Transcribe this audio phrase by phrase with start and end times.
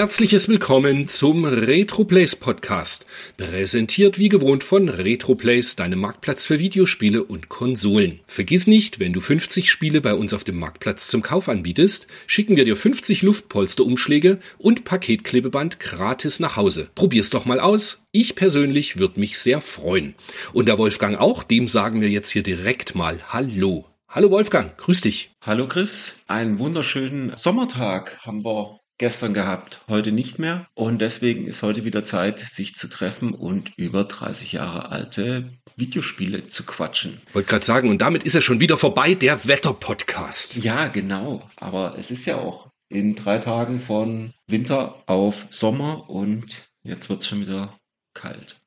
[0.00, 3.04] herzliches Willkommen zum Retroplays Podcast,
[3.36, 8.20] präsentiert wie gewohnt von Retroplays, deinem Marktplatz für Videospiele und Konsolen.
[8.26, 12.56] Vergiss nicht, wenn du 50 Spiele bei uns auf dem Marktplatz zum Kauf anbietest, schicken
[12.56, 16.88] wir dir 50 Luftpolsterumschläge und Paketklebeband gratis nach Hause.
[16.94, 18.06] Probier's doch mal aus.
[18.10, 20.14] Ich persönlich würde mich sehr freuen.
[20.54, 23.84] Und der Wolfgang auch, dem sagen wir jetzt hier direkt mal Hallo.
[24.08, 25.30] Hallo Wolfgang, grüß dich.
[25.42, 30.66] Hallo Chris, einen wunderschönen Sommertag haben wir gestern gehabt, heute nicht mehr.
[30.74, 36.46] Und deswegen ist heute wieder Zeit, sich zu treffen und über 30 Jahre alte Videospiele
[36.46, 37.18] zu quatschen.
[37.32, 40.56] Wollte gerade sagen, und damit ist er schon wieder vorbei, der Wetter-Podcast.
[40.56, 41.48] Ja, genau.
[41.56, 47.22] Aber es ist ja auch in drei Tagen von Winter auf Sommer und jetzt wird
[47.22, 47.78] es schon wieder
[48.12, 48.59] kalt.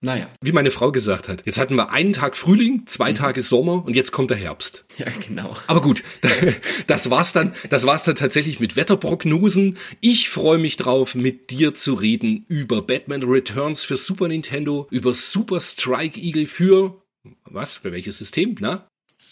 [0.00, 0.30] Naja.
[0.40, 3.16] Wie meine Frau gesagt hat, jetzt hatten wir einen Tag Frühling, zwei mhm.
[3.16, 4.84] Tage Sommer und jetzt kommt der Herbst.
[4.96, 5.56] Ja, genau.
[5.66, 6.04] Aber gut,
[6.86, 9.76] das war's dann, das war's dann tatsächlich mit Wetterprognosen.
[10.00, 15.14] Ich freue mich drauf, mit dir zu reden über Batman Returns für Super Nintendo, über
[15.14, 17.02] Super Strike Eagle für
[17.44, 17.76] was?
[17.76, 18.56] Für welches System?
[18.60, 18.87] Na?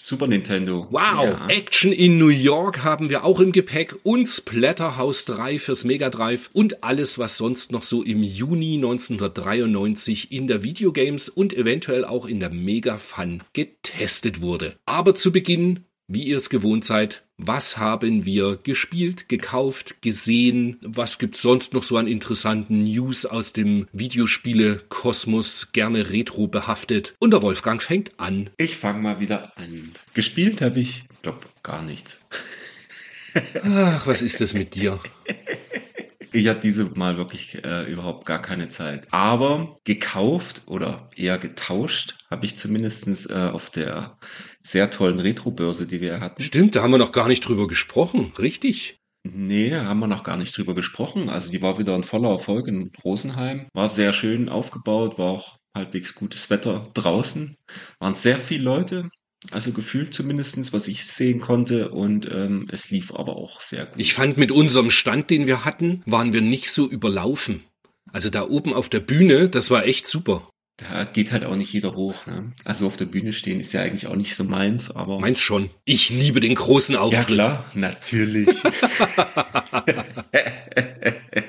[0.08, 0.86] Super Nintendo.
[0.92, 1.48] Wow, ja.
[1.48, 6.48] Action in New York haben wir auch im Gepäck und Splatterhouse 3 fürs Mega Drive
[6.52, 12.27] und alles, was sonst noch so im Juni 1993 in der Videogames und eventuell auch
[12.27, 14.77] in der Mega Fun getestet wurde.
[14.86, 21.18] Aber zu Beginn wie ihr es gewohnt seid, was haben wir gespielt, gekauft, gesehen, was
[21.18, 27.14] gibt's sonst noch so an interessanten News aus dem Videospiele-Kosmos, gerne retro behaftet.
[27.18, 28.50] Und der Wolfgang fängt an.
[28.56, 29.92] Ich fange mal wieder an.
[30.14, 32.18] Gespielt habe ich, glaube gar nichts.
[33.62, 34.98] Ach, was ist das mit dir?
[36.33, 39.06] Ich hatte diese Mal wirklich äh, überhaupt gar keine Zeit.
[39.11, 44.16] Aber gekauft oder eher getauscht habe ich zumindestens äh, auf der
[44.66, 46.42] sehr tollen Retro-Börse, die wir hatten.
[46.42, 48.98] Stimmt, da haben wir noch gar nicht drüber gesprochen, richtig?
[49.24, 51.28] Nee, haben wir noch gar nicht drüber gesprochen.
[51.28, 53.66] Also die war wieder ein voller Erfolg in Rosenheim.
[53.72, 57.56] War sehr schön aufgebaut, war auch halbwegs gutes Wetter draußen.
[57.98, 59.08] Waren sehr viele Leute.
[59.50, 61.90] Also gefühlt zumindestens, was ich sehen konnte.
[61.90, 64.00] Und ähm, es lief aber auch sehr gut.
[64.00, 67.64] Ich fand, mit unserem Stand, den wir hatten, waren wir nicht so überlaufen.
[68.12, 70.48] Also da oben auf der Bühne, das war echt super.
[70.79, 72.27] Da geht halt auch nicht jeder hoch.
[72.27, 72.53] Ne?
[72.64, 75.19] Also auf der Bühne stehen ist ja eigentlich auch nicht so meins, aber.
[75.20, 75.70] Meins schon.
[75.87, 77.31] Ich liebe den großen Auftritt.
[77.31, 78.48] Ja klar, natürlich.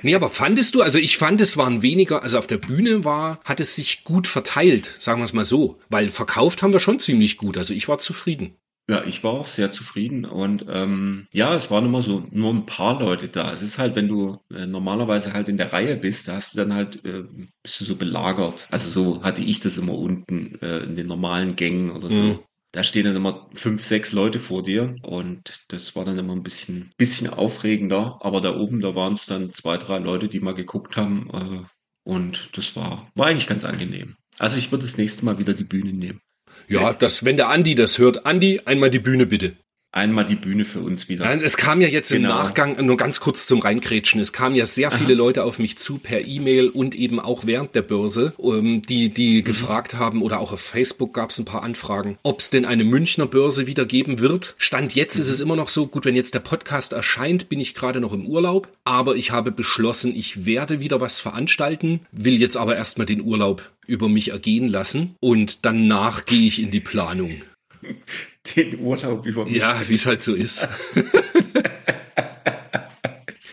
[0.01, 3.41] nee, aber fandest du, also ich fand, es waren weniger, also auf der Bühne war,
[3.43, 5.77] hat es sich gut verteilt, sagen wir es mal so.
[5.89, 7.57] Weil verkauft haben wir schon ziemlich gut.
[7.57, 8.55] Also ich war zufrieden.
[8.89, 12.65] Ja, ich war auch sehr zufrieden und ähm, ja, es waren immer so nur ein
[12.65, 13.51] paar Leute da.
[13.51, 16.59] Es ist halt, wenn du äh, normalerweise halt in der Reihe bist, da hast du
[16.59, 17.23] dann halt äh,
[17.63, 18.65] bist du so belagert.
[18.71, 22.21] Also so hatte ich das immer unten äh, in den normalen Gängen oder so.
[22.21, 22.39] Mhm.
[22.71, 26.43] Da stehen dann immer fünf, sechs Leute vor dir und das war dann immer ein
[26.43, 28.19] bisschen, bisschen aufregender.
[28.21, 32.09] Aber da oben, da waren es dann zwei, drei Leute, die mal geguckt haben äh,
[32.09, 34.15] und das war, war eigentlich ganz angenehm.
[34.39, 36.21] Also ich würde das nächste Mal wieder die Bühne nehmen.
[36.67, 39.55] Ja, das, wenn der Andi das hört, Andi, einmal die Bühne bitte.
[39.93, 41.41] Einmal die Bühne für uns wieder.
[41.41, 42.29] Es kam ja jetzt genau.
[42.29, 45.17] im Nachgang, nur ganz kurz zum Reinkrätschen, es kamen ja sehr viele Aha.
[45.17, 49.39] Leute auf mich zu per E-Mail und eben auch während der Börse, ähm, die, die
[49.39, 49.43] mhm.
[49.45, 52.83] gefragt haben, oder auch auf Facebook gab es ein paar Anfragen, ob es denn eine
[52.83, 54.55] Münchner Börse wieder geben wird.
[54.57, 55.21] Stand jetzt mhm.
[55.21, 58.13] ist es immer noch so, gut, wenn jetzt der Podcast erscheint, bin ich gerade noch
[58.13, 63.07] im Urlaub, aber ich habe beschlossen, ich werde wieder was veranstalten, will jetzt aber erstmal
[63.07, 67.41] den Urlaub über mich ergehen lassen und danach gehe ich in die Planung.
[68.55, 69.57] Den Urlaub über mich.
[69.57, 70.67] Ja, wie es halt so ist.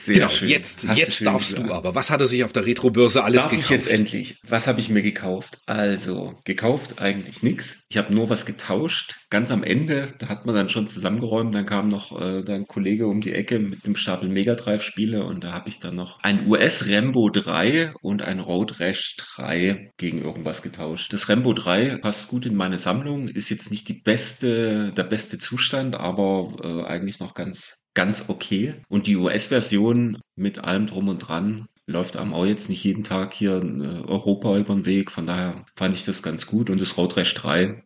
[0.05, 0.49] Sehr genau, schön.
[0.49, 1.71] jetzt, jetzt darfst gesagt.
[1.71, 1.95] du aber.
[1.95, 3.65] Was hat er sich auf der Retrobörse alles Darf gekauft?
[3.65, 4.37] ich jetzt endlich?
[4.47, 5.59] Was habe ich mir gekauft?
[5.65, 7.85] Also, gekauft eigentlich nichts.
[7.89, 9.15] Ich habe nur was getauscht.
[9.31, 11.55] Ganz am Ende, da hat man dann schon zusammengeräumt.
[11.55, 15.25] Dann kam noch äh, ein Kollege um die Ecke mit dem Stapel Mega Drive Spiele
[15.25, 19.93] und da habe ich dann noch ein US Rambo 3 und ein Road Rash 3
[19.97, 21.15] gegen irgendwas getauscht.
[21.15, 25.39] Das Rambo 3 passt gut in meine Sammlung, ist jetzt nicht die beste, der beste
[25.39, 28.75] Zustand, aber äh, eigentlich noch ganz ganz okay.
[28.89, 33.35] Und die US-Version mit allem drum und dran läuft einem auch jetzt nicht jeden Tag
[33.35, 35.11] hier in äh, Europa über den Weg.
[35.11, 36.71] Von daher fand ich das ganz gut.
[36.71, 37.85] Und das Road Rash 3,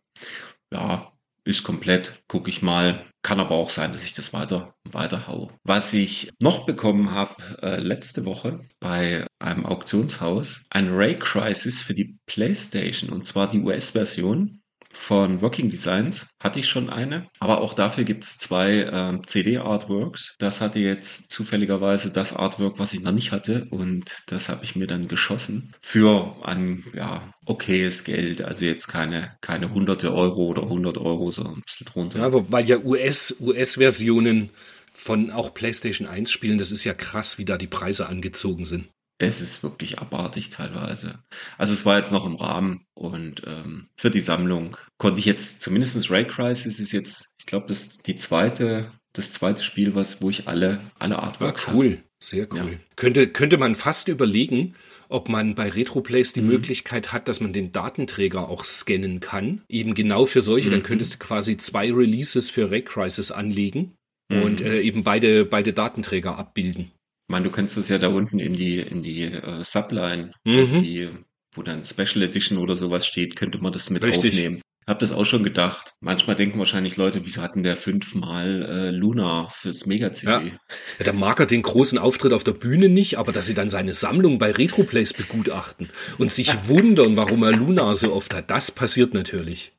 [0.72, 1.12] ja,
[1.44, 3.02] ist komplett, gucke ich mal.
[3.22, 5.50] Kann aber auch sein, dass ich das weiter, weiter hau.
[5.64, 11.94] Was ich noch bekommen habe äh, letzte Woche bei einem Auktionshaus, ein Ray Crisis für
[11.94, 14.57] die PlayStation und zwar die US-Version
[14.92, 20.34] von Working Designs hatte ich schon eine, aber auch dafür gibt's zwei ähm, CD-Artworks.
[20.38, 24.76] Das hatte jetzt zufälligerweise das Artwork, was ich noch nicht hatte und das habe ich
[24.76, 30.62] mir dann geschossen für ein ja okayes Geld, also jetzt keine keine hunderte Euro oder
[30.62, 32.20] 100 Euro, so ein bisschen drunter.
[32.20, 34.50] Ja, aber weil ja US US-Versionen
[34.92, 38.88] von auch PlayStation 1 Spielen, das ist ja krass, wie da die Preise angezogen sind.
[39.18, 41.18] Es ist wirklich abartig teilweise.
[41.56, 45.60] Also es war jetzt noch im Rahmen und ähm, für die Sammlung konnte ich jetzt
[45.60, 50.30] zumindestens Ray Crisis ist jetzt, ich glaube, das die zweite, das zweite Spiel, was, wo
[50.30, 52.72] ich alle, alle Artworks ah, cool, sehr cool.
[52.72, 52.78] Ja.
[52.94, 54.76] Könnte, könnte man fast überlegen,
[55.08, 56.48] ob man bei RetroPlays die mhm.
[56.48, 59.62] Möglichkeit hat, dass man den Datenträger auch scannen kann.
[59.68, 60.72] Eben genau für solche, mhm.
[60.72, 63.96] dann könntest du quasi zwei Releases für Ray Crisis anlegen
[64.30, 64.42] mhm.
[64.42, 66.92] und äh, eben beide, beide Datenträger abbilden.
[67.28, 70.82] Ich meine, du könntest das ja da unten in die, in die äh, Subline, mhm.
[70.82, 71.10] die,
[71.52, 74.32] wo dann Special Edition oder sowas steht, könnte man das mit Richtig.
[74.32, 74.62] aufnehmen.
[74.86, 75.92] Hab das auch schon gedacht.
[76.00, 80.32] Manchmal denken wahrscheinlich Leute, wieso hatten der fünfmal äh, Luna fürs Mega-CD?
[80.32, 80.40] Ja.
[80.40, 83.68] ja, da mag er den großen Auftritt auf der Bühne nicht, aber dass sie dann
[83.68, 88.70] seine Sammlung bei Retroplays begutachten und sich wundern, warum er Luna so oft hat, das
[88.70, 89.72] passiert natürlich.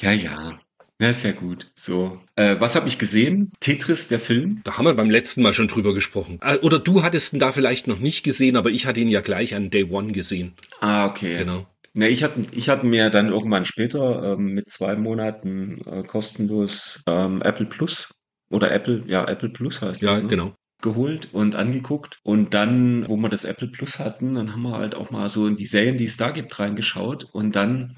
[0.00, 0.58] ja, ja.
[1.00, 1.70] Ja, sehr gut.
[1.74, 2.18] So.
[2.36, 3.52] Äh, was habe ich gesehen?
[3.60, 4.62] Tetris, der Film?
[4.64, 6.38] Da haben wir beim letzten Mal schon drüber gesprochen.
[6.42, 9.20] Äh, oder du hattest ihn da vielleicht noch nicht gesehen, aber ich hatte ihn ja
[9.20, 10.54] gleich an Day One gesehen.
[10.80, 11.38] Ah, okay.
[11.38, 11.66] Genau.
[11.92, 17.02] Ne, ich hatte, ich hatte mir dann irgendwann später ähm, mit zwei Monaten äh, kostenlos
[17.06, 18.08] ähm, Apple Plus
[18.50, 20.16] oder Apple, ja, Apple Plus heißt ja, das.
[20.18, 20.28] Ja, ne?
[20.28, 22.20] genau geholt und angeguckt.
[22.22, 25.46] Und dann, wo wir das Apple Plus hatten, dann haben wir halt auch mal so
[25.46, 27.24] in die Serien, die es da gibt, reingeschaut.
[27.24, 27.96] Und dann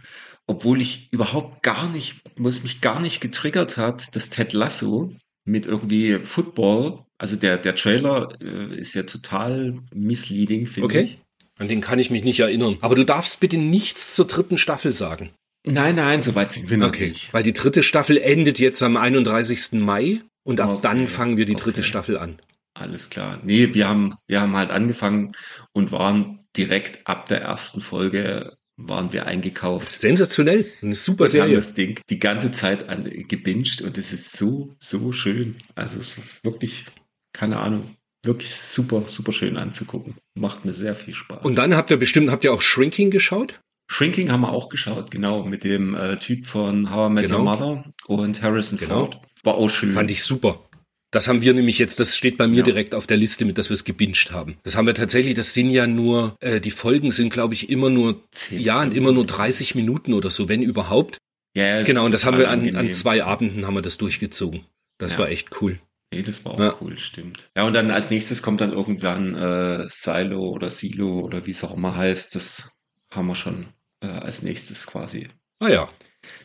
[0.49, 5.13] obwohl ich überhaupt gar nicht, muss mich gar nicht getriggert hat, dass Ted Lasso
[5.45, 11.01] mit irgendwie Football, also der, der Trailer äh, ist ja total misleading, finde okay.
[11.03, 11.19] ich.
[11.59, 12.79] An den kann ich mich nicht erinnern.
[12.81, 15.31] Aber du darfst bitte nichts zur dritten Staffel sagen.
[15.67, 17.09] Nein, nein, soweit sind wir noch okay.
[17.09, 17.35] nicht.
[17.35, 19.73] Weil die dritte Staffel endet jetzt am 31.
[19.73, 20.81] Mai und ab okay.
[20.83, 21.83] dann fangen wir die dritte.
[21.83, 22.39] Staffel an.
[22.75, 23.39] Alles klar.
[23.43, 25.35] Nee, wir haben, wir haben halt angefangen
[25.73, 29.89] und waren direkt ab der ersten Folge waren wir eingekauft.
[29.89, 31.49] Sensationell, eine super und Serie.
[31.49, 35.57] haben das Ding die ganze Zeit an, gebinged und es ist so, so schön.
[35.75, 36.87] Also es ist wirklich,
[37.33, 40.15] keine Ahnung, wirklich super, super schön anzugucken.
[40.35, 41.45] Macht mir sehr viel Spaß.
[41.45, 43.61] Und dann habt ihr bestimmt, habt ihr auch Shrinking geschaut?
[43.91, 47.39] Shrinking haben wir auch geschaut, genau, mit dem äh, Typ von How I Met genau.
[47.39, 49.07] Your Mother und Harrison genau.
[49.07, 49.21] Ford.
[49.45, 49.93] War auch schön.
[49.93, 50.68] Fand ich super.
[51.11, 52.63] Das haben wir nämlich jetzt, das steht bei mir ja.
[52.65, 54.59] direkt auf der Liste mit, dass wir es gebinged haben.
[54.63, 57.89] Das haben wir tatsächlich, das sind ja nur, äh, die Folgen sind, glaube ich, immer
[57.89, 61.17] nur, ja, und immer nur 30 Minuten oder so, wenn überhaupt.
[61.55, 64.67] Ja, genau, und das haben wir an, an zwei Abenden haben wir das durchgezogen.
[64.99, 65.21] Das ja.
[65.21, 65.81] war echt cool.
[66.13, 66.77] Nee, das war auch ja.
[66.81, 67.51] cool, stimmt.
[67.57, 71.65] Ja, und dann als nächstes kommt dann irgendwann äh, Silo oder Silo oder wie es
[71.65, 72.35] auch immer heißt.
[72.35, 72.71] Das
[73.11, 73.69] haben wir schon
[74.03, 75.29] äh, als nächstes quasi.
[75.59, 75.89] Ah ja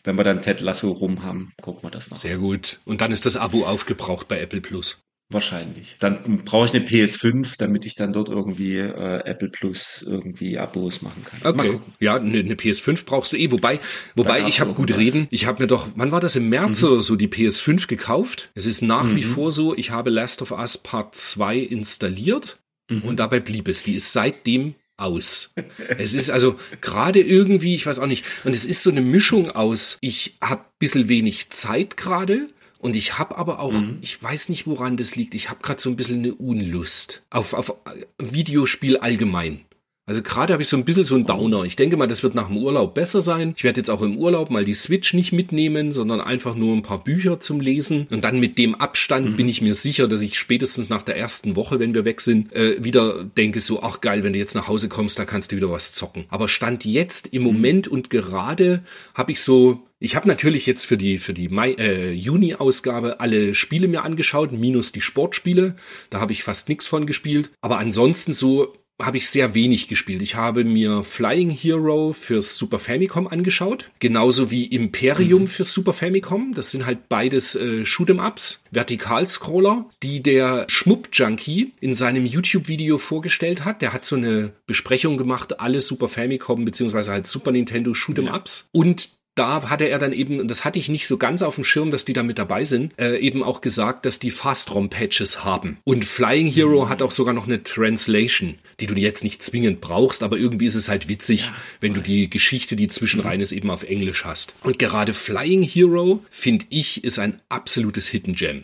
[0.04, 2.18] wenn wir dann Ted Lasso rum haben, gucken wir das noch.
[2.18, 2.80] Sehr gut.
[2.86, 5.04] Und dann ist das Abo aufgebraucht bei Apple Plus.
[5.30, 5.96] Wahrscheinlich.
[6.00, 11.02] Dann brauche ich eine PS5, damit ich dann dort irgendwie äh, Apple Plus irgendwie Abos
[11.02, 11.40] machen kann.
[11.44, 11.80] Okay.
[12.00, 13.52] Ja, eine, eine, PS5 brauchst du eh.
[13.52, 13.80] Wobei,
[14.16, 15.28] wobei ich habe gut reden.
[15.32, 16.90] Ich habe mir doch, wann war das im März mhm.
[16.90, 18.52] oder so die PS5 gekauft?
[18.54, 19.16] Es ist nach mhm.
[19.16, 19.76] wie vor so.
[19.76, 22.60] Ich habe Last of Us Part 2 installiert
[22.90, 23.02] mhm.
[23.02, 23.82] und dabei blieb es.
[23.84, 25.52] Die ist seitdem aus.
[25.98, 29.52] Es ist also gerade irgendwie, ich weiß auch nicht, und es ist so eine Mischung
[29.52, 34.00] aus, ich habe bisschen wenig Zeit gerade und ich habe aber auch, mhm.
[34.02, 37.54] ich weiß nicht, woran das liegt, ich habe gerade so ein bisschen eine Unlust auf,
[37.54, 37.74] auf
[38.18, 39.62] Videospiel allgemein.
[40.06, 41.64] Also gerade habe ich so ein bisschen so einen Downer.
[41.64, 43.54] Ich denke mal, das wird nach dem Urlaub besser sein.
[43.56, 46.82] Ich werde jetzt auch im Urlaub mal die Switch nicht mitnehmen, sondern einfach nur ein
[46.82, 48.08] paar Bücher zum Lesen.
[48.12, 49.36] Und dann mit dem Abstand mhm.
[49.38, 52.52] bin ich mir sicher, dass ich spätestens nach der ersten Woche, wenn wir weg sind,
[52.54, 55.56] äh, wieder denke so, ach geil, wenn du jetzt nach Hause kommst, da kannst du
[55.56, 56.26] wieder was zocken.
[56.28, 57.48] Aber Stand jetzt im mhm.
[57.48, 58.84] Moment und gerade
[59.14, 63.22] habe ich so ich habe natürlich jetzt für die für die Mai, äh, Juni Ausgabe
[63.22, 65.78] alle Spiele mir angeschaut, minus die Sportspiele.
[66.10, 68.74] Da habe ich fast nichts von gespielt, aber ansonsten so
[69.06, 70.22] habe ich sehr wenig gespielt.
[70.22, 75.48] Ich habe mir Flying Hero fürs Super Famicom angeschaut, genauso wie Imperium mhm.
[75.48, 76.54] fürs Super Famicom.
[76.54, 82.98] Das sind halt beides äh, Shoot'em Ups, Vertikalscroller, die der Schmupp Junkie in seinem YouTube-Video
[82.98, 83.82] vorgestellt hat.
[83.82, 88.70] Der hat so eine Besprechung gemacht, alle Super Famicom beziehungsweise halt Super Nintendo Shoot'em Ups
[88.72, 91.64] und da hatte er dann eben, und das hatte ich nicht so ganz auf dem
[91.64, 95.78] Schirm, dass die da mit dabei sind, äh, eben auch gesagt, dass die Fast-ROM-Patches haben.
[95.84, 96.90] Und Flying Hero mhm.
[96.90, 100.76] hat auch sogar noch eine Translation, die du jetzt nicht zwingend brauchst, aber irgendwie ist
[100.76, 101.56] es halt witzig, ja.
[101.80, 104.56] wenn du die Geschichte, die zwischenrein ist, eben auf Englisch hast.
[104.64, 108.64] Und gerade Flying Hero, finde ich, ist ein absolutes Hidden Gem.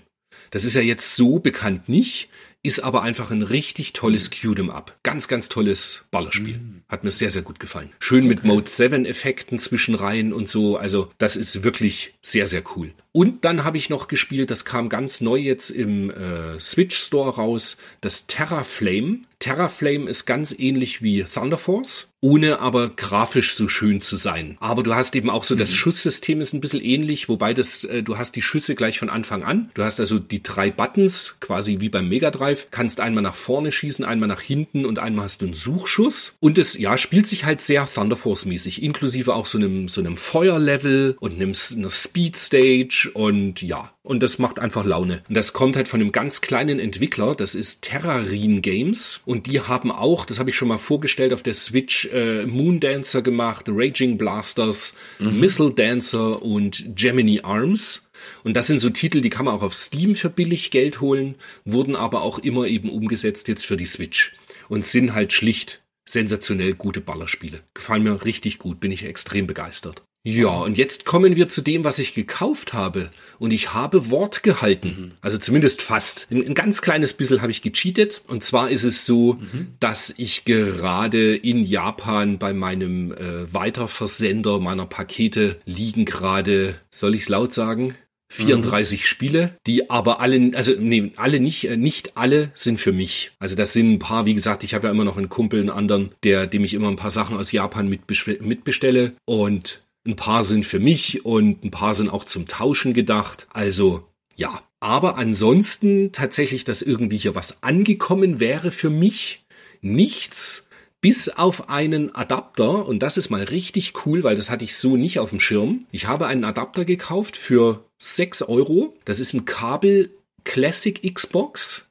[0.52, 2.30] Das ist ja jetzt so bekannt nicht.
[2.62, 5.00] ist aber einfach ein richtig tolles Q'em Up.
[5.04, 6.58] Ganz, ganz tolles Ballerspiel.
[6.58, 6.82] Mhm.
[6.90, 7.92] Hat mir sehr, sehr gut gefallen.
[8.00, 10.76] Schön mit Mode 7 Effekten zwischen Reihen und so.
[10.76, 12.92] Also das ist wirklich sehr, sehr cool.
[13.14, 17.36] Und dann habe ich noch gespielt, das kam ganz neu jetzt im äh, Switch Store
[17.36, 19.20] raus, das Terraflame.
[19.40, 24.58] Terraflame ist ganz ähnlich wie Thunder Force ohne aber grafisch so schön zu sein.
[24.60, 25.76] Aber du hast eben auch so, das mhm.
[25.76, 29.44] Schusssystem ist ein bisschen ähnlich, wobei das, äh, du hast die Schüsse gleich von Anfang
[29.44, 29.72] an.
[29.74, 33.72] Du hast also die drei Buttons, quasi wie beim Mega Drive, kannst einmal nach vorne
[33.72, 36.34] schießen, einmal nach hinten und einmal hast du einen Suchschuss.
[36.40, 40.02] Und es, ja, spielt sich halt sehr Thunder Force mäßig, inklusive auch so einem, so
[40.02, 45.24] einem Feuerlevel und einem, einer Speed Stage und ja, und das macht einfach Laune.
[45.30, 49.62] Und das kommt halt von einem ganz kleinen Entwickler, das ist Terrarin Games und die
[49.62, 53.68] haben auch, das habe ich schon mal vorgestellt, auf der Switch äh, Moon Dancer gemacht,
[53.70, 55.40] Raging Blasters, mhm.
[55.40, 58.10] Missile Dancer und Gemini Arms.
[58.44, 61.36] Und das sind so Titel, die kann man auch auf Steam für billig Geld holen,
[61.64, 64.36] wurden aber auch immer eben umgesetzt jetzt für die Switch
[64.68, 67.62] und sind halt schlicht sensationell gute Ballerspiele.
[67.76, 70.02] Gefallen mir richtig gut, bin ich extrem begeistert.
[70.24, 73.10] Ja, und jetzt kommen wir zu dem, was ich gekauft habe.
[73.38, 74.88] Und ich habe Wort gehalten.
[74.88, 75.12] Mhm.
[75.22, 76.28] Also zumindest fast.
[76.30, 78.22] Ein, ein, ganz kleines bisschen habe ich gecheatet.
[78.28, 79.70] Und zwar ist es so, mhm.
[79.80, 87.22] dass ich gerade in Japan bei meinem äh, Weiterversender meiner Pakete liegen gerade, soll ich
[87.22, 87.96] es laut sagen?
[88.32, 89.04] 34 mhm.
[89.04, 93.32] Spiele, die aber alle, also nee, alle nicht, äh, nicht alle sind für mich.
[93.40, 95.70] Also das sind ein paar, wie gesagt, ich habe ja immer noch einen Kumpel, einen
[95.70, 100.66] anderen, der, dem ich immer ein paar Sachen aus Japan mitbestelle und ein paar sind
[100.66, 103.48] für mich und ein paar sind auch zum Tauschen gedacht.
[103.54, 104.62] Also ja.
[104.80, 109.44] Aber ansonsten tatsächlich, dass irgendwie hier was angekommen wäre für mich,
[109.82, 110.66] nichts.
[111.02, 114.98] Bis auf einen Adapter, und das ist mal richtig cool, weil das hatte ich so
[114.98, 115.86] nicht auf dem Schirm.
[115.92, 118.98] Ich habe einen Adapter gekauft für 6 Euro.
[119.06, 120.12] Das ist ein Kabel
[120.44, 121.90] Classic Xbox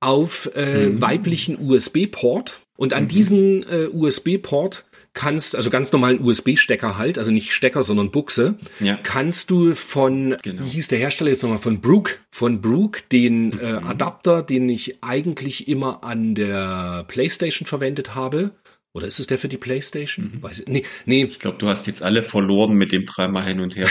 [0.00, 1.00] auf äh, mhm.
[1.00, 2.60] weiblichen USB-Port.
[2.76, 3.08] Und an mhm.
[3.08, 8.98] diesen äh, USB-Port kannst, also ganz normalen USB-Stecker halt, also nicht Stecker, sondern Buchse, ja.
[9.02, 10.64] kannst du von, genau.
[10.64, 13.86] wie hieß der Hersteller jetzt nochmal, von Brook, von Brook den äh, mhm.
[13.86, 18.52] Adapter, den ich eigentlich immer an der PlayStation verwendet habe,
[18.92, 20.32] oder ist es der für die Playstation?
[20.34, 20.42] Mhm.
[20.42, 21.24] Weiß ich, nee, nee.
[21.24, 23.88] Ich glaube, du hast jetzt alle verloren mit dem dreimal hin und her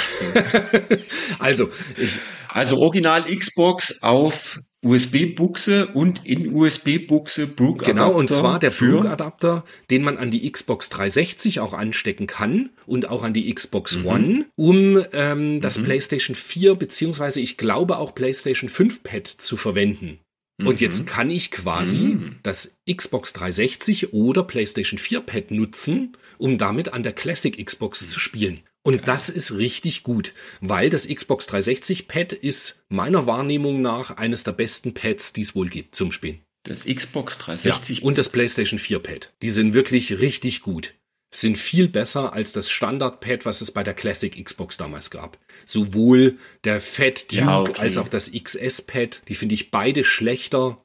[1.40, 2.12] also, ich,
[2.50, 7.94] also Original Xbox auf USB-Buchse und in USB-Buchse Brook Adapter.
[7.94, 12.70] Genau, und zwar der Brook Adapter, den man an die Xbox 360 auch anstecken kann
[12.86, 14.06] und auch an die Xbox mhm.
[14.06, 15.84] One, um ähm, das mhm.
[15.84, 20.20] PlayStation 4 beziehungsweise ich glaube auch PlayStation 5 Pad zu verwenden.
[20.60, 20.88] Und mhm.
[20.88, 22.40] jetzt kann ich quasi mhm.
[22.44, 28.20] das Xbox 360 oder PlayStation 4 Pad nutzen, um damit an der Classic Xbox zu
[28.20, 28.62] spielen.
[28.82, 34.44] Und das ist richtig gut, weil das Xbox 360 Pad ist meiner Wahrnehmung nach eines
[34.44, 36.40] der besten Pads, die es wohl gibt zum Spielen.
[36.64, 39.34] Das Xbox 360 ja, und das PlayStation 4 Pad.
[39.42, 40.94] Die sind wirklich richtig gut.
[41.32, 45.38] Sind viel besser als das Standard-Pad, was es bei der Classic Xbox damals gab.
[45.66, 47.80] Sowohl der Fat Duke ja, okay.
[47.80, 50.84] als auch das XS-Pad, die finde ich beide schlechter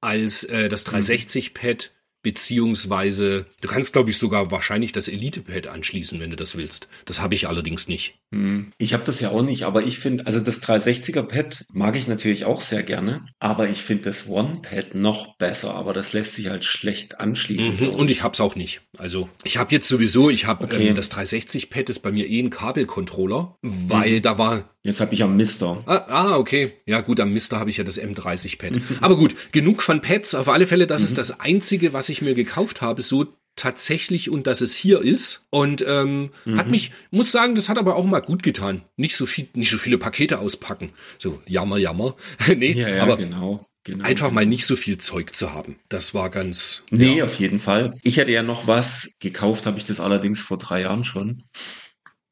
[0.00, 1.92] als äh, das 360-Pad
[2.26, 6.88] beziehungsweise du kannst, glaube ich, sogar wahrscheinlich das Elite-Pad anschließen, wenn du das willst.
[7.04, 8.18] Das habe ich allerdings nicht.
[8.36, 8.72] Hm.
[8.76, 12.44] Ich habe das ja auch nicht, aber ich finde, also das 360er-Pad mag ich natürlich
[12.44, 16.64] auch sehr gerne, aber ich finde das One-Pad noch besser, aber das lässt sich halt
[16.64, 17.76] schlecht anschließen.
[17.80, 18.82] Mhm, und ich habe es auch nicht.
[18.98, 20.88] Also ich habe jetzt sowieso, ich habe okay.
[20.88, 24.22] ähm, das 360-Pad ist bei mir eh ein Kabelcontroller, weil mhm.
[24.22, 25.82] da war Jetzt habe ich am Mister.
[25.86, 26.74] Ah, ah, okay.
[26.86, 28.80] Ja, gut, am Mister habe ich ja das M30-Pad.
[29.00, 30.36] Aber gut, genug von Pads.
[30.36, 31.06] Auf alle Fälle, das mhm.
[31.08, 33.26] ist das Einzige, was ich mir gekauft habe, so
[33.56, 35.42] tatsächlich und dass es hier ist.
[35.50, 36.58] Und ähm, mhm.
[36.58, 38.82] hat mich, muss sagen, das hat aber auch mal gut getan.
[38.96, 40.92] Nicht so viel, nicht so viele Pakete auspacken.
[41.18, 42.14] So, jammer, jammer.
[42.46, 43.66] nee, ja, ja, aber genau.
[43.84, 44.04] Genau.
[44.04, 45.76] Einfach mal nicht so viel Zeug zu haben.
[45.88, 46.82] Das war ganz.
[46.90, 47.24] Nee, ja.
[47.24, 47.94] auf jeden Fall.
[48.02, 49.14] Ich hätte ja noch was.
[49.20, 51.44] Gekauft habe ich das allerdings vor drei Jahren schon.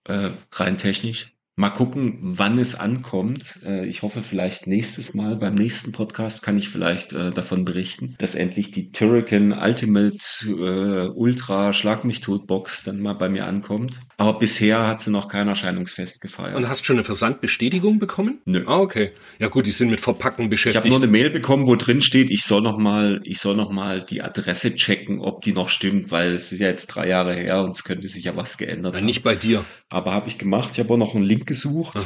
[0.02, 1.33] Äh, rein technisch.
[1.56, 3.60] Mal gucken, wann es ankommt.
[3.64, 8.16] Äh, ich hoffe vielleicht nächstes Mal, beim nächsten Podcast kann ich vielleicht äh, davon berichten,
[8.18, 13.46] dass endlich die Turrican Ultimate äh, Ultra Schlag mich tot Box dann mal bei mir
[13.46, 14.00] ankommt.
[14.16, 16.56] Aber bisher hat sie noch kein Erscheinungsfest gefeiert.
[16.56, 18.40] Und hast schon eine Versandbestätigung bekommen?
[18.46, 18.64] Nö.
[18.66, 19.12] Ah, okay.
[19.38, 20.84] Ja gut, die sind mit Verpacken beschäftigt.
[20.84, 23.54] Ich habe nur eine Mail bekommen, wo drin steht, ich soll noch mal, ich soll
[23.54, 27.06] noch mal die Adresse checken, ob die noch stimmt, weil es ist ja jetzt drei
[27.06, 29.06] Jahre her und es könnte sich ja was geändert ja, haben.
[29.06, 29.64] Nicht bei dir.
[29.88, 30.70] Aber habe ich gemacht.
[30.72, 31.96] Ich habe auch noch einen Link gesucht,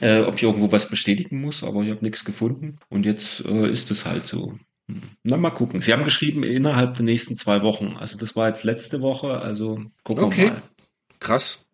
[0.00, 2.76] äh, ob ich irgendwo was bestätigen muss, aber ich habe nichts gefunden.
[2.88, 4.54] Und jetzt äh, ist es halt so.
[4.88, 5.02] Hm.
[5.22, 5.80] Na, mal gucken.
[5.80, 7.96] Sie haben geschrieben, innerhalb der nächsten zwei Wochen.
[7.98, 10.42] Also das war jetzt letzte Woche, also gucken okay.
[10.42, 10.62] wir mal.
[11.20, 11.66] Krass.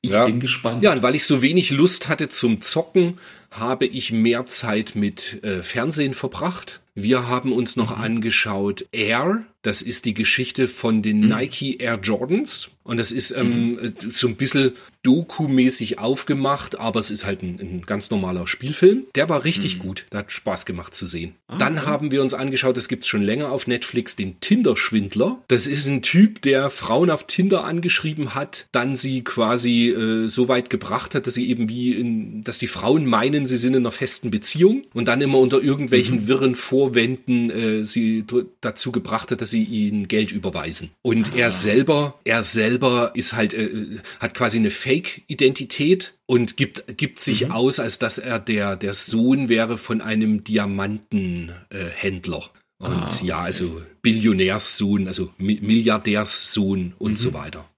[0.00, 0.26] Ich ja.
[0.26, 0.82] bin gespannt.
[0.84, 3.18] Ja, und weil ich so wenig Lust hatte zum Zocken,
[3.50, 6.80] habe ich mehr Zeit mit äh, Fernsehen verbracht.
[6.94, 9.44] Wir haben uns noch angeschaut Air.
[9.62, 12.70] Das ist die Geschichte von den Nike Air Jordans.
[12.86, 17.82] Und das ist ähm, so ein bisschen Doku-mäßig aufgemacht, aber es ist halt ein, ein
[17.86, 19.04] ganz normaler Spielfilm.
[19.14, 20.06] Der war richtig gut.
[20.10, 21.34] Der hat Spaß gemacht zu sehen.
[21.58, 25.38] Dann haben wir uns angeschaut, das gibt's schon länger auf Netflix, den Tinder-Schwindler.
[25.46, 30.48] Das ist ein Typ, der Frauen auf Tinder angeschrieben hat, dann sie quasi äh, so
[30.48, 33.82] weit gebracht hat, dass sie eben wie in, dass die Frauen meinen, sie sind in
[33.82, 38.24] einer festen Beziehung und dann immer unter irgendwelchen wirren Vorwänden äh, sie
[38.60, 40.90] dazu gebracht hat, dass sie ihnen Geld überweisen.
[41.02, 42.75] Und er selber, er selber
[43.14, 48.38] ist halt, äh, hat quasi eine Fake-Identität und gibt, gibt sich aus, als dass er
[48.38, 52.50] der, der Sohn wäre von einem Diamantenhändler.
[52.80, 57.70] Äh, und ja, also Billionärssohn, also Mi Milliardärssohn und so weiter.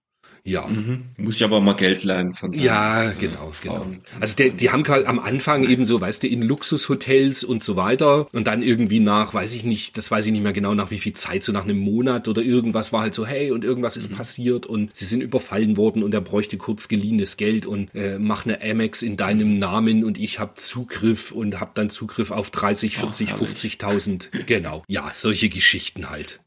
[0.49, 0.69] Ja.
[1.17, 3.77] Muss ich aber mal Geld leihen von seinen, Ja, äh, genau, genau.
[3.77, 4.01] Frauen.
[4.21, 7.77] Also der, die haben halt am Anfang eben so, weißt du, in Luxushotels und so
[7.77, 10.91] weiter und dann irgendwie nach, weiß ich nicht, das weiß ich nicht mehr genau, nach
[10.91, 13.97] wie viel Zeit, so nach einem Monat oder irgendwas war halt so, hey, und irgendwas
[13.97, 14.01] Mhm.
[14.03, 18.19] ist passiert und sie sind überfallen worden und er bräuchte kurz geliehenes Geld und äh,
[18.19, 22.51] mach eine Amex in deinem Namen und ich hab Zugriff und hab dann Zugriff auf
[22.51, 23.49] 30, 40, herrlich.
[23.49, 24.45] 50.000.
[24.47, 24.83] Genau.
[24.89, 26.41] Ja, solche Geschichten halt.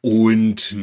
[0.00, 0.76] Und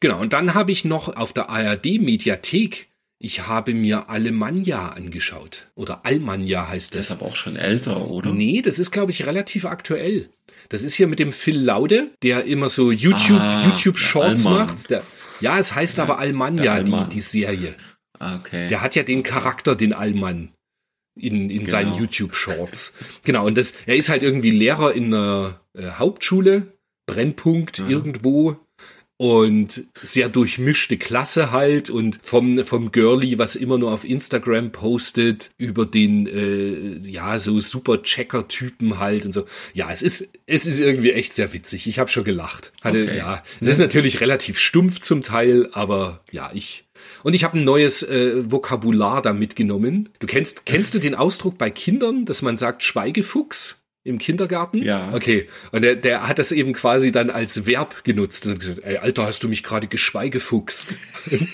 [0.00, 2.88] genau, und dann habe ich noch auf der ARD-Mediathek,
[3.18, 5.66] ich habe mir Alemannia angeschaut.
[5.74, 7.18] Oder Almanja heißt ist das.
[7.18, 8.32] aber auch schon älter, oder?
[8.32, 10.28] Nee, das ist, glaube ich, relativ aktuell.
[10.70, 14.90] Das ist hier mit dem Phil Laude, der immer so YouTube, Ah, YouTube Shorts macht.
[14.90, 15.02] Der,
[15.40, 16.56] ja, es heißt aber Allmann.
[16.56, 17.74] die, die Serie.
[18.18, 18.68] Ah, Okay.
[18.68, 20.52] Der hat ja den Charakter, den Allmann,
[21.16, 22.02] in, in seinen Genau.
[22.02, 22.92] YouTube-Shorts.
[23.24, 26.72] Genau, und das, er ist halt irgendwie Lehrer in einer äh, Hauptschule,
[27.12, 28.56] Brennpunkt irgendwo.
[29.18, 35.50] Und sehr durchmischte Klasse halt und vom, vom Girlie, was immer nur auf Instagram postet,
[35.58, 39.44] über den, äh, ja, so super Checker-Typen halt und so.
[39.74, 41.86] Ja, es ist, es ist irgendwie echt sehr witzig.
[41.86, 42.72] Ich habe schon gelacht.
[42.80, 43.16] Hatte, Okay.
[43.16, 46.84] ja, es ist natürlich relativ stumpf zum Teil, aber ja, ich,
[47.22, 50.08] und ich habe ein neues äh, Vokabular da mitgenommen.
[50.18, 54.82] Du kennst, kennst du den Ausdruck bei Kindern, dass man sagt Schweigefuchs im Kindergarten?
[54.82, 55.14] Ja.
[55.14, 55.48] Okay.
[55.70, 59.26] Und der, der hat das eben quasi dann als Verb genutzt und gesagt, ey, Alter,
[59.26, 60.94] hast du mich gerade geschweigefuchst?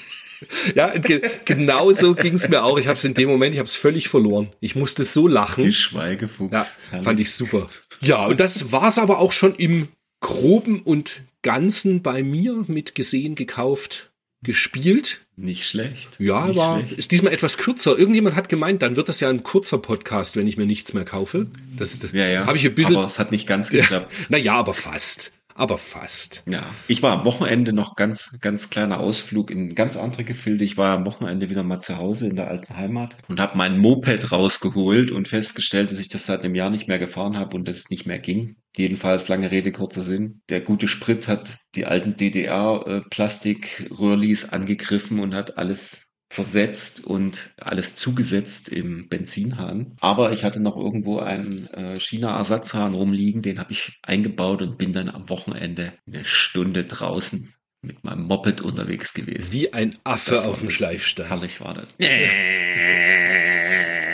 [0.74, 2.78] ja, ge genau so ging es mir auch.
[2.78, 4.50] Ich habe es in dem Moment, ich habe es völlig verloren.
[4.60, 5.64] Ich musste so lachen.
[5.64, 6.52] Die Schweigefuchs.
[6.52, 7.04] Ja, Herrlich.
[7.04, 7.66] fand ich super.
[8.00, 9.88] Ja, und das war's aber auch schon im
[10.20, 14.10] Groben und Ganzen bei mir mit gesehen, gekauft,
[14.42, 15.20] gespielt.
[15.36, 16.16] Nicht schlecht.
[16.18, 16.98] Ja, Nicht war, schlecht.
[16.98, 17.96] ist diesmal etwas kürzer.
[17.98, 21.04] Irgendjemand hat gemeint, dann wird das ja ein kurzer Podcast, wenn ich mir nichts mehr
[21.04, 21.46] kaufe.
[21.76, 22.46] Das ist, Ja, ja.
[22.46, 24.12] habe ich ein bisschen, Aber es hat nicht ganz geklappt.
[24.28, 25.32] naja, aber fast.
[25.58, 26.42] Aber fast.
[26.48, 30.62] Ja, ich war am Wochenende noch ganz, ganz kleiner Ausflug in ganz andere Gefilde.
[30.62, 33.76] Ich war am Wochenende wieder mal zu Hause in der alten Heimat und habe mein
[33.76, 37.66] Moped rausgeholt und festgestellt, dass ich das seit einem Jahr nicht mehr gefahren habe und
[37.66, 38.54] dass es nicht mehr ging.
[38.76, 40.42] Jedenfalls lange Rede, kurzer Sinn.
[40.48, 47.94] Der gute Sprit hat die alten DDR-Plastikröhrlis äh, angegriffen und hat alles zersetzt und alles
[47.94, 49.96] zugesetzt im Benzinhahn.
[50.00, 54.92] Aber ich hatte noch irgendwo einen äh, China-Ersatzhahn rumliegen, den habe ich eingebaut und bin
[54.92, 59.52] dann am Wochenende eine Stunde draußen mit meinem Moped unterwegs gewesen.
[59.52, 60.70] Wie ein Affe auf dem.
[60.70, 61.28] Schleifstein.
[61.28, 61.94] Herrlich war das.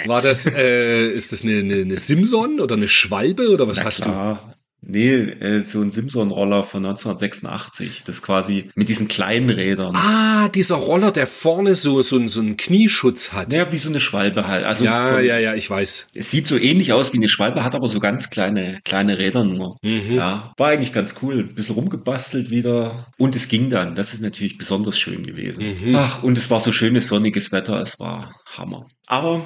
[0.06, 3.84] War das, äh, ist das eine, eine, eine Simson oder eine Schwalbe oder was Na
[3.84, 4.53] hast klar.
[4.86, 8.02] Nee, äh, so ein Simson-Roller von 1986.
[8.04, 9.96] Das quasi mit diesen kleinen Rädern.
[9.96, 13.50] Ah, dieser Roller, der vorne so, so, so einen Knieschutz hat.
[13.50, 14.64] Naja, wie so eine Schwalbe halt.
[14.64, 16.08] Also ja, von, ja, ja, ich weiß.
[16.14, 19.44] Es sieht so ähnlich aus wie eine Schwalbe, hat aber so ganz kleine, kleine Räder
[19.44, 19.78] nur.
[19.82, 20.14] Mhm.
[20.14, 21.40] Ja, war eigentlich ganz cool.
[21.40, 23.06] Ein bisschen rumgebastelt wieder.
[23.16, 23.94] Und es ging dann.
[23.94, 25.64] Das ist natürlich besonders schön gewesen.
[25.80, 25.96] Mhm.
[25.96, 27.80] Ach, und es war so schönes sonniges Wetter.
[27.80, 28.86] Es war Hammer.
[29.06, 29.42] Aber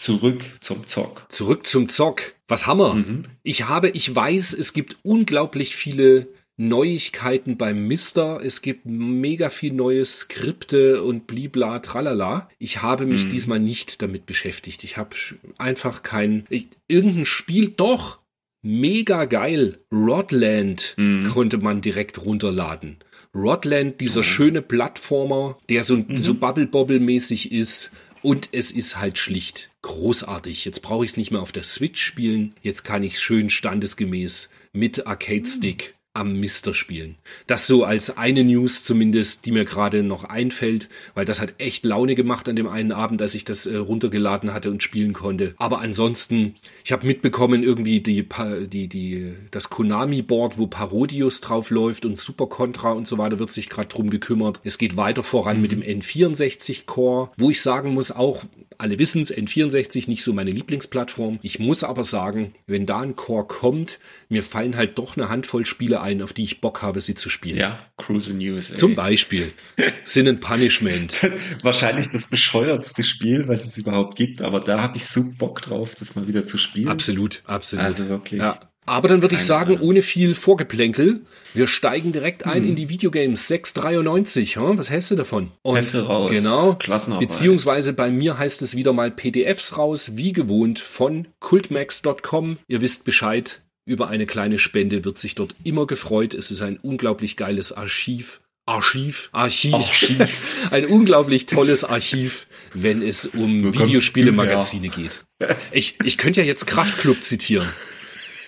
[0.00, 1.26] zurück zum Zock.
[1.28, 2.22] Zurück zum Zock.
[2.48, 2.94] Was Hammer.
[2.94, 3.24] Mhm.
[3.42, 8.40] Ich habe, ich weiß, es gibt unglaublich viele Neuigkeiten beim Mister.
[8.42, 12.48] Es gibt mega viel neue Skripte und blibla tralala.
[12.58, 13.30] Ich habe mich Mhm.
[13.30, 14.84] diesmal nicht damit beschäftigt.
[14.84, 15.16] Ich habe
[15.58, 18.20] einfach kein, ich, irgendein Spiel, doch,
[18.62, 19.78] mega geil.
[19.92, 21.28] Rodland Mhm.
[21.28, 22.96] konnte man direkt runterladen.
[23.34, 26.20] Rodland, dieser schöne Plattformer, der so, Mhm.
[26.20, 27.90] so Bubble-Bobble-mäßig ist.
[28.22, 30.64] Und es ist halt schlicht großartig.
[30.64, 32.54] Jetzt brauche ich es nicht mehr auf der Switch spielen.
[32.62, 37.16] Jetzt kann ich schön standesgemäß mit Arcade-Stick am Mister spielen.
[37.46, 41.84] Das so als eine News zumindest, die mir gerade noch einfällt, weil das hat echt
[41.84, 45.54] Laune gemacht an dem einen Abend, als ich das äh, runtergeladen hatte und spielen konnte.
[45.56, 48.26] Aber ansonsten, ich habe mitbekommen, irgendwie die,
[48.66, 53.52] die, die, das Konami-Board, wo Parodius drauf läuft und Super Contra und so weiter, wird
[53.52, 54.60] sich gerade drum gekümmert.
[54.64, 58.44] Es geht weiter voran mit dem N64-Core, wo ich sagen muss, auch
[58.80, 61.38] alle wissen's, N64 nicht so meine Lieblingsplattform.
[61.42, 65.66] Ich muss aber sagen, wenn da ein Core kommt, mir fallen halt doch eine Handvoll
[65.66, 67.58] Spiele ein, auf die ich Bock habe, sie zu spielen.
[67.58, 68.76] Ja, Cruise in USA.
[68.76, 69.52] Zum Beispiel
[70.04, 71.22] Sin and Punishment.
[71.22, 75.62] Das, wahrscheinlich das bescheuertste Spiel, was es überhaupt gibt, aber da habe ich so Bock
[75.62, 76.88] drauf, das mal wieder zu spielen.
[76.88, 77.84] Absolut, absolut.
[77.84, 78.40] Also wirklich.
[78.40, 78.60] Ja.
[78.86, 81.20] Aber dann würde ich sagen, ohne viel Vorgeplänkel,
[81.54, 82.68] wir steigen direkt ein Hm.
[82.70, 84.56] in die Videogames 693.
[84.56, 84.78] Hm?
[84.78, 85.50] Was hältst du davon?
[85.62, 86.30] Und Hefte raus.
[86.30, 86.74] Genau.
[86.74, 87.28] Klassenarbeit.
[87.28, 92.58] Beziehungsweise bei mir heißt es wieder mal PDFs raus, wie gewohnt von cultmax.com.
[92.68, 93.62] Ihr wisst Bescheid.
[93.86, 96.34] Über eine kleine Spende wird sich dort immer gefreut.
[96.34, 98.40] Es ist ein unglaublich geiles Archiv.
[98.66, 100.68] Archiv, Archiv, Archiv.
[100.70, 105.24] ein unglaublich tolles Archiv, wenn es um Videospiele-Magazine geht.
[105.72, 107.68] Ich, ich könnte ja jetzt Kraftklub zitieren.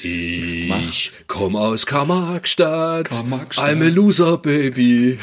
[0.04, 3.10] Ich komm aus Karl-Marx-Stadt.
[3.10, 5.18] I'm a loser, baby.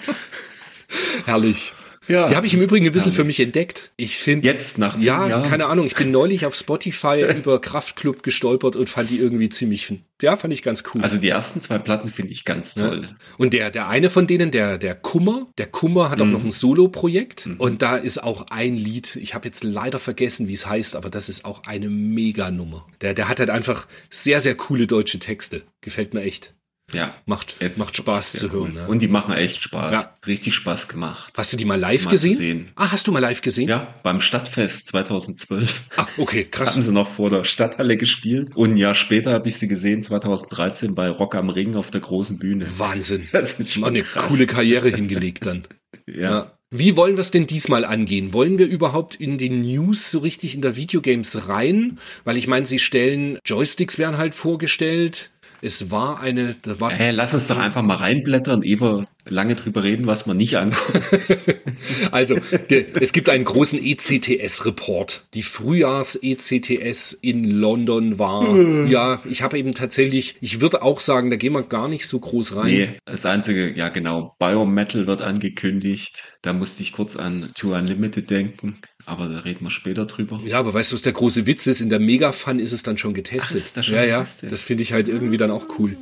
[1.26, 1.72] Herrlich.
[2.10, 2.28] Ja.
[2.28, 3.92] Die habe ich im Übrigen ein bisschen für mich entdeckt.
[3.96, 4.46] Ich finde.
[4.48, 5.48] Jetzt nach zehn Ja, Jahren.
[5.48, 5.86] keine Ahnung.
[5.86, 9.92] Ich bin neulich auf Spotify über Kraftklub gestolpert und fand die irgendwie ziemlich.
[10.20, 11.02] Ja, fand ich ganz cool.
[11.02, 13.08] Also die ersten zwei Platten finde ich ganz toll.
[13.38, 16.32] Und der, der eine von denen, der, der Kummer, der Kummer hat auch Mhm.
[16.32, 17.48] noch ein Solo-Projekt.
[17.58, 21.08] Und da ist auch ein Lied, ich habe jetzt leider vergessen, wie es heißt, aber
[21.08, 22.86] das ist auch eine Mega-Nummer.
[23.00, 25.62] Der, der hat halt einfach sehr, sehr coole deutsche Texte.
[25.80, 26.52] Gefällt mir echt.
[26.92, 27.14] Ja.
[27.26, 28.72] Macht, Es macht Spaß zu hören.
[28.72, 28.76] cool.
[28.76, 28.86] Ja.
[28.86, 29.92] Und die machen echt Spaß.
[29.92, 30.14] Ja.
[30.26, 31.32] Richtig Spaß gemacht.
[31.36, 32.32] Hast du die mal live Mal gesehen?
[32.32, 32.68] zu sehen.
[32.76, 33.68] Ah, hast du mal live gesehen?
[33.68, 36.74] Ja, beim Stadtfest 2012 Ah, okay, krass.
[36.74, 38.50] haben sie noch vor der Stadthalle gespielt.
[38.54, 42.00] Und ein Jahr später habe ich sie gesehen, 2013 bei Rock am Ring auf der
[42.00, 42.66] großen Bühne.
[42.78, 43.28] Wahnsinn.
[43.32, 44.26] Das ist schon Mal eine krass.
[44.28, 45.64] coole Karriere hingelegt dann.
[46.06, 46.20] Ja.
[46.30, 46.52] Ja.
[46.72, 48.32] Wie wollen wir es denn diesmal angehen?
[48.32, 51.98] Wollen wir überhaupt in den News so richtig in der Videogames rein?
[52.24, 55.30] Weil ich meine, sie stellen, Joysticks werden halt vorgestellt.
[55.62, 59.54] Es war eine, da war, Hey, lass uns doch einfach mal reinblättern, ehe wir lange
[59.54, 61.02] drüber reden, was man nicht anguckt.
[62.10, 62.36] also
[62.70, 65.24] der, es gibt einen großen ECTS-Report.
[65.34, 71.36] Die Frühjahrs-ECTS in London war, ja, ich habe eben tatsächlich, ich würde auch sagen, da
[71.36, 72.66] gehen wir gar nicht so groß rein.
[72.66, 76.38] Nee, das einzige, ja genau, Biometal wird angekündigt.
[76.42, 78.78] Da musste ich kurz an Two Unlimited denken,
[79.10, 80.40] aber da reden wir später drüber.
[80.44, 81.80] Ja, aber weißt du, was der große Witz ist?
[81.80, 83.56] In der Mega-Fun ist es dann schon getestet.
[83.60, 84.52] Ach, ist das schon ja, ja, getestet?
[84.52, 85.96] das finde ich halt irgendwie dann auch cool.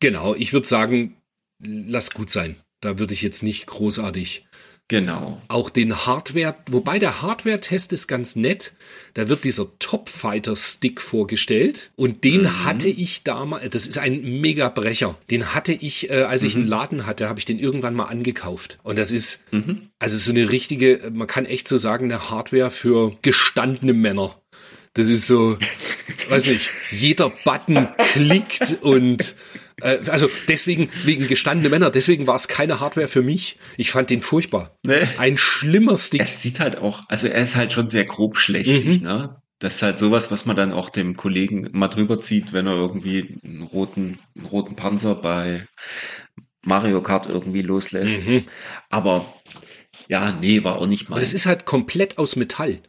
[0.00, 1.16] Genau, ich würde sagen,
[1.58, 2.56] lass gut sein.
[2.80, 4.46] Da würde ich jetzt nicht großartig
[4.90, 5.40] Genau.
[5.46, 8.72] auch den Hardware, wobei der Hardware-Test ist ganz nett.
[9.14, 12.64] Da wird dieser Top Fighter Stick vorgestellt und den Mhm.
[12.64, 15.16] hatte ich damals, das ist ein mega Brecher.
[15.30, 16.62] Den hatte ich, äh, als ich Mhm.
[16.62, 18.78] einen Laden hatte, habe ich den irgendwann mal angekauft.
[18.82, 19.38] Und das ist,
[20.00, 24.36] also so eine richtige, man kann echt so sagen, eine Hardware für gestandene Männer.
[24.94, 25.56] Das ist so,
[26.30, 29.36] weiß nicht, jeder Button klickt und
[29.82, 33.58] äh, also deswegen, wegen gestandene Männer, deswegen war es keine Hardware für mich.
[33.76, 34.76] Ich fand den furchtbar.
[34.84, 35.06] Nee.
[35.18, 36.20] Ein schlimmer Stick.
[36.22, 39.06] Es sieht halt auch, also er ist halt schon sehr grob schlechtig, Mhm.
[39.06, 39.36] ne?
[39.58, 42.74] Das ist halt sowas, was man dann auch dem Kollegen mal drüber zieht, wenn er
[42.76, 45.66] irgendwie einen roten, einen roten Panzer bei
[46.62, 48.26] Mario Kart irgendwie loslässt.
[48.26, 48.44] Mhm.
[48.88, 49.24] Aber
[50.08, 51.20] ja, nee, war auch nicht mal.
[51.20, 52.80] Es ist halt komplett aus Metall,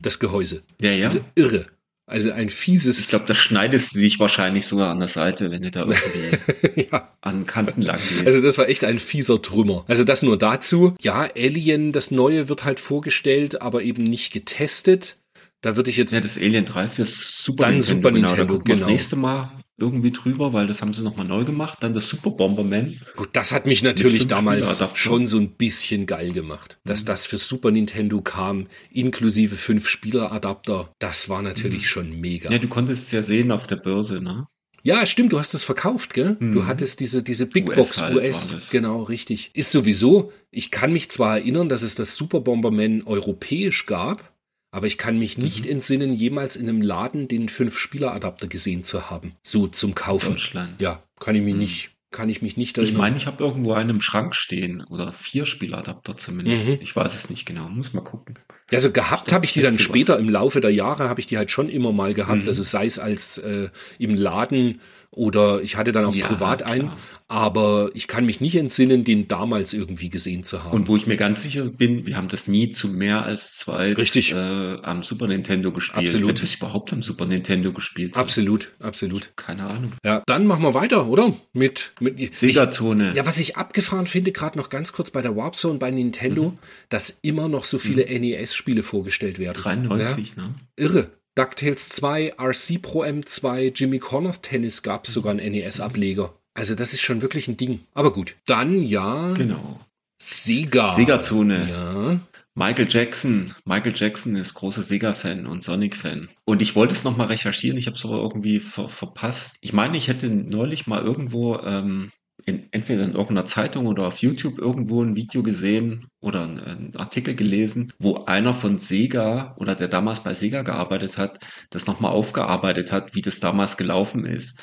[0.00, 0.62] das Gehäuse.
[0.80, 1.06] ja, ja.
[1.06, 1.66] Also irre.
[2.10, 2.98] Also ein fieses.
[2.98, 6.88] Ich glaube, da schneidest du dich wahrscheinlich sogar an der Seite, wenn du da irgendwie
[6.92, 7.08] ja.
[7.20, 8.26] an Kanten lang gehst.
[8.26, 9.84] Also das war echt ein fieser Trümmer.
[9.86, 10.94] Also das nur dazu.
[11.00, 15.18] Ja, Alien, das neue wird halt vorgestellt, aber eben nicht getestet.
[15.60, 17.94] Da würde ich jetzt ja, das Alien 3 fürs Super Dann Nintendo.
[17.94, 18.86] Super genau, Nintendo, da gucken wir genau.
[18.86, 21.78] das nächste Mal irgendwie drüber, weil das haben sie nochmal neu gemacht.
[21.80, 23.00] Dann das Super Bomberman.
[23.16, 26.78] Gut, das hat mich natürlich damals schon so ein bisschen geil gemacht.
[26.84, 26.88] Mhm.
[26.88, 32.48] Dass das für Super Nintendo kam, inklusive fünf Spieler-Adapter, das war natürlich schon mega.
[32.48, 32.52] Mhm.
[32.52, 34.46] Ja, du konntest es ja sehen auf der Börse, ne?
[34.82, 36.36] Ja, stimmt, du hast es verkauft, gell?
[36.40, 38.70] Du hattest diese, diese Big US Box halt US.
[38.70, 39.50] Genau, richtig.
[39.52, 44.29] Ist sowieso, ich kann mich zwar erinnern, dass es das Super Bomberman europäisch gab,
[44.70, 45.70] aber ich kann mich nicht Mhm.
[45.72, 49.32] entsinnen, jemals in einem Laden den Fünf-Spieler-Adapter gesehen zu haben.
[49.42, 50.30] So zum Kaufen.
[50.34, 50.80] Deutschland.
[50.80, 53.00] Ja, kann ich mich nicht, kann ich mich nicht Ich erinnern.
[53.00, 56.68] meine, ich habe irgendwo einen im Schrank stehen oder vier Spieladapter zumindest.
[56.68, 56.78] Mhm.
[56.80, 58.38] Ich weiß es nicht genau, muss mal gucken.
[58.72, 61.50] Also gehabt habe ich die dann später im Laufe der Jahre habe ich die halt
[61.50, 62.42] schon immer mal gehabt.
[62.42, 62.48] Mhm.
[62.48, 64.80] Also sei es als äh, im Laden
[65.10, 66.96] oder ich hatte dann auch Ja, privat einen, klar.
[67.30, 70.72] Aber ich kann mich nicht entsinnen, den damals irgendwie gesehen zu haben.
[70.74, 73.92] Und wo ich mir ganz sicher bin, wir haben das nie zu mehr als zwei
[73.92, 74.32] Richtig.
[74.32, 76.06] Äh, am Super Nintendo gespielt.
[76.08, 76.28] Absolut.
[76.28, 78.20] Wenn wir es überhaupt am Super Nintendo gespielt haben.
[78.22, 79.30] absolut, absolut.
[79.36, 79.92] Keine Ahnung.
[80.04, 81.34] Ja, dann machen wir weiter, oder?
[81.52, 83.12] Mit mit Sega-Zone.
[83.14, 86.50] Ja, was ich abgefahren finde, gerade noch ganz kurz bei der Warp Zone bei Nintendo,
[86.50, 86.58] Mhm.
[86.88, 89.54] dass immer noch so viele NES-Spiele vorgestellt werden.
[89.54, 90.54] 93, ne?
[90.78, 91.10] Ja, irre.
[91.36, 96.34] DuckTales 2, RC Pro M2, Jimmy Connors Tennis gab es sogar einen NES-Ableger.
[96.54, 97.80] Also das ist schon wirklich ein Ding.
[97.94, 99.80] Aber gut, dann ja Genau.
[100.22, 100.90] Sega.
[100.90, 101.68] Sega-Zone.
[101.70, 102.20] Ja,
[102.54, 103.54] Michael Jackson.
[103.64, 106.28] Michael Jackson ist großer Sega-Fan und Sonic-Fan.
[106.44, 109.56] Und ich wollte es nochmal recherchieren, ich habe es aber irgendwie ver verpasst.
[109.60, 112.10] Ich meine, ich hätte neulich mal irgendwo ähm,
[112.46, 117.34] in, entweder in irgendeiner Zeitung oder auf YouTube irgendwo ein Video gesehen oder einen Artikel
[117.34, 121.38] gelesen, wo einer von Sega oder der damals bei Sega gearbeitet hat,
[121.70, 124.58] das nochmal aufgearbeitet hat, wie das damals gelaufen ist.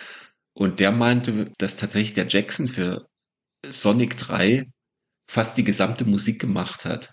[0.57, 3.07] Und der meinte, dass tatsächlich der Jackson für
[3.63, 4.65] Sonic 3
[5.29, 7.11] fast die gesamte Musik gemacht hat.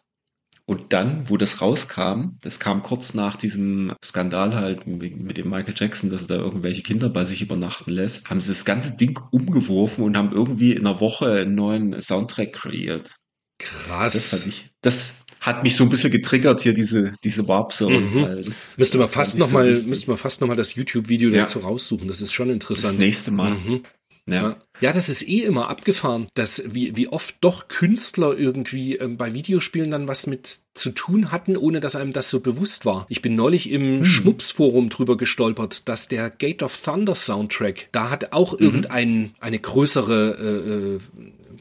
[0.64, 5.74] Und dann, wo das rauskam, das kam kurz nach diesem Skandal halt mit dem Michael
[5.76, 9.20] Jackson, dass er da irgendwelche Kinder bei sich übernachten lässt, haben sie das ganze Ding
[9.30, 13.14] umgeworfen und haben irgendwie in einer Woche einen neuen Soundtrack kreiert.
[13.58, 14.14] Krass.
[14.14, 18.00] Das fand ich, das hat mich so ein bisschen getriggert hier diese diese Warp Zone.
[18.00, 18.44] Mhm.
[18.78, 21.42] Müsste man fast noch so mal müsste man fast noch mal das YouTube Video ja.
[21.42, 22.08] dazu raussuchen.
[22.08, 22.94] Das ist schon interessant.
[22.94, 23.50] Das nächste Mal.
[23.50, 23.82] Mhm.
[24.26, 24.56] Ja.
[24.80, 29.34] ja, das ist eh immer abgefahren, dass wie, wie oft doch Künstler irgendwie ähm, bei
[29.34, 33.04] Videospielen dann was mit zu tun hatten, ohne dass einem das so bewusst war.
[33.10, 34.04] Ich bin neulich im mhm.
[34.06, 38.64] Schmups-Forum drüber gestolpert, dass der Gate of Thunder Soundtrack, da hat auch mhm.
[38.64, 41.00] irgendein eine größere äh, äh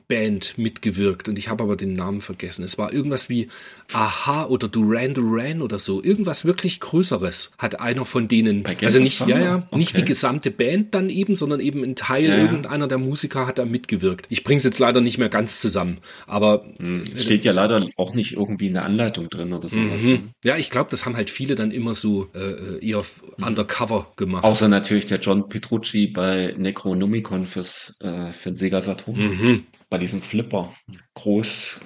[0.07, 2.63] Band mitgewirkt und ich habe aber den Namen vergessen.
[2.63, 3.47] Es war irgendwas wie
[3.93, 6.03] Aha oder Duran Duran oder so.
[6.03, 8.65] Irgendwas wirklich Größeres hat einer von denen.
[8.65, 9.77] Also nicht, ja, ja, okay.
[9.77, 13.59] nicht die gesamte Band dann eben, sondern eben ein Teil ja, irgendeiner der Musiker hat
[13.59, 14.25] da mitgewirkt.
[14.29, 16.65] Ich bring's jetzt leider nicht mehr ganz zusammen, aber.
[16.79, 20.01] Hm, es steht ja leider auch nicht irgendwie in der Anleitung drin oder sowas.
[20.01, 20.09] Mhm.
[20.09, 20.19] Ne?
[20.43, 23.03] Ja, ich glaube, das haben halt viele dann immer so äh, eher
[23.37, 23.43] mhm.
[23.43, 24.43] undercover gemacht.
[24.43, 29.17] Außer natürlich der John Petrucci bei Necronomicon fürs, äh, für den Sega Saturn.
[29.17, 29.63] Mhm
[29.93, 30.73] bei diesem Flipper.
[31.13, 31.79] Groß,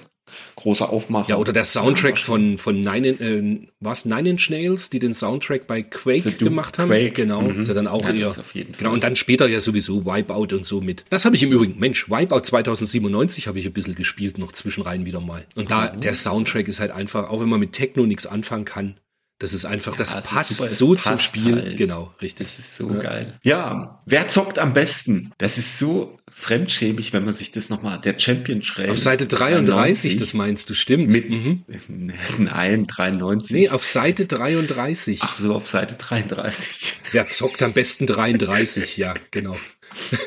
[0.56, 1.28] großer Aufmacher.
[1.28, 5.66] Ja, oder der Soundtrack von, von Nine, äh, was, Nine Inch Nails, die den Soundtrack
[5.66, 6.88] bei Quake gemacht haben.
[6.88, 7.10] Quake.
[7.10, 7.60] Genau, mhm.
[7.60, 8.34] ist ja dann auch ja, eher.
[8.78, 11.04] Genau, und dann später ja sowieso Wipeout und so mit.
[11.10, 15.04] Das habe ich im Übrigen, Mensch, Wipeout 2097 habe ich ein bisschen gespielt, noch zwischenrein
[15.04, 15.44] wieder mal.
[15.54, 15.98] Und da, oh.
[15.98, 18.98] der Soundtrack ist halt einfach, auch wenn man mit Techno nichts anfangen kann,
[19.38, 21.56] das ist einfach, ja, das passt so passt zum Spiel.
[21.56, 21.76] Halt.
[21.76, 22.46] Genau, richtig.
[22.46, 23.00] Das ist so ja.
[23.00, 23.38] geil.
[23.42, 25.30] Ja, wer zockt am besten?
[25.36, 28.90] Das ist so fremdschämig, wenn man sich das nochmal, der Champion schreibt.
[28.90, 31.10] Auf Seite 33, 93, das meinst du, stimmt.
[31.10, 31.64] Mit, mhm.
[32.38, 33.50] Nein, 93.
[33.50, 35.20] Nee, auf Seite 33.
[35.20, 36.96] Ach so, auf Seite 33.
[37.10, 38.96] Wer zockt am besten 33?
[38.96, 39.56] ja, genau.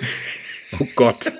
[0.80, 1.32] oh Gott.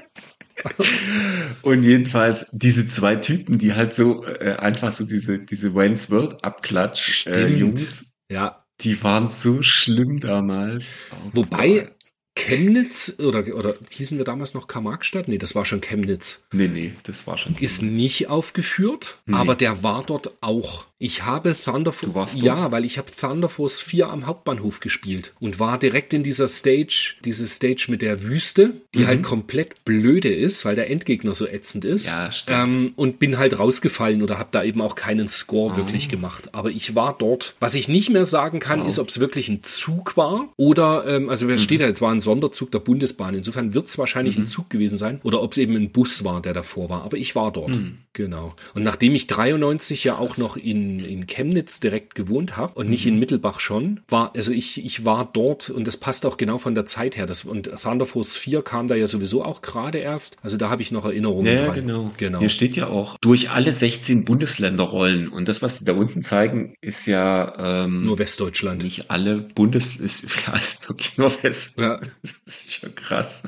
[1.64, 6.44] Und jedenfalls diese zwei Typen, die halt so äh, einfach so diese, diese Wayne's World
[6.46, 8.06] Abklatsch äh, Jungs.
[8.32, 8.64] Ja.
[8.80, 10.86] Die waren so schlimm damals.
[11.12, 11.92] Oh Wobei, Gott.
[12.36, 15.28] Chemnitz oder, oder hießen wir damals noch Karl-Marx-Stadt?
[15.28, 16.40] Nee, das war schon Chemnitz.
[16.52, 17.56] Nee, nee, das war schon.
[17.60, 19.36] Ist nicht aufgeführt, nee.
[19.36, 20.86] aber der war dort auch.
[20.98, 25.60] Ich habe Thunder Force, ja, weil ich habe Thunder Force 4 am Hauptbahnhof gespielt und
[25.60, 29.08] war direkt in dieser Stage, diese Stage mit der Wüste, die mhm.
[29.08, 32.06] halt komplett blöde ist, weil der Endgegner so ätzend ist.
[32.06, 32.76] Ja, stimmt.
[32.76, 35.78] Ähm, und bin halt rausgefallen oder habe da eben auch keinen Score oh.
[35.78, 36.54] wirklich gemacht.
[36.54, 37.56] Aber ich war dort.
[37.60, 38.88] Was ich nicht mehr sagen kann, wow.
[38.88, 41.62] ist, ob es wirklich ein Zug war oder, ähm, also wer mhm.
[41.62, 43.34] steht da jetzt, war ein Sonderzug der Bundesbahn.
[43.34, 44.44] Insofern wird es wahrscheinlich mhm.
[44.44, 47.04] ein Zug gewesen sein oder ob es eben ein Bus war, der davor war.
[47.04, 47.70] Aber ich war dort.
[47.70, 47.98] Mhm.
[48.14, 48.54] Genau.
[48.74, 53.06] Und nachdem ich 93 ja auch noch in, in Chemnitz direkt gewohnt habe und nicht
[53.06, 53.14] mhm.
[53.14, 56.76] in Mittelbach schon, war, also ich, ich war dort und das passt auch genau von
[56.76, 57.26] der Zeit her.
[57.26, 60.38] Das, und Thunder Force 4 kam da ja sowieso auch gerade erst.
[60.42, 61.76] Also da habe ich noch Erinnerungen ja, dran.
[61.76, 62.12] genau.
[62.18, 62.40] genau.
[62.40, 65.30] Hier steht ja auch, durch alle 16 Bundesländer rollen.
[65.30, 68.84] Und das, was die da unten zeigen, ist ja ähm, nur Westdeutschland.
[68.84, 71.80] Nicht alle Bundes, ist, ja, ist wirklich nur West.
[71.80, 72.00] Ja.
[72.46, 73.44] Das ist schon krass.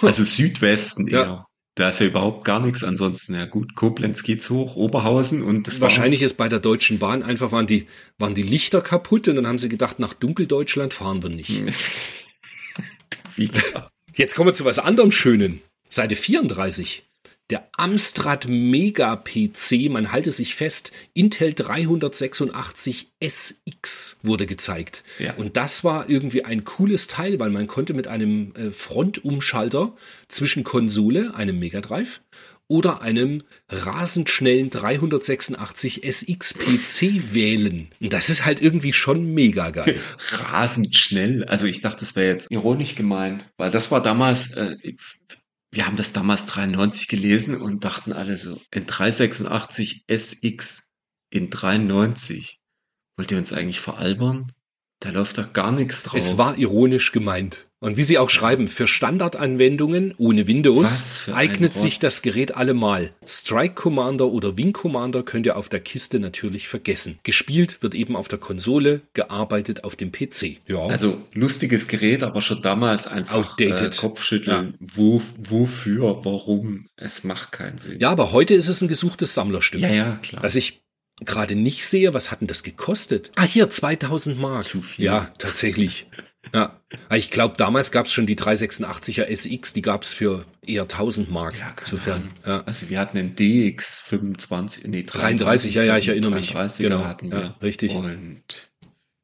[0.00, 1.20] Also Südwesten eher.
[1.20, 1.46] Ja.
[1.74, 2.84] Da ist ja überhaupt gar nichts.
[2.84, 6.32] Ansonsten, ja gut, Koblenz geht's hoch, Oberhausen und das Wahrscheinlich war's.
[6.32, 7.86] ist bei der Deutschen Bahn einfach waren die,
[8.18, 11.50] waren die Lichter kaputt und dann haben sie gedacht, nach Dunkeldeutschland fahren wir nicht.
[14.14, 15.62] Jetzt kommen wir zu was anderem Schönen.
[15.88, 17.04] Seite 34.
[17.52, 25.04] Der Amstrad Mega PC, man halte sich fest, Intel 386 SX wurde gezeigt.
[25.18, 25.34] Ja.
[25.34, 29.94] Und das war irgendwie ein cooles Teil, weil man konnte mit einem äh, Frontumschalter
[30.28, 32.22] zwischen Konsole, einem Mega Drive,
[32.68, 37.88] oder einem rasend schnellen 386 SX PC wählen.
[38.00, 40.00] Und das ist halt irgendwie schon mega geil.
[40.30, 41.44] rasend schnell.
[41.44, 44.76] Also ich dachte, das wäre jetzt ironisch gemeint, weil das war damals, äh,
[45.72, 50.90] wir haben das damals 93 gelesen und dachten alle so, in 386 SX
[51.30, 52.60] in 93.
[53.16, 54.52] Wollt ihr uns eigentlich veralbern?
[55.00, 56.18] Da läuft doch gar nichts drauf.
[56.18, 57.68] Es war ironisch gemeint.
[57.82, 63.10] Und wie Sie auch schreiben, für Standardanwendungen ohne Windows eignet sich das Gerät allemal.
[63.26, 67.18] Strike Commander oder Wing Commander könnt ihr auf der Kiste natürlich vergessen.
[67.24, 70.58] Gespielt wird eben auf der Konsole, gearbeitet auf dem PC.
[70.68, 70.86] Ja.
[70.86, 74.74] Also lustiges Gerät, aber schon damals einfach Äh, Kopfschütteln.
[74.78, 74.86] Ja.
[74.94, 76.86] Wo, wofür, warum?
[76.94, 77.98] Es macht keinen Sinn.
[77.98, 79.80] Ja, aber heute ist es ein gesuchtes Sammlerstück.
[79.80, 80.44] Ja, ja, klar.
[80.44, 80.82] Also ich
[81.24, 83.32] gerade nicht sehe, was hat denn das gekostet?
[83.34, 84.66] Ah, hier, 2000 Mark.
[84.66, 85.06] Zu viel.
[85.06, 86.06] Ja, tatsächlich.
[86.54, 86.76] Ja,
[87.14, 91.30] ich glaube, damals gab es schon die 386er SX, die gab es für eher 1000
[91.30, 91.56] Mark.
[91.58, 92.62] Ja, Insofern, ja.
[92.66, 96.50] Also wir hatten den DX 25, nee, 33, ja, ja, ich erinnere mich.
[96.54, 97.54] 33er Genau, hatten ja, wir.
[97.62, 97.94] richtig.
[97.94, 98.42] Und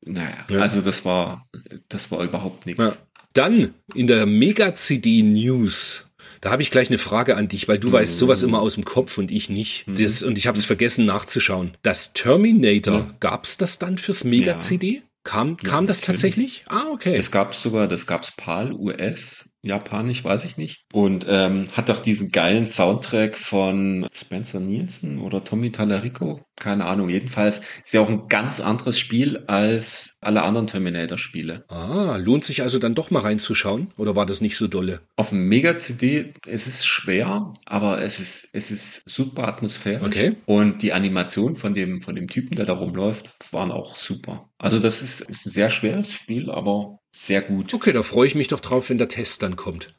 [0.04, 0.61] naja, Ja.
[0.61, 1.46] also das war,
[1.88, 2.83] das war überhaupt nichts.
[2.83, 2.92] Ja.
[3.35, 6.04] Dann in der Mega-CD News.
[6.40, 8.85] Da habe ich gleich eine Frage an dich, weil du weißt sowas immer aus dem
[8.85, 9.85] Kopf und ich nicht.
[9.88, 11.72] Das, und ich habe es vergessen nachzuschauen.
[11.83, 13.11] Das Terminator, Ja.
[13.18, 15.02] gab's das dann fürs Mega-CD?
[15.24, 16.07] Kam, kam das natürlich.
[16.22, 16.64] tatsächlich?
[16.68, 17.16] Ah, okay.
[17.16, 20.85] Das gab's sogar, das gab's PAL, US, Japanisch, weiß ich nicht.
[20.92, 26.40] Und ähm, hat auch diesen geilen Soundtrack von Spencer Nielsen oder Tommy Tallarico.
[26.57, 27.09] Keine Ahnung.
[27.09, 31.64] Jedenfalls ist ja auch ein ganz anderes Spiel als alle anderen Terminator-Spiele.
[31.68, 33.92] Ah, lohnt sich also dann doch mal reinzuschauen?
[33.97, 35.01] Oder war das nicht so dolle?
[35.16, 40.07] Auf dem Mega-CD, es ist schwer, aber es ist, es ist super atmosphärisch.
[40.07, 40.37] Okay.
[40.47, 44.49] Und die Animation von dem, von dem Typen, der da rumläuft, waren auch super.
[44.59, 47.73] Also das ist, ist ein sehr schweres Spiel, aber sehr gut.
[47.75, 49.94] Okay, da freue ich mich doch drauf, wenn der Test dann kommt.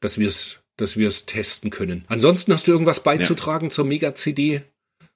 [0.00, 2.04] Dass wir es dass wir es testen können.
[2.08, 4.62] Ansonsten hast du irgendwas beizutragen zur Mega-CD?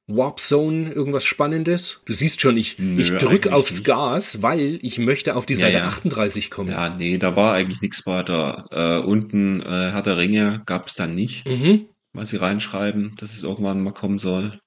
[0.07, 2.01] Warp Zone, irgendwas Spannendes?
[2.07, 3.85] Du siehst schon, ich, Nö, ich drück eigentlich aufs nicht.
[3.85, 5.89] Gas, weil ich möchte auf die Ja, Seite ja.
[5.89, 6.71] 38 kommen.
[6.71, 8.67] Ja, nee, da war eigentlich nichts weiter.
[8.71, 11.87] Äh, unten äh, Herr der Ringe gab's dann nicht, Mhm.
[12.13, 14.59] was sie reinschreiben, dass es irgendwann mal kommen soll.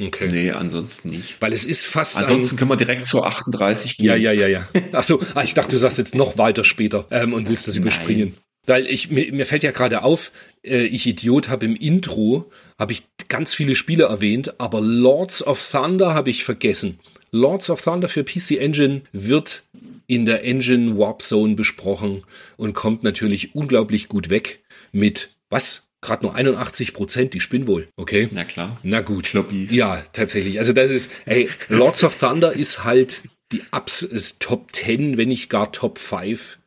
[0.00, 0.28] Okay.
[0.30, 1.36] Nee, ansonsten nicht.
[1.40, 4.06] Weil es ist fast Ansonsten können wir direkt zur 38 gehen.
[4.06, 4.68] Ja, ja, ja, ja.
[4.92, 7.74] Ach so, ah, ich dachte, du sagst jetzt noch weiter später ähm, und willst das
[7.74, 7.82] Nein.
[7.82, 8.34] überspringen.
[8.66, 10.32] Weil ich mir, mir fällt ja gerade auf,
[10.62, 15.70] äh, ich Idiot habe im Intro habe ich ganz viele Spiele erwähnt, aber Lords of
[15.70, 16.98] Thunder habe ich vergessen.
[17.30, 19.62] Lords of Thunder für PC Engine wird
[20.06, 22.24] in der Engine Warp Zone besprochen
[22.56, 24.60] und kommt natürlich unglaublich gut weg
[24.92, 25.89] mit was?
[26.02, 27.88] Gerade nur 81 Prozent, die spinnen wohl.
[27.96, 28.28] Okay.
[28.32, 28.78] Na klar.
[28.82, 29.24] Na gut.
[29.24, 29.70] Kloppis.
[29.72, 30.58] Ja, tatsächlich.
[30.58, 35.28] Also das ist, ey, Lords of Thunder ist halt die Ups, ist Top 10, wenn
[35.28, 36.58] nicht gar Top 5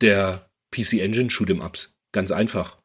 [0.00, 1.94] der PC Engine Shoot'em Ups.
[2.12, 2.76] Ganz einfach.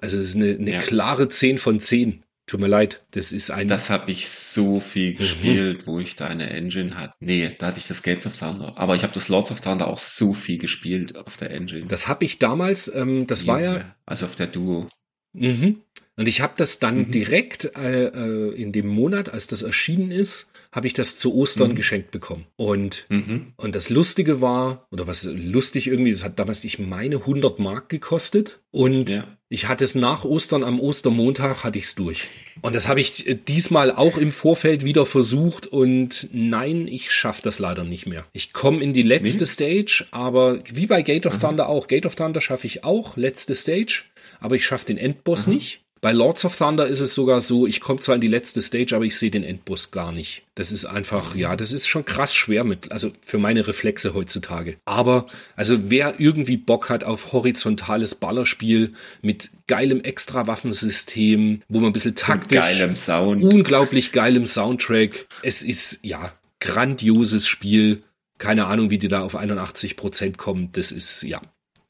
[0.00, 0.78] Also es ist eine, eine Ja.
[0.80, 2.22] klare 10 von 10.
[2.48, 3.66] Tut mir leid, das ist ein.
[3.66, 5.16] Das habe ich so viel Mhm.
[5.18, 7.14] gespielt, wo ich da eine Engine hatte.
[7.18, 8.72] Nee, da hatte ich das Gates of Thunder.
[8.76, 11.86] Aber ich habe das Lords of Thunder auch so viel gespielt auf der Engine.
[11.88, 14.88] das habe ich damals, ähm, das war ja, Also auf der Duo.
[15.36, 15.76] Mhm.
[16.18, 17.10] Und ich habe das dann Mhm.
[17.10, 21.70] direkt äh, äh, in dem Monat, als das erschienen ist, habe ich das zu Ostern
[21.70, 21.74] Mhm.
[21.74, 22.46] geschenkt bekommen.
[22.56, 23.52] Und Mhm.
[23.56, 27.88] Und das Lustige war, oder was lustig irgendwie, das hat damals, ich meine, 100 Mark
[27.88, 28.60] gekostet.
[28.70, 29.24] Und Ja.
[29.48, 32.24] ich hatte es nach Ostern, am Ostermontag hatte ich es durch.
[32.62, 35.66] Und das habe ich äh, diesmal auch im Vorfeld wieder versucht.
[35.66, 38.26] Und nein, ich schaffe das leider nicht mehr.
[38.32, 39.50] Ich komme in die letzte Nee?
[39.50, 41.88] Stage, aber wie bei Gate of Thunder auch.
[41.88, 44.02] Gate of Thunder schaffe ich auch, letzte Stage,
[44.40, 45.82] aber ich schaffe den Endboss nicht.
[46.02, 48.94] Bei Lords of Thunder ist es sogar so, ich komme zwar in die letzte Stage,
[48.94, 50.42] aber ich sehe den Endboss gar nicht.
[50.54, 54.76] Das ist einfach, ja, das ist schon krass schwer mit, also für meine Reflexe heutzutage.
[54.84, 61.92] Aber, also wer irgendwie Bock hat auf horizontales Ballerspiel mit geilem Extra-Waffensystem, wo man ein
[61.92, 63.42] bisschen taktisch, Geilem Sound.
[63.42, 65.26] unglaublich geilem Soundtrack.
[65.42, 68.02] Es ist, ja, grandioses Spiel.
[68.38, 70.70] Keine Ahnung, wie die da auf 81 Prozent kommen.
[70.72, 71.40] Das ist, ja,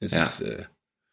[0.00, 0.22] es Ja.
[0.22, 0.64] ist, äh,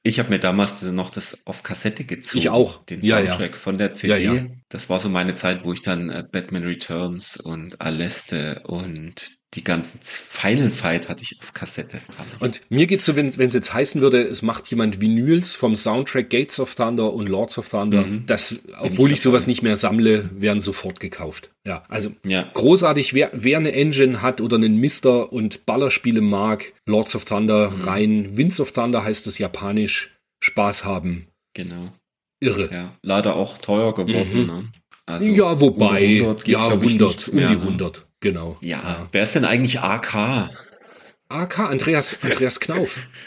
[0.06, 2.39] Ich habe mir damals noch das auf Kassette gezogen.
[2.39, 2.84] Ich auch.
[2.86, 3.28] Den Ja, ja.
[3.32, 4.24] Soundtrack von der CD.
[4.24, 4.46] Ja, ja.
[4.68, 9.63] Das war so meine Zeit, wo ich dann äh, Batman Returns und Aleste und die
[9.63, 12.00] ganzen Final Fight hatte ich auf Kassette.
[12.39, 16.30] Und mir geht's so, wenn es jetzt heißen würde, es macht jemand Vinyls vom Soundtrack
[16.30, 18.24] Gates of Thunder und Lords of Thunder, Mhm.
[18.26, 21.52] das, obwohl ich, ich sowas nicht mehr sammle, werden sofort gekauft.
[21.66, 22.50] Ja, also Ja.
[22.54, 27.70] großartig, wer, wer eine Engine hat oder einen Mister und Ballerspiele mag, Lords of Thunder
[27.70, 27.84] Mhm.
[27.84, 28.38] rein.
[28.38, 30.10] Winds of Thunder heißt es japanisch.
[30.44, 31.28] Spaß haben.
[31.54, 31.94] Genau.
[32.42, 32.70] Irre.
[32.74, 32.92] Ja.
[33.02, 34.30] Leider auch teuer geworden.
[34.34, 34.46] Mhm.
[34.48, 34.63] Ne?
[35.06, 37.62] Also ja, wobei, unter 100 geht, ja, glaub ich, 100, nichts um die ne?
[37.62, 38.58] 100, genau.
[38.62, 39.08] Ja.
[39.12, 40.50] Wer ist denn eigentlich AK?
[41.30, 43.08] AK, Andreas, Andreas Knauf.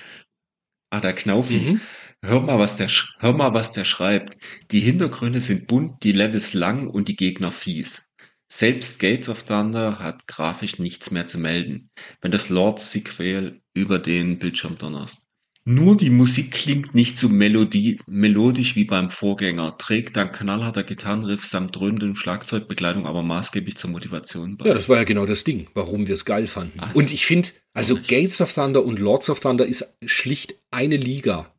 [0.89, 1.59] Ah, der Knaufi.
[1.59, 1.81] Mhm.
[2.25, 4.39] Hör mal, was der, hör mal, was der schreibt.
[4.71, 8.09] Die Hintergründe sind bunt, die Levels lang und die Gegner fies.
[8.49, 13.99] Selbst Gates of Thunder hat grafisch nichts mehr zu melden, wenn das Lords Sequel über
[13.99, 15.26] den Bildschirm donnerst.
[15.69, 21.45] Nur die Musik klingt nicht so melodie, melodisch wie beim Vorgänger, trägt dann knallharter Gitarrenriff
[21.45, 24.69] samt dröhnendem Schlagzeugbegleitung aber maßgeblich zur Motivation bei.
[24.69, 26.79] Ja, das war ja genau das Ding, warum wir es geil fanden.
[26.81, 26.99] Ach so.
[27.01, 31.53] Und ich finde, also Gates of Thunder und Lords of Thunder ist schlicht eine Liga.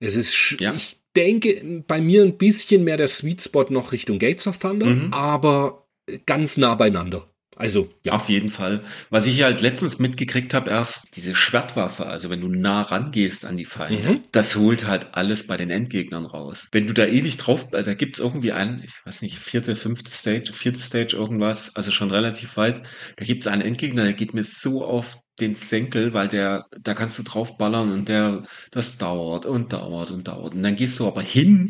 [0.00, 0.74] Es ist, Ja.
[0.74, 4.84] ich denke, bei mir ein bisschen mehr der Sweet Spot noch Richtung Gates of Thunder,
[4.86, 5.14] Mhm.
[5.14, 5.88] aber
[6.26, 7.26] ganz nah beieinander.
[7.60, 8.14] Also, ja.
[8.14, 8.82] Auf jeden Fall.
[9.10, 13.56] Was ich halt letztens mitgekriegt habe, erst diese Schwertwaffe, also wenn du nah rangehst an
[13.56, 14.20] die Feinde, mhm.
[14.32, 16.68] das holt halt alles bei den Endgegnern raus.
[16.72, 20.10] Wenn du da ewig drauf, äh, da gibt's irgendwie einen, ich weiß nicht, vierte, fünfte
[20.10, 22.82] Stage, vierte Stage irgendwas, also schon relativ weit,
[23.16, 27.18] da gibt's einen Endgegner, der geht mir so auf den Senkel, weil der, da kannst
[27.18, 30.54] du drauf ballern und der, das dauert und dauert und dauert.
[30.54, 31.68] Und dann gehst du aber hin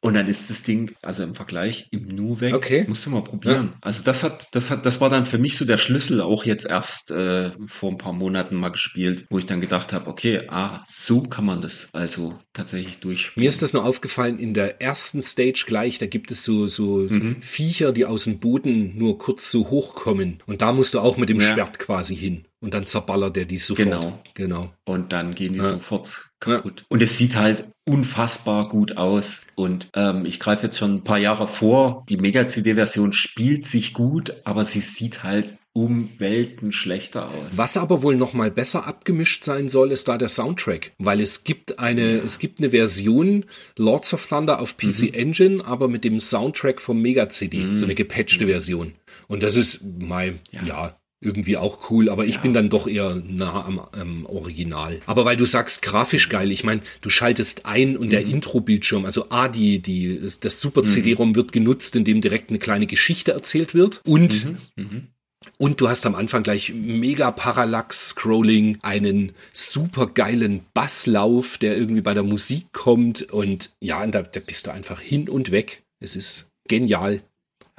[0.00, 2.54] und dann ist das Ding, also im Vergleich, im Nu weg.
[2.54, 2.84] Okay.
[2.86, 3.70] Musst du mal probieren.
[3.72, 3.78] Ja.
[3.80, 6.66] Also das hat, das hat, das war dann für mich so der Schlüssel, auch jetzt
[6.66, 10.84] erst äh, vor ein paar Monaten mal gespielt, wo ich dann gedacht habe, okay, ah,
[10.86, 13.44] so kann man das also tatsächlich durchspielen.
[13.44, 16.98] Mir ist das nur aufgefallen, in der ersten Stage gleich, da gibt es so, so
[16.98, 17.42] mhm.
[17.42, 20.42] Viecher, die aus dem Boden nur kurz so hochkommen.
[20.46, 21.52] Und da musst du auch mit dem ja.
[21.52, 22.44] Schwert quasi hin.
[22.60, 23.86] Und dann zerballert er die sofort.
[23.88, 24.22] Genau.
[24.34, 24.72] genau.
[24.84, 25.70] Und dann gehen die ja.
[25.70, 26.80] sofort kaputt.
[26.80, 26.86] Ja.
[26.88, 29.42] Und es sieht halt unfassbar gut aus.
[29.54, 32.04] Und ähm, ich greife jetzt schon ein paar Jahre vor.
[32.08, 37.52] Die Mega-CD-Version spielt sich gut, aber sie sieht halt um Welten schlechter aus.
[37.52, 41.44] Was aber wohl noch mal besser abgemischt sein soll, ist da der Soundtrack, weil es
[41.44, 42.22] gibt eine ja.
[42.24, 43.44] es gibt eine Version
[43.76, 45.14] Lords of Thunder auf PC mhm.
[45.14, 47.76] Engine, aber mit dem Soundtrack vom Mega CD, mhm.
[47.76, 48.48] so eine gepatchte mhm.
[48.48, 48.94] Version.
[49.28, 52.40] Und das ist mein ja, ja irgendwie auch cool, aber ich ja.
[52.42, 55.00] bin dann doch eher nah am, am Original.
[55.06, 58.10] Aber weil du sagst, grafisch geil, ich meine, du schaltest ein und mhm.
[58.10, 61.36] der Intro-Bildschirm, also A, die, die, das Super CD-ROM mhm.
[61.36, 64.58] wird genutzt, indem direkt eine kleine Geschichte erzählt wird und mhm.
[64.76, 65.08] mhm.
[65.56, 72.12] Und du hast am Anfang gleich mega Parallax-Scrolling, einen super geilen Basslauf, der irgendwie bei
[72.12, 73.22] der Musik kommt.
[73.22, 75.82] Und ja, da, da bist du einfach hin und weg.
[76.00, 77.22] Es ist genial.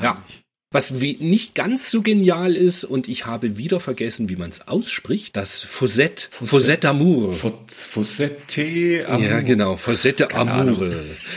[0.02, 0.24] Ja.
[0.72, 5.36] Was nicht ganz so genial ist, und ich habe wieder vergessen, wie man es ausspricht,
[5.36, 7.34] das Fosette, Fosette Amour.
[7.34, 9.28] Fosette Amour.
[9.28, 10.94] Ja, genau, Fosette Amour.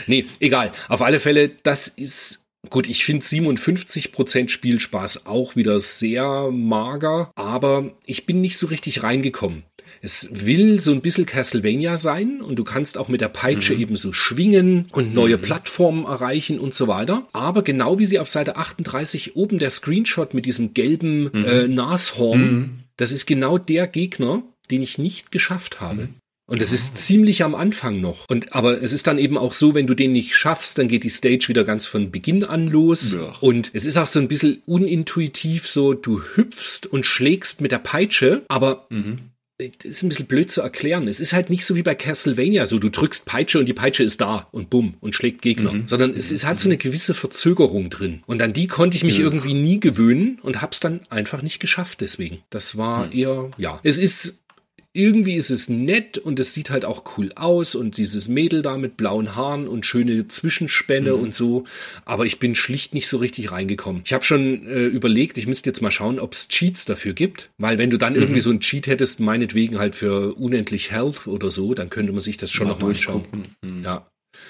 [0.06, 0.72] Nee, egal.
[0.88, 7.90] Auf alle Fälle, das ist Gut, ich finde 57% Spielspaß auch wieder sehr mager, aber
[8.06, 9.64] ich bin nicht so richtig reingekommen.
[10.04, 13.80] Es will so ein bisschen Castlevania sein und du kannst auch mit der Peitsche mhm.
[13.80, 15.42] eben so schwingen und neue mhm.
[15.42, 17.28] Plattformen erreichen und so weiter.
[17.32, 21.44] Aber genau wie sie auf Seite 38 oben der Screenshot mit diesem gelben mhm.
[21.44, 22.70] äh, Nashorn, mhm.
[22.96, 24.42] das ist genau der Gegner,
[24.72, 26.02] den ich nicht geschafft habe.
[26.02, 26.14] Mhm.
[26.46, 28.28] Und es ist ziemlich am Anfang noch.
[28.28, 31.04] Und aber es ist dann eben auch so, wenn du den nicht schaffst, dann geht
[31.04, 33.12] die Stage wieder ganz von Beginn an los.
[33.12, 33.32] Ja.
[33.40, 37.78] Und es ist auch so ein bisschen unintuitiv, so du hüpfst und schlägst mit der
[37.78, 39.31] Peitsche, aber mhm
[39.70, 41.08] das ist ein bisschen blöd zu erklären.
[41.08, 44.02] Es ist halt nicht so wie bei Castlevania, so du drückst Peitsche und die Peitsche
[44.02, 45.88] ist da und bumm und schlägt Gegner, mhm.
[45.88, 48.22] sondern es, es hat so eine gewisse Verzögerung drin.
[48.26, 49.24] Und an die konnte ich mich ja.
[49.24, 52.38] irgendwie nie gewöhnen und hab's dann einfach nicht geschafft deswegen.
[52.50, 53.12] Das war mhm.
[53.12, 53.80] eher, ja.
[53.82, 54.41] Es ist
[54.94, 58.76] irgendwie ist es nett und es sieht halt auch cool aus und dieses Mädel da
[58.76, 61.22] mit blauen Haaren und schöne Zwischenspänne mhm.
[61.22, 61.64] und so.
[62.04, 64.02] Aber ich bin schlicht nicht so richtig reingekommen.
[64.04, 67.50] Ich habe schon äh, überlegt, ich müsste jetzt mal schauen, ob es Cheats dafür gibt,
[67.56, 68.20] weil wenn du dann mhm.
[68.20, 72.20] irgendwie so ein Cheat hättest, meinetwegen halt für unendlich Health oder so, dann könnte man
[72.20, 73.24] sich das schon nochmal anschauen.
[73.62, 73.82] Mhm.
[73.82, 74.06] Ja.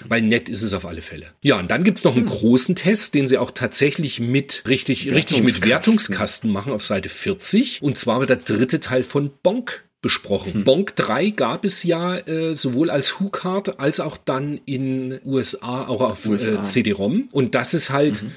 [0.07, 1.27] Weil nett ist es auf alle Fälle.
[1.41, 2.33] Ja, und dann gibt's noch einen hm.
[2.33, 7.81] großen Test, den sie auch tatsächlich mit richtig, richtig mit Wertungskasten machen auf Seite 40.
[7.81, 10.53] Und zwar wird der dritte Teil von Bonk besprochen.
[10.53, 10.63] Hm.
[10.65, 16.01] Bonk 3 gab es ja äh, sowohl als Hu-Card als auch dann in USA auch
[16.01, 16.61] auf USA.
[16.61, 17.29] Äh, CD-ROM.
[17.31, 18.31] Und das ist halt, mhm.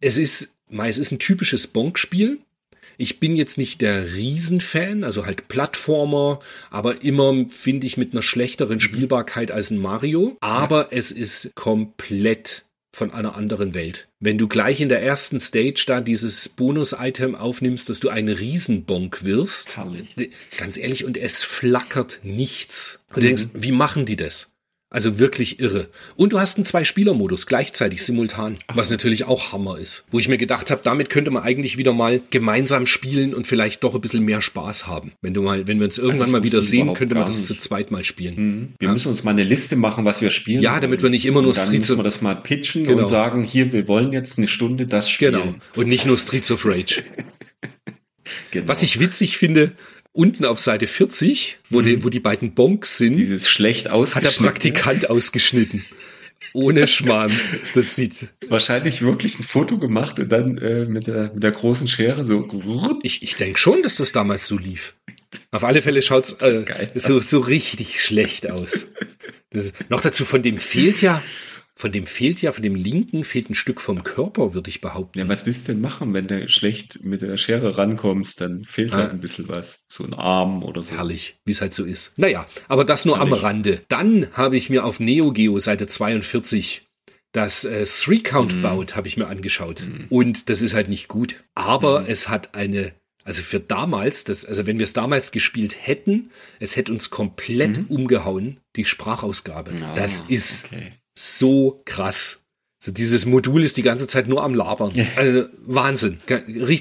[0.00, 2.40] es ist, es ist ein typisches Bonk-Spiel.
[2.96, 8.22] Ich bin jetzt nicht der Riesenfan, also halt Plattformer, aber immer finde ich mit einer
[8.22, 8.80] schlechteren mhm.
[8.80, 10.36] Spielbarkeit als ein Mario.
[10.40, 10.88] Aber ja.
[10.90, 14.08] es ist komplett von einer anderen Welt.
[14.20, 19.24] Wenn du gleich in der ersten Stage da dieses Bonus-Item aufnimmst, dass du ein Riesenbonk
[19.24, 20.30] wirst, Herrlich.
[20.56, 23.00] ganz ehrlich, und es flackert nichts.
[23.08, 23.62] Und du denkst, mhm.
[23.62, 24.50] wie machen die das?
[24.90, 25.88] Also wirklich irre.
[26.16, 30.04] Und du hast einen Zwei-Spieler-Modus gleichzeitig simultan, was natürlich auch Hammer ist.
[30.10, 33.84] Wo ich mir gedacht habe, damit könnte man eigentlich wieder mal gemeinsam spielen und vielleicht
[33.84, 35.12] doch ein bisschen mehr Spaß haben.
[35.20, 37.48] Wenn du mal, wenn wir uns irgendwann mal wieder sehen, könnte man das nicht.
[37.48, 38.34] zu zweit mal spielen.
[38.36, 38.68] Mhm.
[38.78, 38.92] Wir ja.
[38.94, 40.62] müssen uns mal eine Liste machen, was wir spielen.
[40.62, 41.98] Ja, damit wir nicht immer nur Streets of Rage.
[41.98, 43.02] wir das mal pitchen genau.
[43.02, 45.32] und sagen, hier, wir wollen jetzt eine Stunde das spielen.
[45.32, 45.54] Genau.
[45.76, 47.02] Und nicht nur Streets of Rage.
[48.50, 48.68] genau.
[48.68, 49.72] Was ich witzig finde,
[50.18, 51.84] unten auf Seite 40, wo, mhm.
[51.84, 55.84] die, wo die beiden Bonks sind, dieses schlecht hat der Praktikant ausgeschnitten.
[56.54, 57.30] Ohne Schmarrn.
[57.74, 58.28] Das sieht.
[58.48, 62.48] Wahrscheinlich wirklich ein Foto gemacht und dann äh, mit, der, mit der großen Schere so.
[63.02, 64.94] Ich, ich denke schon, dass das damals so lief.
[65.52, 66.64] Auf alle Fälle schaut's äh,
[66.96, 68.86] so, so richtig schlecht aus.
[69.50, 71.22] Das, noch dazu, von dem fehlt ja,
[71.78, 75.20] von dem fehlt ja, von dem linken fehlt ein Stück vom Körper, würde ich behaupten.
[75.20, 78.40] Ja, was willst du denn machen, wenn du schlecht mit der Schere rankommst?
[78.40, 79.04] Dann fehlt halt ah.
[79.04, 79.84] halt ein bisschen was.
[79.86, 80.96] So ein Arm oder so.
[80.96, 82.10] Herrlich, wie es halt so ist.
[82.16, 83.32] Naja, aber das nur Herrlich.
[83.32, 83.80] am Rande.
[83.86, 86.82] Dann habe ich mir auf Neo Geo Seite 42
[87.30, 88.62] das äh, Three Count mhm.
[88.62, 89.82] baut, habe ich mir angeschaut.
[89.82, 90.06] Mhm.
[90.08, 91.36] Und das ist halt nicht gut.
[91.54, 92.06] Aber mhm.
[92.08, 96.74] es hat eine, also für damals, das, also wenn wir es damals gespielt hätten, es
[96.74, 97.86] hätte uns komplett mhm.
[97.86, 99.70] umgehauen, die Sprachausgabe.
[99.76, 100.94] Oh, das ist okay.
[101.18, 102.38] So krass.
[102.80, 104.92] So dieses Modul ist die ganze Zeit nur am Labern.
[105.16, 106.18] Also Wahnsinn.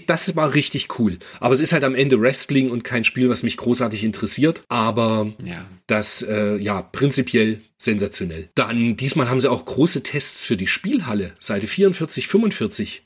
[0.06, 1.18] Das war richtig cool.
[1.40, 4.62] Aber es ist halt am Ende Wrestling und kein Spiel, was mich großartig interessiert.
[4.70, 5.66] Aber ja.
[5.88, 8.50] das, äh, ja, prinzipiell sensationell.
[8.54, 11.34] Dann, diesmal haben sie auch große Tests für die Spielhalle.
[11.40, 13.04] Seite 44, 45.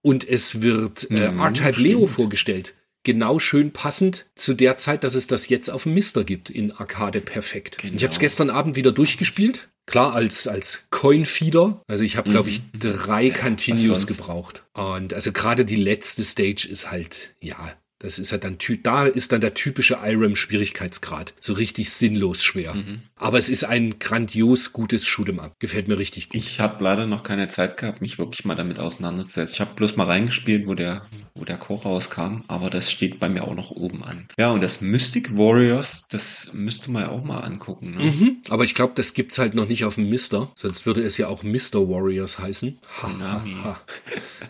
[0.00, 2.74] Und es wird äh, mhm, R-Type Leo vorgestellt
[3.04, 6.72] genau schön passend zu der Zeit, dass es das jetzt auf dem Mister gibt in
[6.72, 7.78] Arcade Perfekt.
[7.78, 7.96] Genau.
[7.96, 9.68] Ich habe es gestern Abend wieder durchgespielt.
[9.88, 11.80] Klar, als, als Coin-Feeder.
[11.86, 12.78] Also ich habe, glaube ich, mhm.
[12.78, 14.62] drei Continues gebraucht.
[14.74, 19.32] Und also gerade die letzte Stage ist halt, ja, das ist halt dann, da ist
[19.32, 21.34] dann der typische IRAM-Schwierigkeitsgrad.
[21.40, 22.74] So richtig sinnlos schwer.
[22.74, 23.02] Mhm.
[23.16, 25.58] Aber es ist ein grandios gutes Shoot'em Up.
[25.58, 26.40] Gefällt mir richtig gut.
[26.40, 29.54] Ich habe leider noch keine Zeit gehabt, mich wirklich mal damit auseinanderzusetzen.
[29.54, 31.02] Ich habe bloß mal reingespielt, wo der,
[31.34, 34.28] wo der Chor rauskam, aber das steht bei mir auch noch oben an.
[34.38, 37.90] Ja, und das Mystic Warriors, das müsste man ja auch mal angucken.
[37.90, 38.04] Ne?
[38.04, 40.52] Mhm, aber ich glaube, das gibt's halt noch nicht auf dem Mister.
[40.54, 41.88] Sonst würde es ja auch Mr.
[41.88, 42.78] Warriors heißen.
[43.02, 43.80] Ha, ha, ha.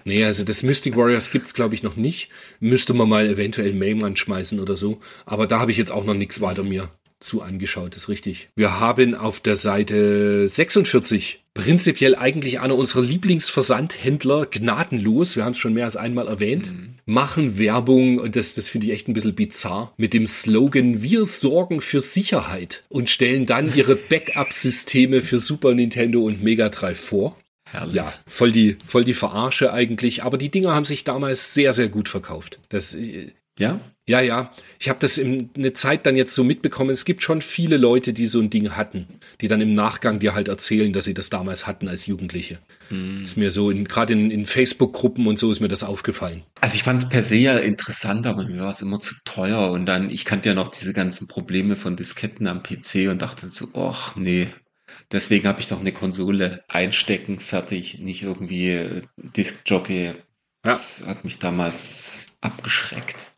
[0.04, 2.28] nee, also das Mystic Warriors gibt's glaube ich noch nicht.
[2.60, 4.98] Müsste man mal eventuell Mame anschmeißen oder so.
[5.24, 8.48] Aber da habe ich jetzt auch noch nichts weiter mir zu angeschaut, ist richtig.
[8.54, 15.58] Wir haben auf der Seite 46 prinzipiell eigentlich einer unserer Lieblingsversandhändler gnadenlos, wir haben es
[15.58, 16.94] schon mehr als einmal erwähnt, mhm.
[17.06, 21.26] machen Werbung und das, das finde ich echt ein bisschen bizarr, mit dem Slogan Wir
[21.26, 27.36] sorgen für Sicherheit und stellen dann ihre Backup-Systeme für Super Nintendo und Mega Drive vor.
[27.70, 27.96] Herrlich.
[27.96, 30.24] Ja, voll die, voll die Verarsche eigentlich.
[30.24, 32.58] Aber die Dinger haben sich damals sehr, sehr gut verkauft.
[32.68, 33.80] Das, äh, ja?
[34.06, 34.52] Ja, ja.
[34.78, 36.90] Ich habe das in eine Zeit dann jetzt so mitbekommen.
[36.90, 39.06] Es gibt schon viele Leute, die so ein Ding hatten,
[39.42, 42.58] die dann im Nachgang dir halt erzählen, dass sie das damals hatten als Jugendliche.
[42.88, 43.22] Hm.
[43.22, 46.42] Ist mir so, gerade in, in Facebook-Gruppen und so ist mir das aufgefallen.
[46.62, 49.70] Also ich fand es per se ja interessant, aber mir war es immer zu teuer.
[49.72, 53.48] Und dann, ich kannte ja noch diese ganzen Probleme von Disketten am PC und dachte
[53.50, 54.48] so, ach nee,
[55.10, 60.12] Deswegen habe ich doch eine Konsole einstecken, fertig, nicht irgendwie äh, Diskjockey.
[60.62, 61.06] Das ja.
[61.06, 63.32] hat mich damals abgeschreckt.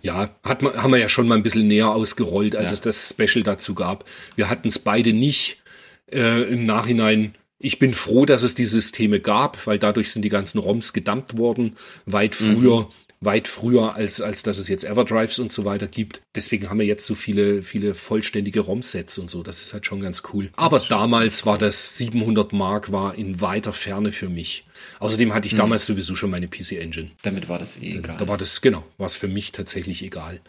[0.00, 2.74] Ja, hat man, haben wir ja schon mal ein bisschen näher ausgerollt, als ja.
[2.74, 4.04] es das Special dazu gab.
[4.36, 5.62] Wir hatten es beide nicht.
[6.10, 10.30] Äh, Im Nachhinein, ich bin froh, dass es die Systeme gab, weil dadurch sind die
[10.30, 11.76] ganzen ROMs gedumpt worden.
[12.06, 12.88] Weit früher mhm
[13.24, 16.22] weit früher, als, als dass es jetzt Everdrives und so weiter gibt.
[16.34, 19.42] Deswegen haben wir jetzt so viele, viele vollständige ROM-Sets und so.
[19.42, 20.50] Das ist halt schon ganz cool.
[20.56, 24.64] Aber damals war das 700 Mark war in weiter Ferne für mich.
[24.98, 25.58] Außerdem hatte ich mhm.
[25.58, 27.10] damals sowieso schon meine PC Engine.
[27.22, 28.16] Damit war das eh egal.
[28.18, 30.40] Da war das, genau, war es für mich tatsächlich egal.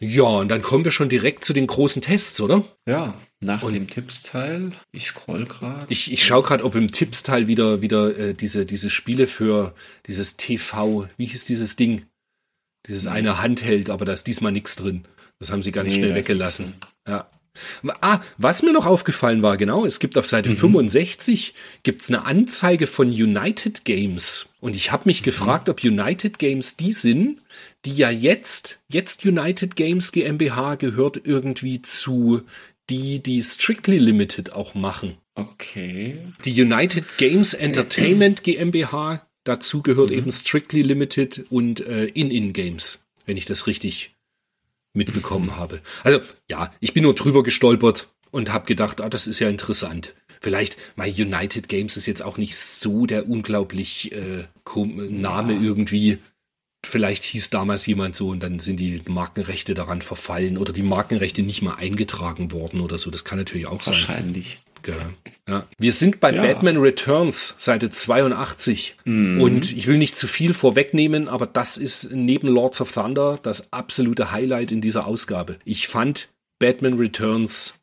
[0.00, 2.64] Ja, und dann kommen wir schon direkt zu den großen Tests, oder?
[2.86, 4.72] Ja, nach und dem Tipps-Teil.
[4.92, 5.86] Ich scroll gerade.
[5.88, 9.74] Ich, ich schaue gerade, ob im Tipps-Teil wieder, wieder äh, diese, diese Spiele für
[10.06, 12.06] dieses TV, wie hieß dieses Ding?
[12.86, 15.04] Dieses eine Handheld, aber da ist diesmal nichts drin.
[15.38, 16.74] Das haben sie ganz nee, schnell weggelassen.
[17.06, 17.28] Ja.
[18.00, 20.56] Ah, was mir noch aufgefallen war, genau, es gibt auf Seite mhm.
[20.56, 21.54] 65
[21.84, 24.48] gibt's eine Anzeige von United Games.
[24.60, 25.24] Und ich habe mich mhm.
[25.26, 27.42] gefragt, ob United Games die sind,
[27.84, 32.42] die ja jetzt, jetzt United Games GmbH gehört irgendwie zu
[32.90, 35.16] die, die Strictly Limited auch machen.
[35.36, 36.18] Okay.
[36.44, 40.18] Die United Games Entertainment GmbH Dazu gehört mhm.
[40.18, 44.14] eben Strictly Limited und äh, In-In-Games, wenn ich das richtig
[44.94, 45.56] mitbekommen mhm.
[45.56, 45.80] habe.
[46.02, 50.14] Also ja, ich bin nur drüber gestolpert und habe gedacht, ah, das ist ja interessant.
[50.40, 54.44] Vielleicht, mein United Games ist jetzt auch nicht so der unglaublich äh,
[54.76, 55.60] Name ja.
[55.60, 56.18] irgendwie.
[56.84, 61.42] Vielleicht hieß damals jemand so und dann sind die Markenrechte daran verfallen oder die Markenrechte
[61.42, 63.10] nicht mal eingetragen worden oder so.
[63.10, 64.06] Das kann natürlich auch Wahrscheinlich.
[64.06, 64.16] sein.
[64.16, 64.58] Wahrscheinlich.
[65.48, 65.66] Ja.
[65.78, 66.42] Wir sind bei ja.
[66.42, 68.96] Batman Returns, Seite 82.
[69.04, 69.40] Mhm.
[69.40, 73.72] Und ich will nicht zu viel vorwegnehmen, aber das ist neben Lords of Thunder das
[73.72, 75.58] absolute Highlight in dieser Ausgabe.
[75.64, 76.28] Ich fand
[76.58, 77.74] Batman Returns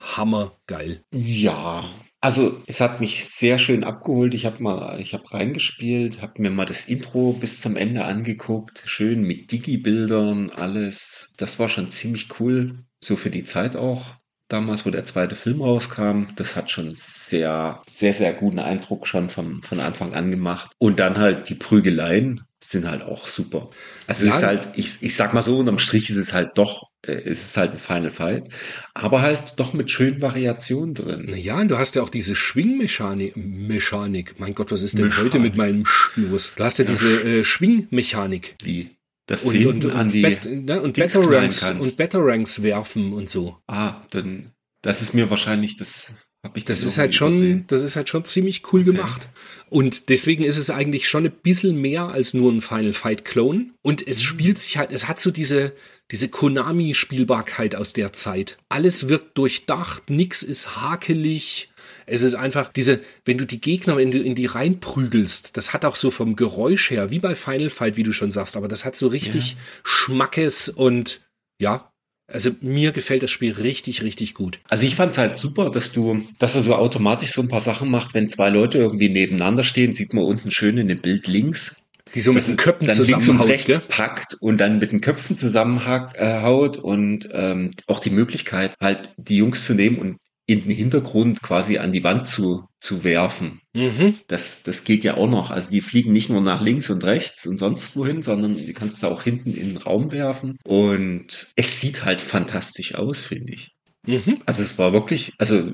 [0.00, 1.02] hammergeil.
[1.12, 1.84] Ja.
[2.20, 4.32] Also es hat mich sehr schön abgeholt.
[4.34, 8.84] Ich habe mal, ich habe reingespielt, habe mir mal das Intro bis zum Ende angeguckt,
[8.86, 11.32] schön mit Digi-Bildern, alles.
[11.36, 14.02] Das war schon ziemlich cool, so für die Zeit auch
[14.48, 16.24] damals, wo der zweite Film rauskam.
[16.36, 20.72] Das hat schon sehr, sehr, sehr guten Eindruck schon vom, von Anfang an gemacht.
[20.78, 23.70] Und dann halt die Prügeleien sind halt auch super.
[24.06, 24.30] Also ja.
[24.30, 27.12] es ist halt, ich, ich sag mal so, unterm Strich ist es halt doch, äh,
[27.12, 28.48] es ist halt ein Final Fight,
[28.94, 31.34] aber halt doch mit schönen Variationen drin.
[31.36, 34.36] Ja, und du hast ja auch diese Schwingmechanik, Mechanik.
[34.38, 35.32] Mein Gott, was ist denn Mechanik.
[35.32, 36.52] heute mit meinem Sch los?
[36.54, 38.54] Du hast ja diese äh, Schwingmechanik.
[38.62, 38.90] Wie?
[39.32, 43.56] Das und, und, und, an die Bet, ne, und Batarangs und Batarangs werfen und so.
[43.66, 44.52] Ah, dann
[44.82, 46.12] das ist mir wahrscheinlich das
[46.44, 47.64] Hab ich das ist halt schon, übersehen.
[47.68, 48.90] das ist halt schon ziemlich cool okay.
[48.90, 49.28] gemacht.
[49.70, 53.70] Und deswegen ist es eigentlich schon ein bisschen mehr als nur ein Final Fight Clone.
[53.80, 54.22] Und es mhm.
[54.24, 55.72] spielt sich halt, es hat so diese,
[56.10, 58.58] diese Konami-Spielbarkeit aus der Zeit.
[58.68, 61.70] Alles wirkt durchdacht, nix ist hakelig.
[62.06, 65.84] Es ist einfach diese, wenn du die Gegner in die, in die reinprügelst, das hat
[65.84, 68.84] auch so vom Geräusch her, wie bei Final Fight, wie du schon sagst, aber das
[68.84, 69.56] hat so richtig ja.
[69.82, 71.20] Schmackes und
[71.58, 71.92] ja,
[72.32, 74.58] also mir gefällt das Spiel richtig, richtig gut.
[74.68, 77.60] Also ich fand es halt super, dass du, dass er so automatisch so ein paar
[77.60, 81.26] Sachen macht, wenn zwei Leute irgendwie nebeneinander stehen, sieht man unten schön in dem Bild
[81.26, 81.82] links.
[82.14, 83.80] Die so mit den Köpfen dann links und rechts gell?
[83.88, 89.64] packt und dann mit den Köpfen zusammenhaut und ähm, auch die Möglichkeit, halt die Jungs
[89.64, 93.60] zu nehmen und in den Hintergrund quasi an die Wand zu, zu werfen.
[93.74, 94.16] Mhm.
[94.26, 95.50] Das, das geht ja auch noch.
[95.50, 99.02] Also die fliegen nicht nur nach links und rechts und sonst wohin, sondern die kannst
[99.02, 100.58] du auch hinten in den Raum werfen.
[100.64, 103.76] Und es sieht halt fantastisch aus, finde ich.
[104.06, 104.38] Mhm.
[104.46, 105.72] Also es war wirklich, also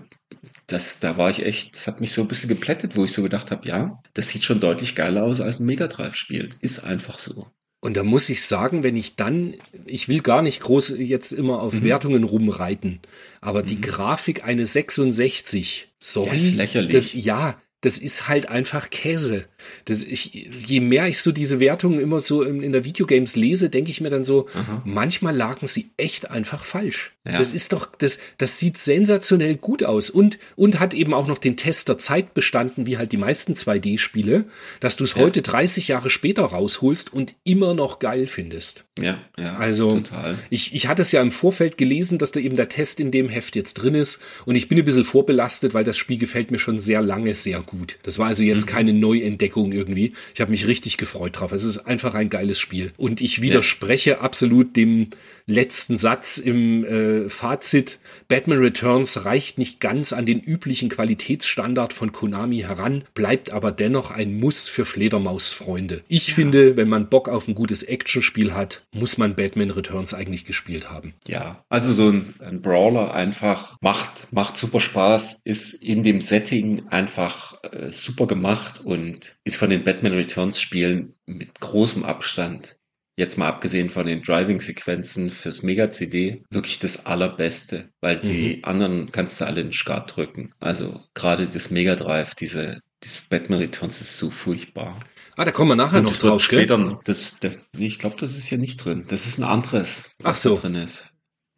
[0.66, 3.22] das, da war ich echt, das hat mich so ein bisschen geplättet, wo ich so
[3.22, 6.54] gedacht habe, ja, das sieht schon deutlich geiler aus als ein Mega Drive Spiel.
[6.60, 7.48] Ist einfach so.
[7.80, 9.54] Und da muss ich sagen, wenn ich dann,
[9.86, 11.84] ich will gar nicht groß jetzt immer auf mhm.
[11.84, 13.00] Wertungen rumreiten,
[13.40, 13.66] aber mhm.
[13.66, 16.30] die Grafik eine 66, sorry.
[16.32, 16.92] Das ist lächerlich.
[16.92, 19.44] Das, ja, das ist halt einfach Käse.
[19.84, 23.70] Das, ich, je mehr ich so diese Wertungen immer so in, in der Videogames lese,
[23.70, 24.82] denke ich mir dann so, Aha.
[24.84, 27.12] manchmal lagen sie echt einfach falsch.
[27.24, 27.38] Ja.
[27.38, 31.38] Das ist doch, das, das sieht sensationell gut aus und, und hat eben auch noch
[31.38, 34.44] den Test der Zeit bestanden, wie halt die meisten 2D-Spiele,
[34.80, 35.22] dass du es ja.
[35.22, 38.86] heute 30 Jahre später rausholst und immer noch geil findest.
[38.98, 39.56] Ja, ja.
[39.56, 40.38] Also, total.
[40.50, 43.28] Ich, ich hatte es ja im Vorfeld gelesen, dass da eben der Test in dem
[43.28, 46.58] Heft jetzt drin ist und ich bin ein bisschen vorbelastet, weil das Spiel gefällt mir
[46.58, 47.98] schon sehr lange sehr gut.
[48.02, 48.70] Das war also jetzt mhm.
[48.70, 50.12] keine Neuentdeckung irgendwie.
[50.34, 51.52] Ich habe mich richtig gefreut drauf.
[51.52, 54.20] Es ist einfach ein geiles Spiel und ich widerspreche ja.
[54.20, 55.10] absolut dem
[55.48, 57.98] letzten Satz im äh, Fazit.
[58.28, 64.10] Batman Returns reicht nicht ganz an den üblichen Qualitätsstandard von Konami heran, bleibt aber dennoch
[64.10, 66.02] ein Muss für Fledermausfreunde.
[66.06, 66.34] Ich ja.
[66.34, 70.90] finde, wenn man Bock auf ein gutes Actionspiel hat, muss man Batman Returns eigentlich gespielt
[70.90, 71.14] haben.
[71.26, 76.82] Ja, also so ein, ein Brawler einfach macht, macht super Spaß, ist in dem Setting
[76.90, 82.78] einfach äh, super gemacht und ist von den Batman Returns Spielen mit großem Abstand
[83.18, 88.64] jetzt mal abgesehen von den Driving-Sequenzen fürs Mega-CD, wirklich das Allerbeste, weil die mhm.
[88.64, 90.52] anderen kannst du alle in Skat drücken.
[90.60, 95.00] Also gerade das Mega Drive, diese, dieses Batman Returns ist so furchtbar.
[95.36, 96.96] Ah, da kommen wir nachher Und noch drauf, später, gell?
[97.04, 99.04] Das, das, ich glaube, das ist hier nicht drin.
[99.08, 100.56] Das ist ein anderes, was Ach so.
[100.56, 101.06] drin ist.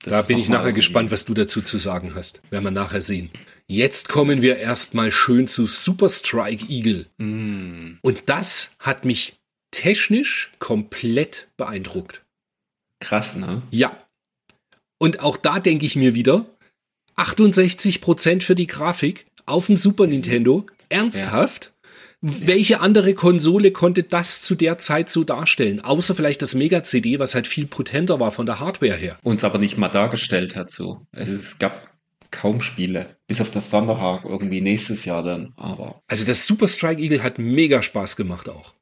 [0.02, 2.40] Das da bin ich nachher gespannt, was du dazu zu sagen hast.
[2.50, 3.30] Werden wir nachher sehen.
[3.70, 7.06] Jetzt kommen wir erstmal schön zu Super Strike Eagle.
[7.18, 7.98] Mm.
[8.02, 9.34] Und das hat mich
[9.70, 12.24] technisch komplett beeindruckt.
[12.98, 13.62] Krass, ne?
[13.70, 13.96] Ja.
[14.98, 16.46] Und auch da denke ich mir wieder,
[17.16, 20.66] 68% für die Grafik auf dem Super Nintendo.
[20.88, 21.66] Ernsthaft?
[21.66, 21.70] Ja.
[22.22, 25.78] Welche andere Konsole konnte das zu der Zeit so darstellen?
[25.78, 29.16] Außer vielleicht das Mega-CD, was halt viel potenter war von der Hardware her.
[29.22, 31.06] Uns aber nicht mal dargestellt hat so.
[31.12, 31.89] Es gab
[32.30, 33.16] kaum Spiele.
[33.26, 36.02] Bis auf das Thunderhawk irgendwie nächstes Jahr dann, aber.
[36.08, 38.74] Also das Super Strike Eagle hat mega Spaß gemacht auch.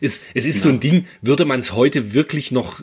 [0.00, 0.62] Es, es ist genau.
[0.62, 2.82] so ein Ding, würde man es heute wirklich noch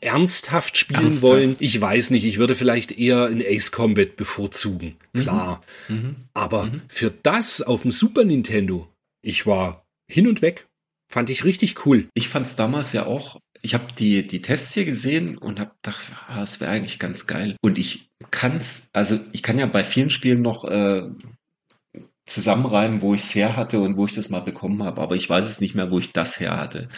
[0.00, 1.22] ernsthaft spielen ernsthaft?
[1.22, 1.56] wollen?
[1.60, 2.24] Ich weiß nicht.
[2.24, 4.96] Ich würde vielleicht eher in Ace Combat bevorzugen.
[5.12, 5.20] Mhm.
[5.20, 5.62] Klar.
[5.88, 6.16] Mhm.
[6.34, 6.82] Aber mhm.
[6.88, 8.88] für das auf dem Super Nintendo,
[9.22, 10.66] ich war hin und weg.
[11.10, 12.08] Fand ich richtig cool.
[12.14, 13.38] Ich fand es damals ja auch.
[13.62, 17.26] Ich habe die, die Tests hier gesehen und habe gedacht, ah, das wäre eigentlich ganz
[17.26, 17.56] geil.
[17.60, 21.08] Und ich kann's, also ich kann ja bei vielen Spielen noch äh,
[22.26, 25.00] zusammenreimen, wo ich es her hatte und wo ich das mal bekommen habe.
[25.00, 26.88] Aber ich weiß es nicht mehr, wo ich das her hatte.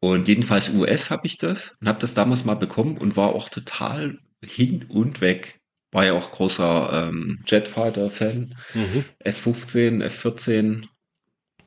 [0.00, 3.48] Und jedenfalls US habe ich das und habe das damals mal bekommen und war auch
[3.48, 5.60] total hin und weg.
[5.92, 8.56] War ja auch großer ähm, Jetfighter-Fan.
[8.74, 9.04] Mhm.
[9.20, 10.88] F-15, F-14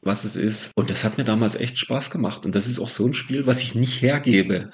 [0.06, 0.72] was es ist.
[0.76, 2.45] Und das hat mir damals echt Spaß gemacht.
[2.45, 4.70] Und das ist auch so ein Spiel, was ich nicht hergebe.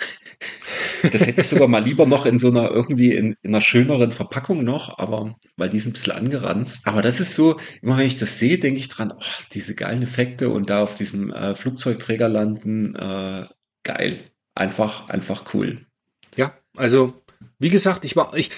[1.11, 4.11] Das hätte ich sogar mal lieber noch in so einer irgendwie in, in einer schöneren
[4.11, 6.85] Verpackung noch, aber weil die ist ein bisschen angeranzt.
[6.85, 10.03] Aber das ist so, immer wenn ich das sehe, denke ich dran, oh, diese geilen
[10.03, 13.45] Effekte und da auf diesem äh, Flugzeugträger landen, äh,
[13.83, 14.31] geil.
[14.53, 15.85] Einfach, einfach cool.
[16.35, 17.21] Ja, also
[17.57, 18.51] wie gesagt, ich war, ich,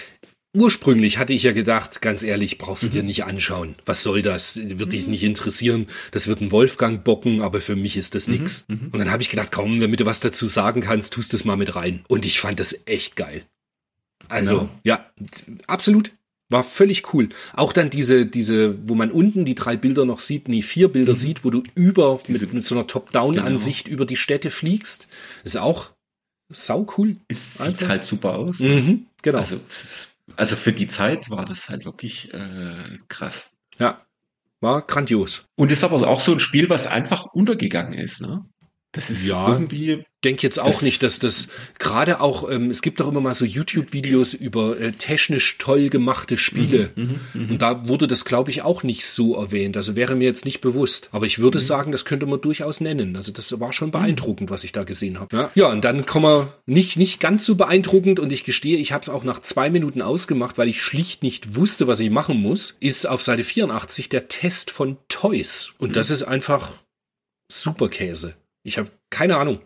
[0.56, 2.92] Ursprünglich hatte ich ja gedacht, ganz ehrlich, brauchst du mhm.
[2.92, 3.74] dir nicht anschauen.
[3.88, 4.60] Was soll das?
[4.78, 5.12] Wird dich mhm.
[5.12, 5.88] nicht interessieren.
[6.12, 8.36] Das wird ein Wolfgang bocken, aber für mich ist das mhm.
[8.36, 8.66] nix.
[8.68, 8.90] Mhm.
[8.92, 11.58] Und dann habe ich gedacht, komm, damit du was dazu sagen kannst, tust es mal
[11.58, 12.06] mit rein.
[12.08, 13.44] Und ich fand das echt geil.
[14.30, 14.70] Also, genau.
[14.84, 15.10] ja,
[15.66, 16.12] absolut.
[16.50, 17.30] War völlig cool.
[17.54, 21.14] Auch dann diese, diese, wo man unten die drei Bilder noch sieht, nee, vier Bilder
[21.14, 21.18] mhm.
[21.18, 23.96] sieht, wo du über, diese, mit, mit, so einer Top-Down-Ansicht genau.
[23.96, 25.08] über die Städte fliegst.
[25.44, 25.90] Ist auch
[26.50, 27.16] sau cool.
[27.28, 28.60] Es sieht halt super aus.
[28.60, 29.40] Mhm, genau.
[29.40, 29.60] Also,
[30.36, 33.52] Also für die Zeit war das halt wirklich äh, krass.
[33.80, 34.02] Ja,
[34.64, 35.46] war grandios.
[35.56, 38.46] Und ist aber auch so ein Spiel, was einfach untergegangen ist, ne?
[38.94, 39.52] Das ist Ja.
[39.52, 40.06] irgendwie.
[40.24, 43.44] denke jetzt auch nicht, dass das gerade auch, ähm, es gibt doch immer mal so
[43.44, 46.92] YouTube-Videos über äh, technisch toll gemachte Spiele.
[47.34, 49.76] Und da wurde das, glaube ich, auch nicht so erwähnt.
[49.76, 51.10] Also wäre mir jetzt nicht bewusst.
[51.12, 53.18] Aber ich würde sagen, das könnte man durchaus nennen.
[53.18, 55.36] Also das war schon beeindruckend, was ich da gesehen habe.
[55.36, 58.94] Ja, ja und dann kommen wir nicht, nicht ganz so beeindruckend und ich gestehe, ich
[58.94, 62.38] habe es auch nach zwei Minuten ausgemacht, weil ich schlicht nicht wusste, was ich machen
[62.38, 65.74] muss, ist auf Seite 84 der Test von Toys.
[65.80, 66.72] Und das ist einfach
[67.52, 68.36] super Käse.
[68.64, 69.60] Ich habe keine Ahnung.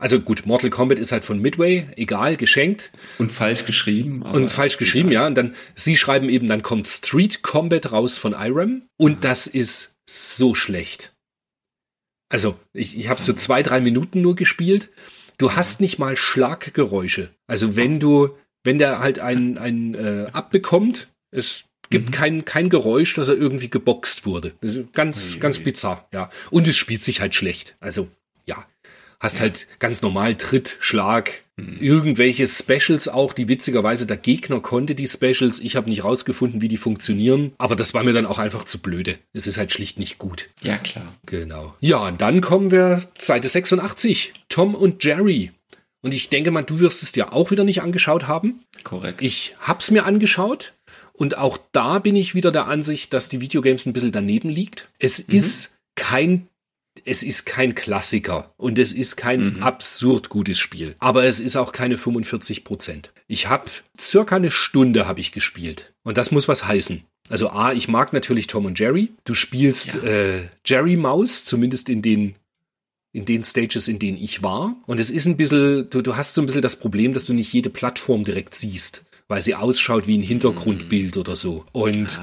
[0.00, 2.92] Also gut, Mortal Kombat ist halt von Midway, egal, geschenkt.
[3.18, 4.22] Und falsch geschrieben.
[4.22, 5.26] Und falsch geschrieben, ja.
[5.26, 8.82] Und dann, sie schreiben eben, dann kommt Street Combat raus von Irem.
[8.96, 11.12] Und das ist so schlecht.
[12.28, 14.90] Also, ich, ich habe so zwei, drei Minuten nur gespielt.
[15.38, 17.30] Du hast nicht mal Schlaggeräusche.
[17.46, 23.14] Also, wenn du, wenn der halt ein, ein äh, abbekommt, es gibt kein, kein Geräusch,
[23.14, 24.52] dass er irgendwie geboxt wurde.
[24.60, 26.30] Das ist ganz, ganz bizarr, ja.
[26.50, 27.76] Und es spielt sich halt schlecht.
[27.80, 28.08] Also,
[28.46, 28.66] ja.
[29.20, 35.08] Hast halt ganz normal Tritt, Schlag, irgendwelche Specials auch, die witzigerweise der Gegner konnte die
[35.08, 35.60] Specials.
[35.60, 38.78] Ich habe nicht rausgefunden, wie die funktionieren, aber das war mir dann auch einfach zu
[38.78, 39.18] blöde.
[39.32, 40.48] Es ist halt schlicht nicht gut.
[40.62, 41.12] Ja, klar.
[41.26, 41.74] Genau.
[41.80, 44.32] Ja, und dann kommen wir Seite 86.
[44.48, 45.50] Tom und Jerry.
[46.00, 48.60] Und ich denke mal, du wirst es dir auch wieder nicht angeschaut haben.
[48.84, 49.20] Korrekt.
[49.20, 50.74] Ich hab's mir angeschaut
[51.12, 54.88] und auch da bin ich wieder der Ansicht, dass die Videogames ein bisschen daneben liegt.
[55.00, 56.46] Es ist kein
[57.04, 61.72] es ist kein Klassiker und es ist kein absurd gutes Spiel, aber es ist auch
[61.72, 63.12] keine 45 Prozent.
[63.26, 67.02] Ich habe circa eine Stunde habe ich gespielt und das muss was heißen.
[67.28, 69.10] Also a, ich mag natürlich Tom und Jerry.
[69.24, 72.34] Du spielst äh, Jerry Maus, zumindest in den
[73.12, 74.76] in den Stages, in denen ich war.
[74.86, 77.32] Und es ist ein bisschen, du, du hast so ein bisschen das Problem, dass du
[77.32, 81.64] nicht jede Plattform direkt siehst, weil sie ausschaut wie ein Hintergrundbild oder so.
[81.72, 82.18] Und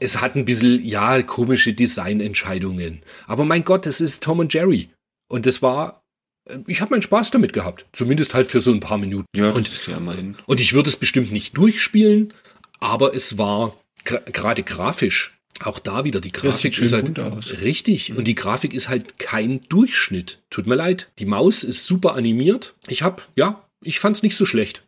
[0.00, 3.02] es hat ein bisschen, ja, komische Designentscheidungen.
[3.26, 4.90] Aber mein Gott, es ist Tom und Jerry.
[5.28, 6.02] Und es war,
[6.48, 7.86] äh, ich habe meinen Spaß damit gehabt.
[7.92, 9.26] Zumindest halt für so ein paar Minuten.
[9.34, 9.98] ja, und das ja
[10.46, 12.32] und ich würde es bestimmt nicht durchspielen,
[12.80, 15.34] aber es war gerade grafisch.
[15.64, 17.18] Auch da wieder, die Grafik ist halt
[17.62, 18.16] richtig.
[18.16, 20.38] Und die Grafik ist halt kein Durchschnitt.
[20.50, 21.10] Tut mir leid.
[21.18, 22.74] Die Maus ist super animiert.
[22.86, 24.84] Ich hab, ja, ich fand's nicht so schlecht.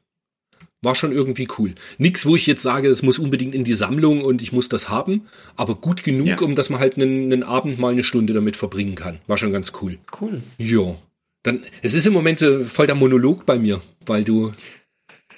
[0.82, 1.74] War schon irgendwie cool.
[1.98, 4.88] Nix, wo ich jetzt sage, das muss unbedingt in die Sammlung und ich muss das
[4.88, 5.26] haben,
[5.56, 6.40] aber gut genug, Ja.
[6.40, 9.18] um dass man halt einen, einen Abend mal eine Stunde damit verbringen kann.
[9.26, 9.98] War schon ganz cool.
[10.20, 10.40] Cool.
[10.56, 10.96] Ja.
[11.42, 14.52] Dann, es ist im Moment äh, voll der Monolog bei mir, weil du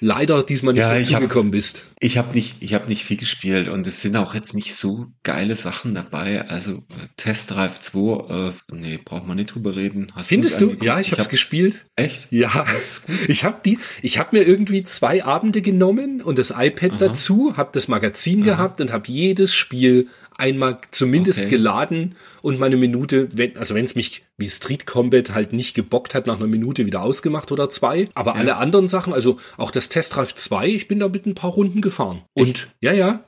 [0.03, 1.85] leider diesmal nicht Ja, ich dazugekommen bist.
[1.99, 5.07] Ich habe nicht, ich habe nicht viel gespielt und es sind auch jetzt nicht so
[5.23, 6.49] geile Sachen dabei.
[6.49, 6.83] Also
[7.15, 10.11] Test Drive 2, äh, nee, braucht man nicht drüber reden.
[10.13, 10.75] Hast Findest du?
[10.81, 11.85] Ja, ich hab's hab's- gespielt.
[11.95, 12.27] Echt?
[12.31, 12.65] Ja,
[13.27, 17.69] ich habe die, ich habe mir irgendwie zwei Abende genommen und das iPad dazu, habe
[17.71, 21.49] das Magazin gehabt und habe jedes Spiel einmal zumindest Okay.
[21.49, 26.15] geladen und meine Minute, wenn, also wenn es mich wie Street Combat halt nicht gebockt
[26.15, 28.09] hat, nach einer Minute wieder ausgemacht oder zwei.
[28.13, 31.35] Aber alle anderen Sachen, also auch das Test Drive 2, ich bin da mit ein
[31.35, 32.23] paar Runden gefahren.
[32.33, 33.23] Und ja, ja.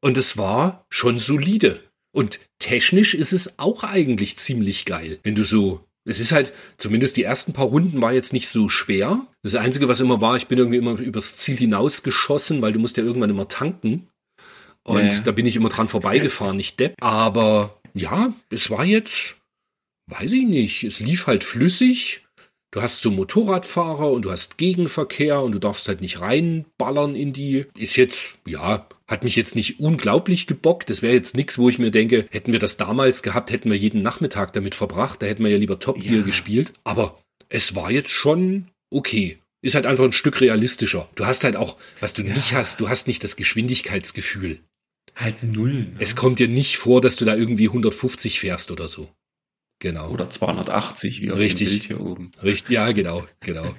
[0.00, 1.80] Und es war schon solide.
[2.12, 7.18] Und technisch ist es auch eigentlich ziemlich geil, wenn du so es ist halt, zumindest
[7.18, 9.26] die ersten paar Runden war jetzt nicht so schwer.
[9.42, 12.96] Das Einzige, was immer war, ich bin irgendwie immer übers Ziel hinausgeschossen, weil du musst
[12.96, 14.08] ja irgendwann immer tanken.
[14.88, 15.20] Und Ja, ja.
[15.20, 16.94] da bin ich immer dran vorbeigefahren, nicht depp.
[17.00, 19.36] Aber ja, es war jetzt,
[20.10, 22.22] weiß ich nicht, es lief halt flüssig.
[22.70, 27.32] Du hast so Motorradfahrer und du hast Gegenverkehr und du darfst halt nicht reinballern in
[27.32, 27.64] die.
[27.78, 30.90] Ist jetzt, ja, hat mich jetzt nicht unglaublich gebockt.
[30.90, 33.78] Das wäre jetzt nichts, wo ich mir denke, hätten wir das damals gehabt, hätten wir
[33.78, 35.22] jeden Nachmittag damit verbracht.
[35.22, 36.22] Da hätten wir ja lieber Top Gear Ja.
[36.22, 36.74] gespielt.
[36.84, 37.18] Aber
[37.48, 39.38] es war jetzt schon okay.
[39.62, 41.08] Ist halt einfach ein Stück realistischer.
[41.14, 44.60] Du hast halt auch, was du nicht hast, du hast nicht das Geschwindigkeitsgefühl.
[45.18, 45.72] Halt null.
[45.72, 45.96] Ne?
[45.98, 49.08] Es kommt dir nicht vor, dass du da irgendwie 150 fährst oder so.
[49.80, 50.10] Genau.
[50.10, 51.68] Oder 280, wie auf Richtig.
[51.68, 52.30] dem Bild hier oben.
[52.42, 53.74] Richtig, ja, genau, genau.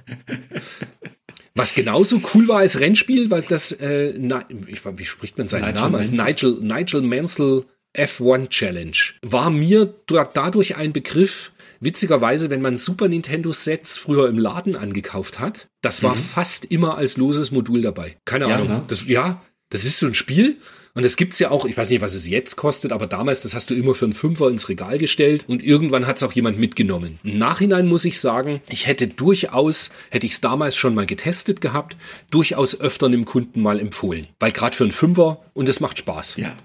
[1.54, 5.62] Was genauso cool war als Rennspiel, war das, äh, na, ich, wie spricht man seinen
[5.66, 5.94] Nigel Namen?
[5.96, 6.26] Als Mansell.
[6.26, 7.64] Nigel, Nigel Mansell
[7.96, 8.96] F1 Challenge.
[9.22, 14.76] War mir da- dadurch ein Begriff, witzigerweise, wenn man Super Nintendo Sets früher im Laden
[14.76, 18.16] angekauft hat, das war fast immer als loses Modul dabei.
[18.24, 18.68] Keine Ja, Ahnung.
[18.68, 18.84] ne?
[18.88, 20.56] Das, ja, das ist so ein Spiel.
[20.94, 23.54] Und das gibt's ja auch, ich weiß nicht, was es jetzt kostet, aber damals, das
[23.54, 27.18] hast du immer für einen Fünfer ins Regal gestellt und irgendwann hat's auch jemand mitgenommen.
[27.22, 31.96] Im Nachhinein muss ich sagen, ich hätte durchaus, hätte ich's damals schon mal getestet gehabt,
[32.30, 34.28] durchaus öfter einem Kunden mal empfohlen.
[34.40, 36.36] Weil gerade für einen Fünfer und es macht Spaß.
[36.36, 36.56] Ja.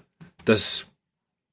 [0.45, 0.85] Das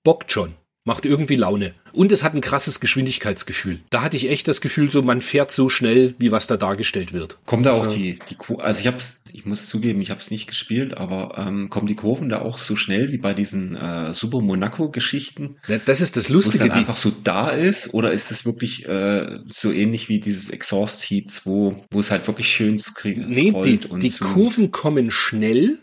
[0.04, 0.54] bockt schon.
[0.84, 1.74] Macht irgendwie Laune.
[1.92, 3.80] Und es hat ein krasses Geschwindigkeitsgefühl.
[3.90, 7.12] Da hatte ich echt das Gefühl, so man fährt so schnell, wie was da dargestellt
[7.12, 7.38] wird.
[7.46, 10.30] Kommen da auch die, die Ku also ich hab's, ich muss zugeben, ich habe es
[10.30, 14.12] nicht gespielt, aber ähm, kommen die Kurven da auch so schnell wie bei diesen äh,
[14.12, 16.58] Super Monaco-Geschichten, Ja, Das ist das wo es Lustige.
[16.64, 20.50] dann Die, einfach so da ist, oder ist es wirklich äh, so ähnlich wie dieses
[20.50, 24.24] Exhaust Heats, wo, wo es halt wirklich schön skri- nee, die, scrollt die so.
[24.26, 25.78] Kurven kommen schnell,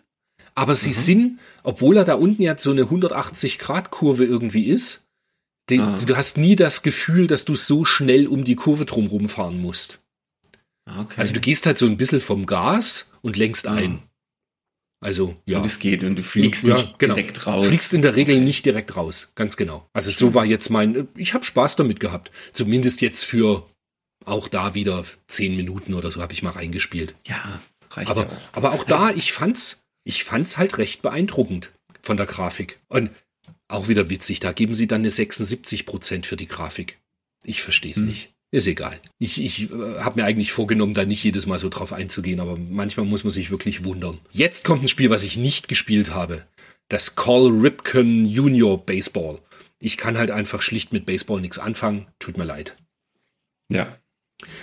[0.56, 5.06] aber sie sind, obwohl er da unten jetzt so eine 180-Grad-Kurve irgendwie ist,
[5.70, 5.98] die, Ah.
[6.04, 10.00] du hast nie das Gefühl, dass du so schnell um die Kurve drumherum fahren musst.
[10.86, 11.16] Ah, Okay.
[11.18, 14.02] Also du gehst halt so ein bisschen vom Gas und lenkst ein.
[15.02, 15.60] Also, ja.
[15.60, 17.16] Und es geht und du fliegst Ja, nicht genau.
[17.16, 17.66] direkt raus.
[17.68, 19.88] Fliegst in der Regel nicht direkt raus, ganz genau.
[19.94, 22.32] Also so war jetzt mein, ich habe Spaß damit gehabt.
[22.52, 23.66] Zumindest jetzt für
[24.26, 27.16] auch da wieder zehn Minuten oder so habe ich mal reingespielt.
[27.26, 27.62] ja,
[27.92, 28.58] reicht Aber, ja auch.
[28.58, 32.80] aber auch da, ich fand's, ich fand's halt recht beeindruckend von der Grafik.
[32.90, 33.10] Und
[33.70, 37.00] auch wieder witzig, da geben sie dann eine 76 Prozent für die Grafik.
[37.46, 38.08] Ich verstehe es Hm.
[38.08, 38.32] nicht.
[38.52, 39.00] Ist egal.
[39.20, 42.58] Ich, ich äh, habe mir eigentlich vorgenommen, da nicht jedes Mal so drauf einzugehen, aber
[42.58, 44.18] manchmal muss man sich wirklich wundern.
[44.32, 46.46] Jetzt kommt ein Spiel, was ich nicht gespielt habe.
[46.88, 49.40] Das Call Ripken Junior Baseball.
[49.80, 52.08] Ich kann halt einfach schlicht mit Baseball nichts anfangen.
[52.18, 52.76] Tut mir leid.
[53.72, 54.00] Ja,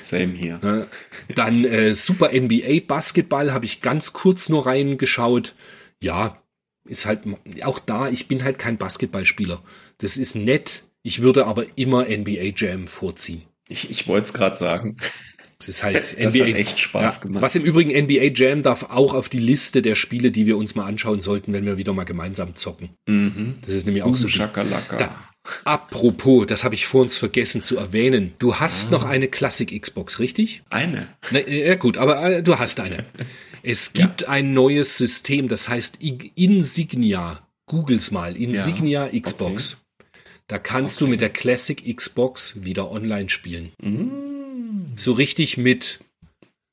[0.01, 0.89] same hier.
[1.35, 5.55] Dann äh, Super NBA Basketball habe ich ganz kurz nur reingeschaut.
[6.03, 6.43] Ja,
[6.85, 7.21] ist halt
[7.63, 9.63] auch da, ich bin halt kein Basketballspieler.
[9.99, 10.83] Das ist nett.
[11.03, 13.43] Ich würde aber immer NBA Jam vorziehen.
[13.69, 14.97] Ich, ich wollte es gerade sagen.
[15.59, 16.45] Es ist halt Das NBA.
[16.47, 17.43] hat echt Spaß gemacht.
[17.43, 20.75] Was im Übrigen NBA Jam darf auch auf die Liste der Spiele, die wir uns
[20.75, 22.91] mal anschauen sollten, wenn wir wieder mal gemeinsam zocken.
[23.07, 23.57] Mhm.
[23.63, 24.27] Das ist nämlich auch so.
[24.27, 24.97] Uh, Schakalaka.
[24.99, 25.29] Da,
[25.65, 28.35] apropos, das habe ich vor uns vergessen zu erwähnen.
[28.39, 28.61] Du Ah.
[28.61, 30.63] hast noch eine Classic Xbox, richtig?
[30.71, 31.09] Eine.
[31.31, 33.05] Na, ja gut, aber äh, du hast eine.
[33.69, 37.41] Es gibt ein neues System, das heißt Insignia.
[37.69, 38.37] Googles mal.
[38.37, 39.77] Insignia Xbox.
[40.49, 43.73] Da kannst du mit der Classic Xbox wieder online spielen.
[44.97, 46.01] So richtig mit,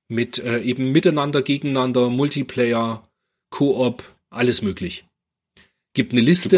[0.10, 3.08] mit äh, eben miteinander, gegeneinander, Multiplayer,
[3.50, 5.06] Koop, alles möglich.
[5.96, 6.58] Gibt eine Liste.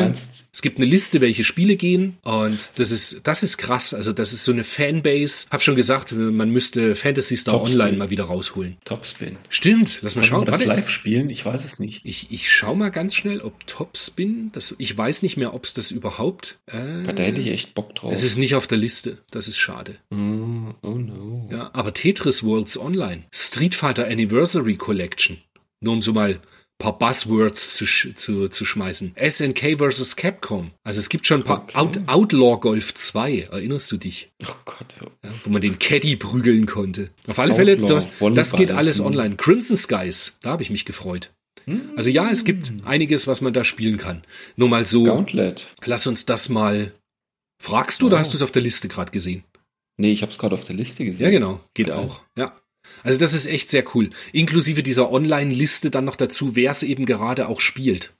[0.53, 3.93] Es gibt eine Liste, welche Spiele gehen und das ist das ist krass.
[3.93, 5.47] Also das ist so eine Fanbase.
[5.51, 7.81] Hab schon gesagt, man müsste Fantasy Star Topspin.
[7.81, 8.77] Online mal wieder rausholen.
[8.85, 9.35] Topspin.
[9.49, 10.45] Stimmt, lass mal wir schauen.
[10.45, 10.65] das Warte.
[10.69, 11.29] live spielen?
[11.29, 12.01] Ich weiß es nicht.
[12.05, 15.73] Ich, ich schau mal ganz schnell, ob Topspin, das, ich weiß nicht mehr, ob es
[15.73, 16.57] das überhaupt.
[16.67, 18.13] Äh, Da hätte ich echt Bock drauf.
[18.13, 19.17] es ist nicht auf der Liste.
[19.31, 19.97] Das ist schade.
[20.11, 21.49] oh, oh no.
[21.51, 25.39] Ja, aber Tetris Worlds Online, Street Fighter Anniversary Collection,
[25.81, 26.39] nur um so mal
[26.77, 29.15] paar Buzzwords zu, zu, zu schmeißen.
[29.17, 30.15] SNK vs.
[30.15, 30.71] Capcom.
[30.83, 31.77] Also es gibt schon ein paar Okay.
[31.77, 34.29] Out Outlaw Golf 2, erinnerst du dich?
[34.45, 34.95] Oh Gott.
[35.01, 35.07] oh.
[35.23, 37.09] Ja, wo man den Caddy prügeln konnte.
[37.27, 39.05] Auf alle Fälle, das, das geht alles Hm.
[39.05, 39.35] online.
[39.37, 41.31] Crimson Skies, da habe ich mich gefreut.
[41.95, 44.23] Also ja, es gibt einiges, was man da spielen kann.
[44.55, 45.65] Nur mal so, Gauntlet.
[45.85, 46.93] lass uns das mal.
[47.59, 49.43] Fragst du oder hast du es auf der Liste gerade gesehen?
[49.97, 51.23] Nee, ich habe es gerade auf der Liste gesehen.
[51.25, 51.61] Ja, genau.
[51.73, 51.97] Geht Geil.
[51.97, 52.21] auch.
[52.37, 52.55] Ja.
[53.03, 54.09] Also das ist echt sehr cool.
[54.33, 58.11] Inklusive dieser Online-Liste dann noch dazu, wer es eben gerade auch spielt.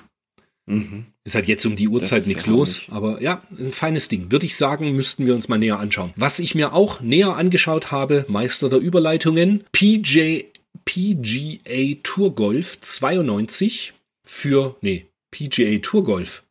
[0.68, 1.06] Mhm.
[1.24, 2.88] Ist halt jetzt um die Uhrzeit nichts los.
[2.90, 4.32] Aber ja, ein feines Ding.
[4.32, 6.14] Würde ich sagen, müssten wir uns mal näher anschauen.
[6.16, 10.46] Was ich mir auch näher angeschaut habe, Meister der Überleitungen, PJ,
[10.86, 13.94] PGA Tour Golf 92
[14.26, 16.44] für, nee, PGA Tour Golf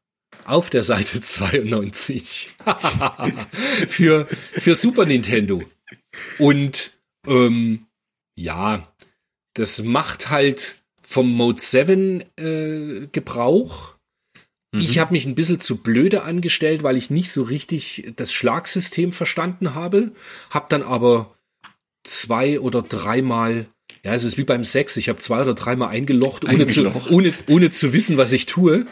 [0.45, 2.51] auf der Seite 92
[3.89, 5.63] für, für Super Nintendo.
[6.39, 6.93] Und
[7.27, 7.87] ähm,
[8.37, 8.93] ja,
[9.55, 13.95] das macht halt vom Mode 7 äh, Gebrauch.
[14.77, 19.13] Ich habe mich ein bisschen zu blöde angestellt, weil ich nicht so richtig das Schlagsystem
[19.13, 20.11] verstanden habe.
[20.51, 21.33] Hab dann aber
[22.03, 23.67] zwei oder dreimal,
[24.03, 27.33] ja, es ist wie beim Sex, ich habe zwei oder dreimal eingelocht, ohne zu, ohne,
[27.49, 28.87] ohne zu wissen, was ich tue.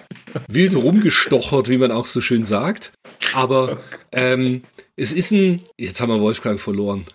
[0.47, 2.93] Wild rumgestochert, wie man auch so schön sagt.
[3.35, 3.83] Aber
[4.13, 4.63] ähm,
[4.95, 7.07] es ist ein, jetzt haben wir Wolfgang verloren.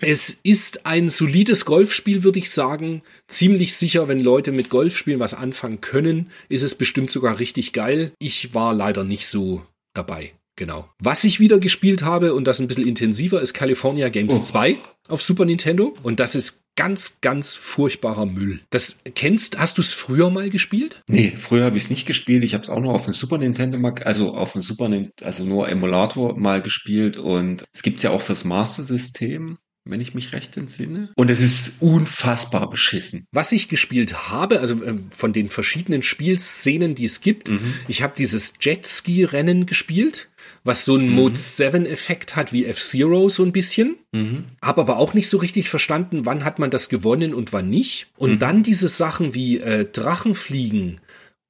[0.00, 3.02] Es ist ein solides Golfspiel, würde ich sagen.
[3.28, 8.12] Ziemlich sicher, wenn Leute mit Golfspielen was anfangen können, ist es bestimmt sogar richtig geil.
[8.18, 10.32] Ich war leider nicht so dabei.
[10.56, 10.88] Genau.
[11.02, 14.42] Was ich wieder gespielt habe und das ein bisschen intensiver ist California Games Oh.
[14.42, 14.76] 2
[15.08, 15.94] auf Super Nintendo.
[16.02, 18.60] Und das ist ganz, ganz furchtbarer Müll.
[18.70, 21.02] Das kennst, hast du es früher mal gespielt?
[21.08, 22.42] Nee, früher habe ich es nicht gespielt.
[22.42, 25.44] Ich habe es auch nur auf dem Super Nintendo also auf dem Super Nintendo, also
[25.44, 30.32] nur Emulator mal gespielt und es gibt's ja auch fürs Master System wenn ich mich
[30.32, 31.10] recht entsinne.
[31.16, 33.24] Und es ist unfassbar beschissen.
[33.32, 37.74] Was ich gespielt habe, also äh, von den verschiedenen Spielszenen, die es gibt, mhm.
[37.88, 40.28] ich habe dieses Jetski-Rennen gespielt
[40.66, 41.14] was so einen mhm.
[41.14, 43.96] Mode 7 Effekt hat wie F-Zero so ein bisschen.
[44.12, 44.44] Mhm.
[44.60, 48.08] Habe aber auch nicht so richtig verstanden, wann hat man das gewonnen und wann nicht.
[48.16, 48.38] Und mhm.
[48.40, 51.00] dann diese Sachen wie äh, Drachenfliegen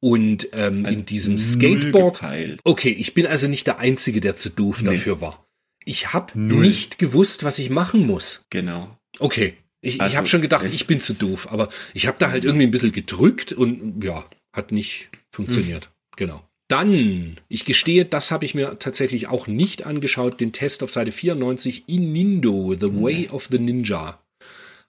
[0.00, 2.22] und ähm, in diesem Skateboard.
[2.64, 4.90] Okay, ich bin also nicht der Einzige, der zu doof nee.
[4.90, 5.45] dafür war.
[5.88, 8.44] Ich habe nicht gewusst, was ich machen muss.
[8.50, 8.98] Genau.
[9.20, 9.54] Okay.
[9.80, 12.44] Ich, also, ich habe schon gedacht, ich bin zu doof, aber ich habe da halt
[12.44, 15.86] irgendwie ein bisschen gedrückt und ja, hat nicht funktioniert.
[15.86, 16.16] Mhm.
[16.16, 16.42] Genau.
[16.66, 21.12] Dann, ich gestehe, das habe ich mir tatsächlich auch nicht angeschaut, den Test auf Seite
[21.12, 24.20] 94, Inindo, The Way of the Ninja.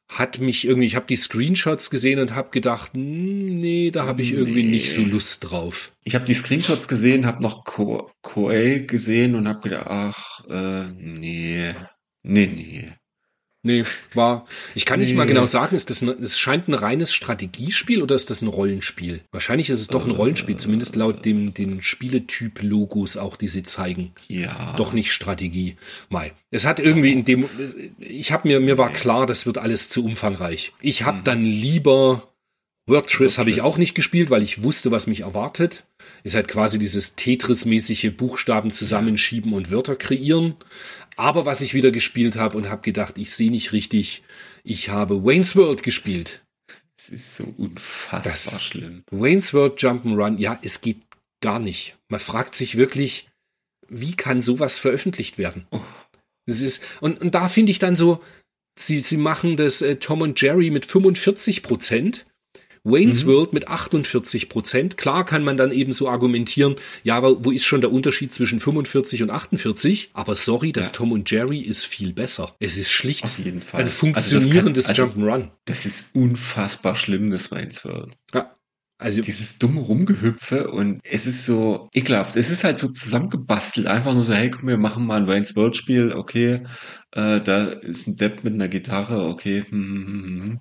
[0.09, 4.23] Hat mich irgendwie, ich habe die Screenshots gesehen und habe gedacht, hm, nee, da habe
[4.23, 4.71] ich irgendwie nee.
[4.71, 5.91] nicht so Lust drauf.
[6.05, 10.85] Ich habe die Screenshots gesehen, habe noch Ko Koei gesehen und habe gedacht, ach, äh,
[10.97, 11.73] nee,
[12.23, 12.91] nee, nee.
[13.63, 13.83] Nee,
[14.13, 14.45] war.
[14.75, 18.15] Ich kann nicht mal genau sagen, ist das, ein, es scheint ein reines Strategiespiel oder
[18.15, 19.21] ist das ein Rollenspiel?
[19.31, 24.13] Wahrscheinlich ist es doch ein Rollenspiel, zumindest laut dem, den Spieletyp-Logos auch, die sie zeigen.
[24.29, 24.73] Ja.
[24.77, 25.75] Doch nicht Strategie.
[26.07, 26.31] Mai.
[26.49, 27.49] Es hat irgendwie in dem,
[27.99, 30.71] ich habe mir, mir war klar, das wird alles zu umfangreich.
[30.79, 31.23] Ich habe hm.
[31.25, 32.31] dann lieber
[32.87, 35.85] WordTris habe ich auch nicht gespielt, weil ich wusste, was mich erwartet.
[36.23, 40.55] Ist halt quasi dieses Tetris-mäßige Buchstaben zusammenschieben und Wörter kreieren.
[41.17, 44.23] Aber was ich wieder gespielt habe und habe gedacht, ich sehe nicht richtig,
[44.63, 46.43] ich habe Wayne's World gespielt.
[46.97, 49.03] Es ist so unfassbar das schlimm.
[49.11, 51.01] Wayne's World Jump'n'Run, ja, es geht
[51.41, 51.97] gar nicht.
[52.07, 53.29] Man fragt sich wirklich,
[53.89, 55.67] wie kann sowas veröffentlicht werden?
[55.71, 55.81] Oh.
[56.45, 58.23] Es ist, und, und da finde ich dann so,
[58.79, 62.25] sie, sie machen das äh, Tom und Jerry mit 45 Prozent
[62.87, 63.29] Wayne's mhm.
[63.29, 64.97] World mit 48 Prozent.
[64.97, 68.59] Klar kann man dann eben so argumentieren, ja, aber wo ist schon der Unterschied zwischen
[68.59, 70.11] 45 und 48?
[70.13, 70.93] Aber sorry, das ja.
[70.93, 72.55] Tom und Jerry ist viel besser.
[72.59, 75.49] Es ist schlicht ein also funktionierendes also also, Jump'n'Run.
[75.65, 78.13] Das ist unfassbar schlimm, das Wayne's World.
[78.33, 78.53] Ja.
[78.99, 82.35] Also dieses dumme Rumgehüpfe und es ist so ekelhaft.
[82.35, 83.85] Es ist halt so zusammengebastelt.
[83.85, 86.13] Einfach nur so, hey, komm, wir machen mal ein Wayne's World Spiel.
[86.13, 86.65] Okay,
[87.11, 89.27] äh, da ist ein Depp mit einer Gitarre.
[89.27, 89.63] Okay.
[89.69, 90.59] Hm, hm, hm.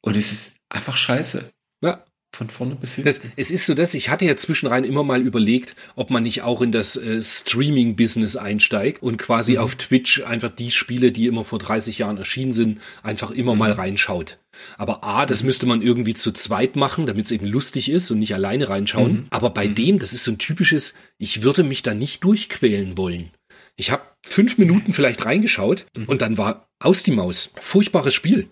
[0.00, 1.52] Und es ist einfach scheiße.
[1.82, 2.04] Ja.
[2.36, 3.08] Von vorne bis hinten.
[3.08, 6.42] Das, es ist so, dass ich hatte ja zwischenrein immer mal überlegt, ob man nicht
[6.42, 9.58] auch in das äh, Streaming-Business einsteigt und quasi mhm.
[9.58, 13.60] auf Twitch einfach die Spiele, die immer vor 30 Jahren erschienen sind, einfach immer mhm.
[13.60, 14.38] mal reinschaut.
[14.76, 18.18] Aber A, das müsste man irgendwie zu zweit machen, damit es eben lustig ist und
[18.18, 19.12] nicht alleine reinschauen.
[19.12, 19.26] Mhm.
[19.30, 19.74] Aber bei mhm.
[19.74, 23.30] dem, das ist so ein typisches, ich würde mich da nicht durchquälen wollen.
[23.76, 26.04] Ich habe fünf Minuten vielleicht reingeschaut mhm.
[26.04, 27.52] und dann war aus die Maus.
[27.60, 28.50] Furchtbares Spiel.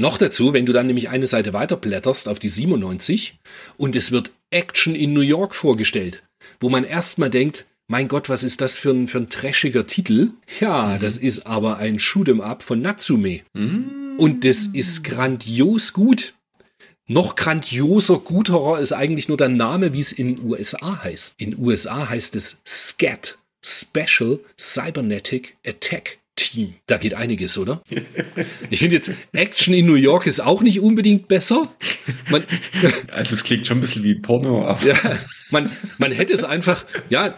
[0.00, 3.38] Noch dazu, wenn du dann nämlich eine Seite weiter blätterst auf die 97
[3.76, 6.22] und es wird Action in New York vorgestellt,
[6.58, 10.30] wo man erstmal denkt, mein Gott, was ist das für ein, für ein trashiger Titel?
[10.58, 11.00] Ja, mhm.
[11.00, 13.42] das ist aber ein Shoot'em Up von Natsume.
[13.52, 14.14] Mhm.
[14.16, 16.32] Und das ist grandios gut.
[17.06, 21.34] Noch grandioser, guterer ist eigentlich nur der Name, wie es in USA heißt.
[21.36, 26.74] In USA heißt es SCAT, Special Cybernetic Attack Team.
[26.86, 27.82] Da geht einiges, oder?
[28.70, 31.72] Ich finde jetzt, Action in New York ist auch nicht unbedingt besser.
[32.30, 32.44] Man,
[33.12, 34.64] also es klingt schon ein bisschen wie Porno.
[34.66, 34.86] Aber.
[34.86, 34.96] Ja,
[35.50, 37.34] man, man hätte es einfach, ja,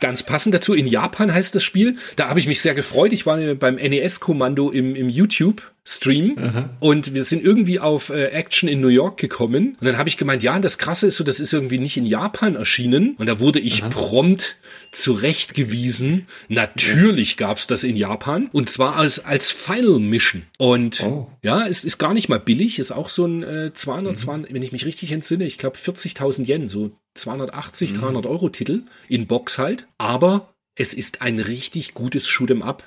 [0.00, 1.96] ganz passend dazu, in Japan heißt das Spiel.
[2.16, 3.12] Da habe ich mich sehr gefreut.
[3.12, 6.70] Ich war beim NES-Kommando im, im YouTube Stream Aha.
[6.80, 10.16] und wir sind irgendwie auf äh, Action in New York gekommen und dann habe ich
[10.16, 13.38] gemeint, ja, das krasse ist so, das ist irgendwie nicht in Japan erschienen und da
[13.38, 13.90] wurde ich Aha.
[13.90, 14.56] prompt
[14.90, 16.26] zurechtgewiesen.
[16.48, 17.46] Natürlich ja.
[17.46, 21.30] gab's das in Japan und zwar als als Final Mission und oh.
[21.42, 24.16] ja, es ist gar nicht mal billig, ist auch so ein äh, 200, mhm.
[24.18, 28.00] 200 wenn ich mich richtig entsinne, ich glaube 40.000 Yen, so 280, mhm.
[28.00, 32.82] 300 Euro Titel in Box halt, aber es ist ein richtig gutes Shoot'em Up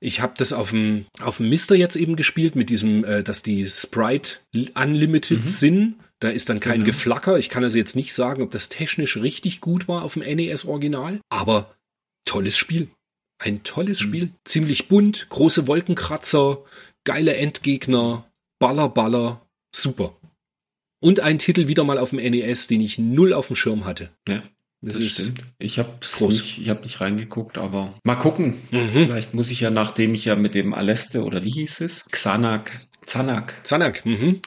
[0.00, 3.42] ich habe das auf dem auf dem Mister jetzt eben gespielt mit diesem, äh, dass
[3.42, 4.38] die Sprite
[4.74, 5.48] unlimited mhm.
[5.48, 5.94] sind.
[6.20, 6.86] Da ist dann kein genau.
[6.86, 7.38] Geflacker.
[7.38, 10.64] Ich kann also jetzt nicht sagen, ob das technisch richtig gut war auf dem NES
[10.64, 11.74] Original, aber
[12.24, 12.88] tolles Spiel.
[13.38, 14.04] Ein tolles mhm.
[14.04, 14.30] Spiel.
[14.44, 16.64] Ziemlich bunt, große Wolkenkratzer,
[17.04, 20.16] geile Endgegner, Baller, Baller, super.
[21.00, 24.10] Und ein Titel wieder mal auf dem NES, den ich null auf dem Schirm hatte.
[24.26, 24.42] Ja.
[24.84, 25.42] Das, das stimmt.
[25.58, 25.90] Ich habe
[26.28, 28.56] nicht, ich habe nicht reingeguckt, aber mal gucken.
[28.70, 28.88] Mhm.
[28.90, 32.04] Vielleicht muss ich ja, nachdem ich ja mit dem Aleste oder wie hieß es?
[32.10, 32.70] Xanak,
[33.06, 33.54] Zanak.
[33.64, 34.40] Zanak, mhm.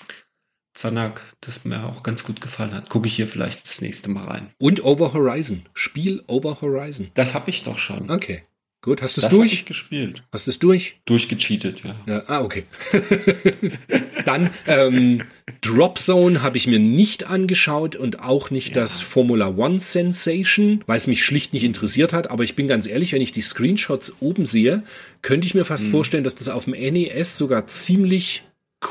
[0.73, 2.89] Zanak, das mir auch ganz gut gefallen hat.
[2.89, 4.51] Gucke ich hier vielleicht das nächste Mal rein.
[4.59, 5.65] Und Over Horizon.
[5.73, 7.09] Spiel Over Horizon.
[7.15, 8.11] Das habe ich doch schon.
[8.11, 8.43] Okay.
[8.81, 9.53] Gut, hast du es durch?
[9.53, 10.23] ich gespielt.
[10.31, 10.97] Hast du es durch?
[11.05, 11.95] Durchgecheatet, ja.
[12.05, 12.65] Ja, ah, okay.
[14.25, 15.23] Dann ähm,
[15.61, 20.97] Drop Zone habe ich mir nicht angeschaut und auch nicht das Formula One Sensation, weil
[20.97, 22.29] es mich schlicht nicht interessiert hat.
[22.29, 24.83] Aber ich bin ganz ehrlich, wenn ich die Screenshots oben sehe,
[25.23, 28.43] könnte ich mir fast vorstellen, dass das auf dem NES sogar ziemlich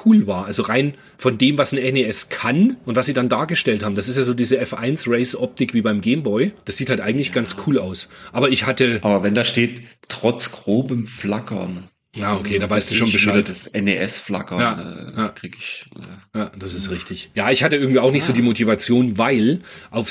[0.04, 0.46] cool war.
[0.46, 3.94] Also rein von dem, was ein NES kann und was sie dann dargestellt haben.
[3.94, 6.52] Das ist ja so diese F1 Race Optik wie beim Game Boy.
[6.64, 8.08] Das sieht halt eigentlich ganz cool aus.
[8.32, 11.88] Aber ich hatte, Aber wenn da steht, trotz grobem Flackern.
[12.16, 13.48] Ja okay, da weißt du schon Bescheid.
[13.48, 15.28] Das NES-Flackern Ja, äh, ja.
[15.28, 15.86] krieg ich.
[16.34, 17.30] Äh, Ja, das ist richtig.
[17.34, 19.60] Ja, ich hatte irgendwie auch nicht so die Motivation, weil
[19.90, 20.10] auf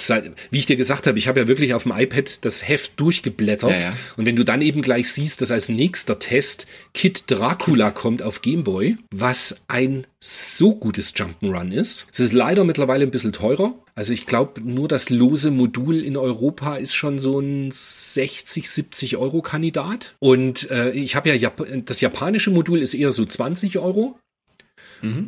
[0.51, 3.71] wie ich dir gesagt habe, ich habe ja wirklich auf dem iPad das Heft durchgeblättert
[3.71, 3.93] Ja, ja.
[4.17, 8.41] und wenn du dann eben gleich siehst, dass als nächster Test Kid Dracula kommt auf
[8.41, 12.07] Game Boy, was ein so gutes Jump'n'Run ist.
[12.11, 13.75] Es ist leider mittlerweile ein bisschen teurer.
[13.97, 19.15] Also ich glaube, nur das lose Modul in Europa ist schon so ein 60, 70
[19.15, 20.15] Euro Kandidat.
[20.19, 24.19] Und äh, ich habe ja Jap das japanische Modul ist eher so 20 Euro.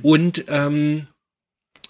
[0.03, 1.07] Und ähm,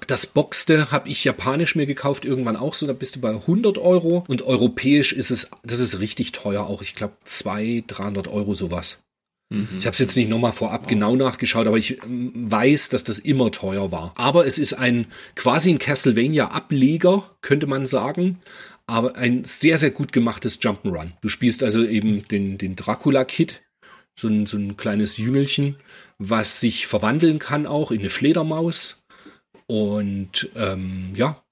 [0.05, 3.79] das Boxte habe ich japanisch mir gekauft, irgendwann auch so, da bist du bei 100
[3.79, 4.23] Euro.
[4.27, 6.83] Und europäisch ist es, das ist richtig teuer auch.
[6.83, 8.99] Ich glaube 200, 300 Euro sowas.
[9.49, 13.19] Ich habe es jetzt nicht nochmal vorab genau nachgeschaut, aber ich ähm, weiß, dass das
[13.19, 14.13] immer teuer war.
[14.17, 18.39] Aber es ist ein quasi ein Castlevania-Ableger, könnte man sagen.
[18.87, 21.11] Aber ein sehr, sehr gut gemachtes Jump'n'Run.
[21.21, 23.61] Du spielst also eben den, den Dracula-Kid,
[24.19, 25.77] so ein, so ein kleines Jüngelchen,
[26.17, 29.03] was sich verwandeln kann auch in eine Fledermaus.
[29.67, 31.43] Und ähm, ja,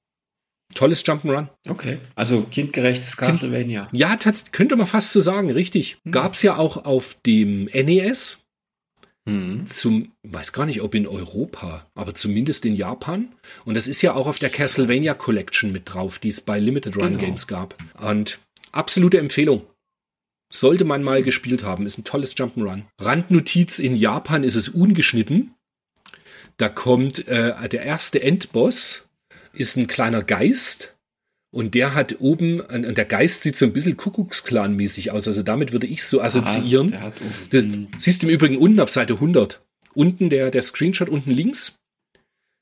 [0.75, 1.47] tolles Jump'n'Run.
[1.67, 1.97] okay.
[2.13, 3.87] Also kindgerechtes Castlevania.
[3.91, 5.97] Ja, tats könnte man fast so sagen, richtig.
[6.11, 8.37] Gab's ja auch auf dem NES.
[9.27, 9.65] Mhm.
[9.67, 13.29] Zum, weiß gar nicht, ob in Europa, aber zumindest in Japan.
[13.65, 16.95] Und das ist ja auch auf der Castlevania Collection mit drauf, die es bei Limited
[16.97, 17.19] Run Genau.
[17.19, 17.75] Games gab.
[17.99, 18.37] Und
[18.71, 19.63] absolute Empfehlung.
[20.53, 22.83] Sollte man mal gespielt haben, ist ein tolles Jump'n'Run.
[23.01, 25.55] Randnotiz, in Japan ist es ungeschnitten.
[26.57, 29.04] Da kommt äh, der erste Endboss,
[29.55, 30.93] ist ein kleiner Geist.
[31.51, 35.25] Und der hat oben, und der Geist sieht so ein bisschen Kuckucksklan-mäßig aus.
[35.27, 36.87] Also damit würde ich so assoziieren.
[36.89, 37.13] der hat
[37.49, 39.61] Du oben- siehst im Übrigen unten auf Seite 100.
[39.93, 41.75] Unten der, der Screenshot unten links.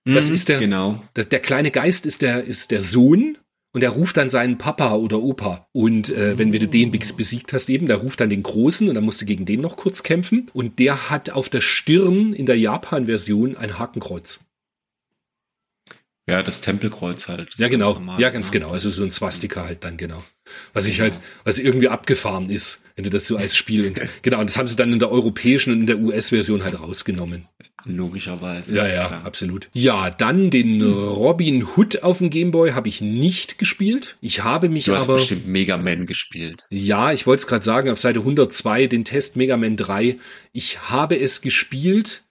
[0.06, 1.04] Das Mhm, ist der, Genau.
[1.16, 3.38] das, der kleine Geist ist der, ist der Sohn
[3.74, 5.66] und der ruft dann seinen Papa oder Opa.
[5.72, 8.94] Und äh, wenn du den bes- besiegt hast eben, der ruft dann den Großen und
[8.94, 10.52] dann musst du gegen den noch kurz kämpfen.
[10.54, 14.40] Und der hat auf der Stirn in der Japan-Version ein Hakenkreuz.
[16.28, 17.50] Ja, das Tempelkreuz halt.
[17.54, 17.94] Das Ja, genau.
[17.94, 18.60] normal, ja, ganz ne?
[18.60, 18.72] genau.
[18.72, 20.24] Also so ein Swastika halt dann, genau.
[20.74, 23.88] Was ich halt, was irgendwie abgefahren ist, wenn du das so als Spiel.
[23.88, 26.80] Und, genau, und das haben sie dann in der europäischen und in der US-Version halt
[26.80, 27.48] rausgenommen.
[27.86, 28.78] Logischerweise.
[28.78, 29.26] Ja, ja, klar.
[29.26, 29.70] absolut.
[29.74, 34.16] Ja, dann den Robin Hood auf dem Gameboy habe ich nicht gespielt.
[34.22, 35.16] Ich habe mich Du hast aber.
[35.16, 36.66] bestimmt Mega Man gespielt.
[36.70, 40.18] Ja, ich wollte es gerade sagen, auf Seite 102, den Test Mega Man 3.
[40.54, 42.24] Ich habe es gespielt,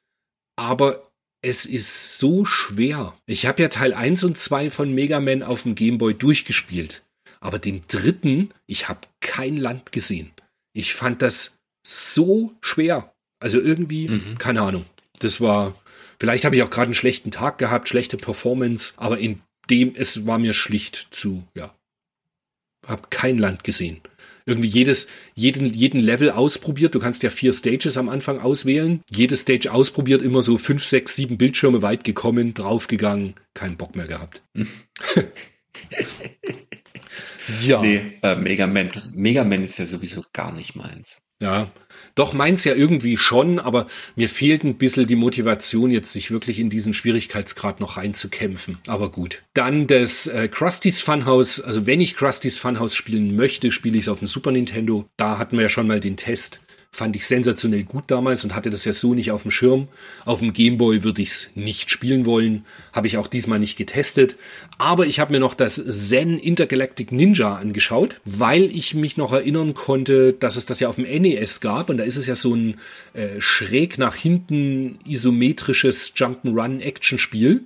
[0.57, 1.12] aber
[1.43, 3.15] es ist so schwer.
[3.27, 7.03] Ich habe ja Teil 1 und 2 von Mega Man auf dem Gameboy durchgespielt.
[7.41, 10.31] Aber den dritten, ich habe kein Land gesehen.
[10.73, 13.13] Ich fand das so schwer.
[13.41, 14.85] Also irgendwie, keine Ahnung.
[15.19, 15.75] Das war,
[16.21, 20.27] vielleicht habe ich auch gerade einen schlechten Tag gehabt, schlechte Performance, aber in dem, es
[20.27, 21.75] war mir schlicht zu, ja,
[22.87, 24.01] hab kein Land gesehen.
[24.47, 26.95] Irgendwie jedes, jeden, jeden Level ausprobiert.
[26.95, 29.03] Du kannst ja vier Stages am Anfang auswählen.
[29.11, 34.07] Jedes Stage ausprobiert, immer so fünf, sechs, sieben Bildschirme weit gekommen, draufgegangen, keinen Bock mehr
[34.07, 34.43] gehabt.
[37.63, 37.81] ja.
[37.81, 38.91] Nee, äh, Mega Man.
[39.13, 41.19] Mega Man ist ja sowieso gar nicht meins.
[41.43, 41.67] Ja,
[42.15, 46.61] doch meins ja irgendwie schon, aber mir fehlt ein bisschen die Motivation, jetzt sich wirklich
[46.61, 48.79] in diesen Schwierigkeitsgrad noch reinzukämpfen.
[48.87, 49.43] Aber gut.
[49.55, 51.61] Dann das äh, Krusty's Funhouse.
[51.61, 55.07] Also wenn ich Krusty's Funhouse spielen möchte, spiele ich es auf dem Super Nintendo.
[55.17, 56.61] Da hatten wir ja schon mal den Test.
[56.95, 59.89] Fand ich sensationell gut damals und hatte das ja so nicht auf dem Schirm.
[60.27, 62.67] Auf dem Gameboy würde ich es nicht spielen wollen.
[62.93, 64.37] Habe ich auch diesmal nicht getestet.
[64.77, 69.73] Aber ich habe mir noch das Zen Intergalactic Ninja angeschaut, weil ich mich noch erinnern
[69.73, 71.89] konnte, dass es das ja auf dem NES gab.
[71.89, 72.79] Und da ist es ja so ein
[73.15, 77.65] äh, schräg nach hinten isometrisches Jump'n'Run-Action-Spiel.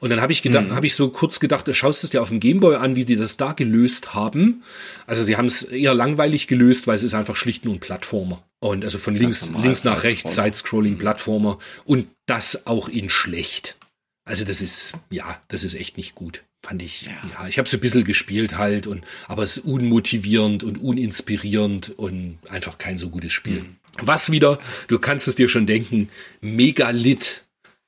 [0.00, 2.28] Und dann habe ich gedacht, habe ich so kurz gedacht, du schaust es dir auf
[2.28, 4.62] dem Gameboy an, wie die das da gelöst haben.
[5.06, 8.42] Also sie haben es eher langweilig gelöst, weil es ist einfach schlicht nur ein Plattformer.
[8.60, 10.34] Und also von links, links nach rechts.
[10.34, 11.58] Side-Scrolling Plattformer.
[11.84, 13.76] Und das auch in schlecht.
[14.24, 16.42] Also das ist, ja, das ist echt nicht gut.
[16.62, 20.64] Fand ich, ja, ich habe so ein bisschen gespielt halt, und aber es ist unmotivierend
[20.64, 23.66] und uninspirierend und einfach kein so gutes Spiel.
[24.00, 24.58] Was wieder,
[24.88, 26.08] du kannst es dir schon denken,
[26.40, 27.43] Megalit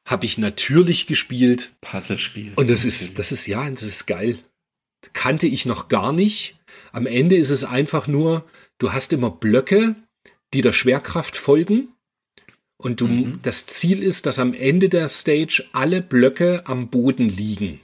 [0.07, 1.73] habe ich natürlich gespielt.
[1.83, 2.53] Puzzlespiel.
[2.55, 4.39] Und das ist, das ist, ja, das ist geil.
[5.13, 6.57] Kannte ich noch gar nicht.
[6.93, 8.45] Am Ende ist es einfach nur,
[8.79, 9.97] du hast immer Blöcke,
[10.55, 11.89] die der Schwerkraft folgen.
[12.79, 13.41] Und du, mhm.
[13.43, 17.81] das Ziel ist, dass am Ende der Stage alle Blöcke am Boden liegen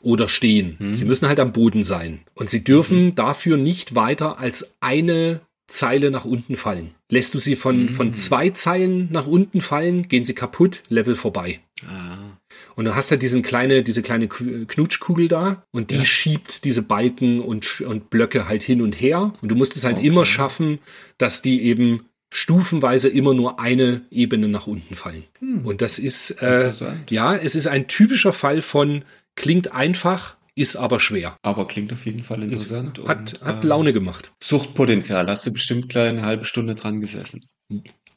[0.00, 0.76] oder stehen.
[0.78, 0.94] Mhm.
[0.94, 2.20] Sie müssen halt am Boden sein.
[2.34, 3.14] Und sie dürfen mhm.
[3.14, 5.40] dafür nicht weiter als eine
[5.72, 6.94] Zeile nach unten fallen.
[7.08, 7.88] Lässt du sie von, mhm.
[7.90, 11.60] von zwei Zeilen nach unten fallen, gehen sie kaputt, Level vorbei.
[11.86, 12.38] Ah.
[12.74, 16.04] Und du hast ja diesen kleine, diese kleine Knutschkugel da und die ja.
[16.04, 19.34] schiebt diese Balken und, und Blöcke halt hin und her.
[19.42, 20.06] Und du musst es halt okay.
[20.06, 20.78] immer schaffen,
[21.18, 25.24] dass die eben stufenweise immer nur eine Ebene nach unten fallen.
[25.40, 25.66] Hm.
[25.66, 26.72] Und das ist, äh,
[27.10, 29.04] ja, es ist ein typischer Fall von
[29.36, 31.36] klingt einfach, ist aber schwer.
[31.42, 32.98] Aber klingt auf jeden Fall interessant.
[33.06, 34.32] Hat, und, hat Laune gemacht.
[34.42, 37.44] Suchtpotenzial, hast du bestimmt gleich eine halbe Stunde dran gesessen.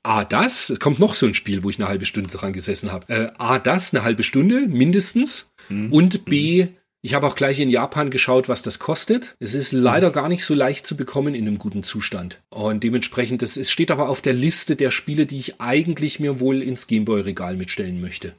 [0.03, 2.91] A, das, es kommt noch so ein Spiel, wo ich eine halbe Stunde dran gesessen
[2.91, 3.12] habe.
[3.12, 5.52] Äh, A, das, eine halbe Stunde mindestens.
[5.70, 5.91] Mhm.
[5.91, 6.68] Und B,
[7.02, 9.36] ich habe auch gleich in Japan geschaut, was das kostet.
[9.40, 12.41] Es ist leider gar nicht so leicht zu bekommen in einem guten Zustand.
[12.49, 16.40] Und dementsprechend, das, es steht aber auf der Liste der Spiele, die ich eigentlich mir
[16.40, 18.34] wohl ins Gameboy-Regal mitstellen möchte.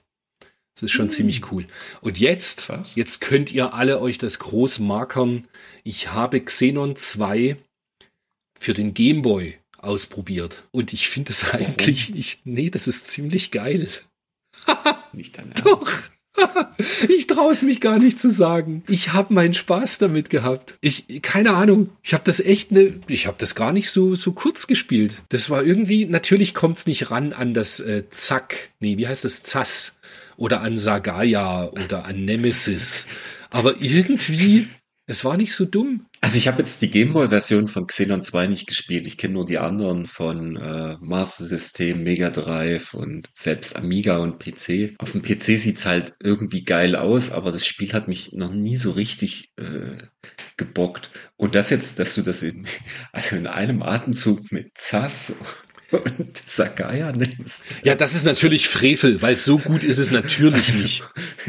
[0.76, 1.10] Das ist schon mhm.
[1.10, 1.66] ziemlich cool.
[2.02, 2.94] Und jetzt, Was?
[2.96, 5.48] jetzt könnt ihr alle euch das groß markern.
[5.84, 7.56] Ich habe Xenon 2
[8.58, 10.64] für den Gameboy ausprobiert.
[10.72, 13.88] Und ich finde es eigentlich, ich, nee, das ist ziemlich geil.
[15.12, 15.64] nicht dein Ernst.
[15.64, 15.90] Doch.
[17.08, 18.84] ich traue es mich gar nicht zu sagen.
[18.88, 20.76] Ich habe meinen Spaß damit gehabt.
[20.82, 21.90] Ich keine Ahnung.
[22.02, 23.00] Ich habe das echt ne.
[23.08, 25.22] Ich habe das gar nicht so so kurz gespielt.
[25.30, 26.04] Das war irgendwie.
[26.04, 28.70] Natürlich kommt es nicht ran an das äh, Zack.
[28.80, 29.95] Nee, wie heißt das Zass?
[30.36, 33.06] Oder an Sagaya oder an Nemesis.
[33.50, 34.68] Aber irgendwie,
[35.06, 36.06] es war nicht so dumm.
[36.20, 39.06] Also ich habe jetzt die Gameboy-Version von Xenon 2 nicht gespielt.
[39.06, 44.40] Ich kenne nur die anderen von äh, Master System, Mega Drive und selbst Amiga und
[44.40, 44.96] PC.
[44.98, 48.76] Auf dem PC sieht's halt irgendwie geil aus, aber das Spiel hat mich noch nie
[48.76, 49.96] so richtig äh,
[50.56, 51.10] gebockt.
[51.36, 52.66] Und das jetzt, dass du das in,
[53.12, 55.34] also in einem Atemzug mit Zass
[55.92, 57.62] und Sakaya nennst.
[57.84, 61.02] Ja, das ist natürlich Frevel, weil so gut ist es natürlich also, nicht.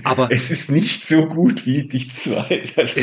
[0.03, 2.64] Aber es ist nicht so gut wie die zwei.
[2.76, 2.95] Das,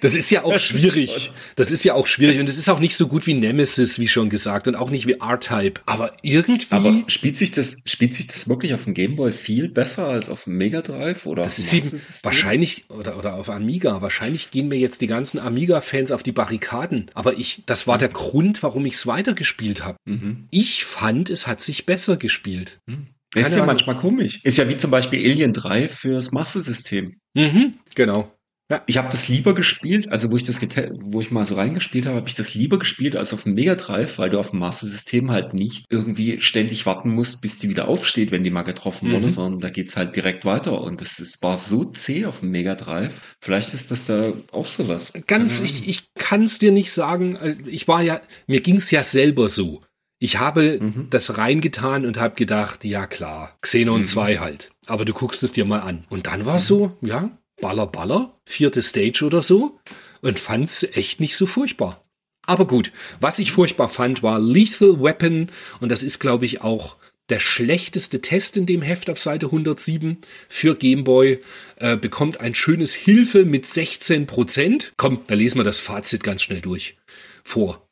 [0.00, 1.16] das ist ja auch das schwierig.
[1.16, 3.98] Ist das ist ja auch schwierig und es ist auch nicht so gut wie Nemesis,
[3.98, 5.80] wie schon gesagt, und auch nicht wie R-Type.
[5.86, 6.66] Aber irgendwie.
[6.70, 10.44] Aber spielt sich das, spielt sich das wirklich auf dem Gameboy viel besser als auf
[10.44, 11.44] dem Mega Drive oder?
[11.44, 11.90] Das ist eben
[12.22, 14.02] wahrscheinlich oder oder auf Amiga.
[14.02, 17.10] Wahrscheinlich gehen mir jetzt die ganzen Amiga-Fans auf die Barrikaden.
[17.14, 19.98] Aber ich, das war der Grund, warum ich es weitergespielt habe.
[20.04, 20.48] Mhm.
[20.50, 22.80] Ich ich fand, es hat sich besser gespielt.
[22.88, 23.08] Hm.
[23.34, 24.40] ist ja manchmal komisch.
[24.42, 27.20] Ist ja wie zum Beispiel Alien 3 fürs Master-System.
[27.34, 28.32] Mhm, genau.
[28.70, 28.82] Ja.
[28.86, 32.16] Ich habe das lieber gespielt, also wo ich das wo ich mal so reingespielt habe,
[32.16, 34.86] habe ich das lieber gespielt als auf dem Mega Drive, weil du auf dem Master
[34.86, 39.08] System halt nicht irgendwie ständig warten musst, bis die wieder aufsteht, wenn die mal getroffen
[39.08, 39.12] mhm.
[39.12, 42.50] wurde, sondern da geht's halt direkt weiter und das ist, war so zäh auf dem
[42.50, 43.20] Mega Drive.
[43.42, 45.12] Vielleicht ist das da auch sowas.
[45.26, 47.36] Ganz, ich, ich kann es dir nicht sagen.
[47.36, 49.82] Also ich war ja, mir ging's ja selber so.
[50.22, 51.08] Ich habe mhm.
[51.10, 54.04] das reingetan und habe gedacht, ja klar, Xenon mhm.
[54.04, 54.70] 2 halt.
[54.86, 56.04] Aber du guckst es dir mal an.
[56.10, 56.68] Und dann war es mhm.
[56.68, 59.80] so, ja, Baller, Baller, vierte Stage oder so.
[60.20, 62.04] Und fand es echt nicht so furchtbar.
[62.46, 65.50] Aber gut, was ich furchtbar fand, war Lethal Weapon.
[65.80, 70.18] Und das ist, glaube ich, auch der schlechteste Test in dem Heft auf Seite 107
[70.48, 71.40] für Gameboy.
[71.78, 74.92] Äh, bekommt ein schönes Hilfe mit 16 Prozent.
[74.96, 76.96] Komm, da lesen wir das Fazit ganz schnell durch.
[77.42, 77.88] Vor.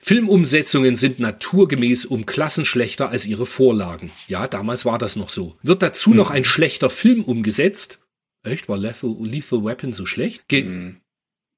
[0.00, 4.10] Filmumsetzungen sind naturgemäß um Klassen schlechter als ihre Vorlagen.
[4.28, 5.56] Ja, damals war das noch so.
[5.62, 6.16] Wird dazu mhm.
[6.16, 7.98] noch ein schlechter Film umgesetzt?
[8.42, 8.68] Echt?
[8.68, 10.48] War Lethal, Lethal Weapon so schlecht?
[10.48, 11.00] Ge mhm.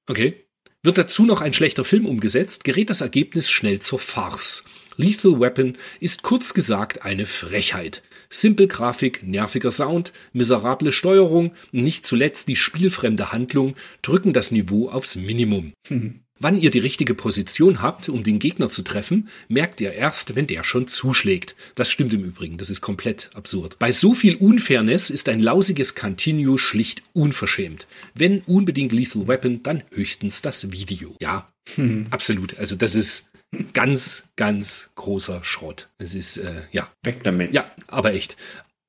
[0.09, 0.45] Okay.
[0.83, 4.65] Wird dazu noch ein schlechter Film umgesetzt, gerät das Ergebnis schnell zur Farce.
[4.97, 8.03] Lethal Weapon ist kurz gesagt eine Frechheit.
[8.29, 15.15] Simpel Grafik, nerviger Sound, miserable Steuerung, nicht zuletzt die spielfremde Handlung drücken das Niveau aufs
[15.15, 15.73] Minimum.
[15.89, 16.22] Mhm.
[16.43, 20.49] Wann ihr die richtige Position habt, um den Gegner zu treffen, merkt ihr erst, wenn
[20.49, 21.55] der schon zuschlägt.
[21.77, 23.79] Das stimmt im Übrigen, das ist komplett absurd.
[23.79, 27.87] Bei so viel Unfairness ist ein lausiges Continue schlicht unverschämt.
[28.15, 31.15] Wenn unbedingt Lethal Weapon, dann höchstens das Video.
[31.21, 32.09] Ja, hm.
[32.11, 32.59] absolut.
[32.59, 33.31] Also das ist
[33.73, 35.91] ganz, ganz großer Schrott.
[35.99, 36.91] Es ist, äh, ja.
[37.05, 37.55] Weg damit.
[37.55, 38.37] Ja, aber echt.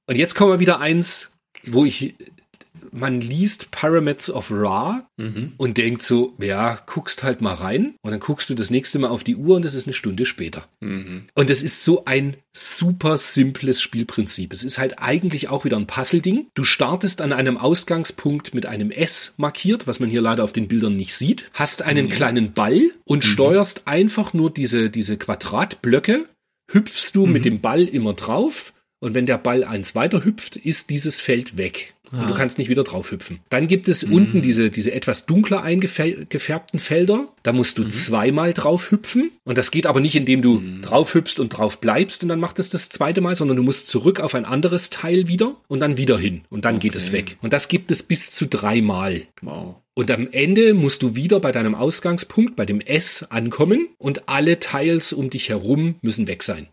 [0.07, 1.29] Und jetzt kommen wir wieder eins,
[1.65, 2.15] wo ich
[2.91, 5.53] man liest Pyramids of Ra mhm.
[5.57, 9.09] und denkt so, ja, guckst halt mal rein und dann guckst du das nächste Mal
[9.09, 10.67] auf die Uhr und es ist eine Stunde später.
[10.79, 11.25] Mhm.
[11.35, 14.53] Und es ist so ein super simples Spielprinzip.
[14.53, 16.47] Es ist halt eigentlich auch wieder ein Puzzle-Ding.
[16.53, 20.67] Du startest an einem Ausgangspunkt mit einem S markiert, was man hier leider auf den
[20.67, 22.11] Bildern nicht sieht, hast einen mhm.
[22.11, 23.29] kleinen Ball und mhm.
[23.29, 26.25] steuerst einfach nur diese, diese Quadratblöcke,
[26.71, 27.49] hüpfst du mit mhm.
[27.49, 28.73] dem Ball immer drauf
[29.03, 31.93] und wenn der Ball eins weiter hüpft, ist dieses Feld weg.
[32.21, 33.39] Und du kannst nicht wieder drauf hüpfen.
[33.49, 37.27] Dann gibt es unten diese, diese etwas dunkler eingefärbten Felder.
[37.41, 39.31] Da musst du zweimal drauf hüpfen.
[39.43, 42.59] Und das geht aber nicht, indem du drauf hüpfst und drauf bleibst und dann macht
[42.59, 45.97] es das zweite Mal, sondern du musst zurück auf ein anderes Teil wieder und dann
[45.97, 46.41] wieder hin.
[46.49, 47.37] Und dann geht es weg.
[47.41, 49.23] Und das gibt es bis zu dreimal.
[49.41, 49.75] Wow.
[49.95, 54.59] Und am Ende musst du wieder bei deinem Ausgangspunkt, bei dem S, ankommen und alle
[54.59, 56.67] Teils um dich herum müssen weg sein.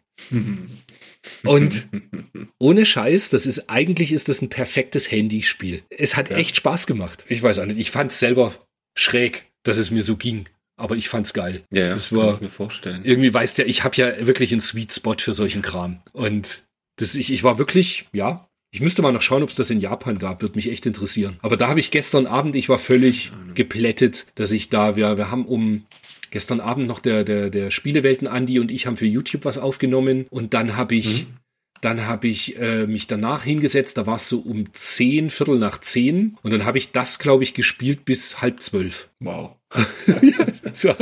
[1.44, 1.88] Und
[2.58, 5.82] ohne Scheiß, das ist eigentlich ist das ein perfektes Handyspiel.
[5.90, 7.24] Es hat echt Spaß gemacht.
[7.28, 8.54] Ich weiß auch nicht, ich fand es selber
[8.94, 10.46] schräg, dass es mir so ging.
[10.76, 11.62] Aber ich fand's geil.
[11.70, 13.04] Ja, ja, das kann war ich mir vorstellen.
[13.04, 16.00] irgendwie weißt ja, ich habe ja wirklich einen Sweet Spot für solchen Kram.
[16.12, 16.62] Und
[16.96, 19.80] das, ich, ich war wirklich, ja, ich müsste mal noch schauen, ob es das in
[19.80, 21.38] Japan gab, würde mich echt interessieren.
[21.42, 25.30] Aber da habe ich gestern Abend, ich war völlig geplättet, dass ich da, wir, wir
[25.30, 25.84] haben um
[26.30, 30.26] gestern Abend noch der, der, der Spielewelten Andi und ich haben für YouTube was aufgenommen
[30.30, 31.26] und dann habe ich,
[31.80, 35.80] dann habe ich äh, mich danach hingesetzt, da war es so um zehn, Viertel nach
[35.80, 39.10] zehn und dann habe ich das, glaube ich, gespielt bis halb zwölf.
[39.20, 39.56] Wow.
[40.62, 40.96] Das war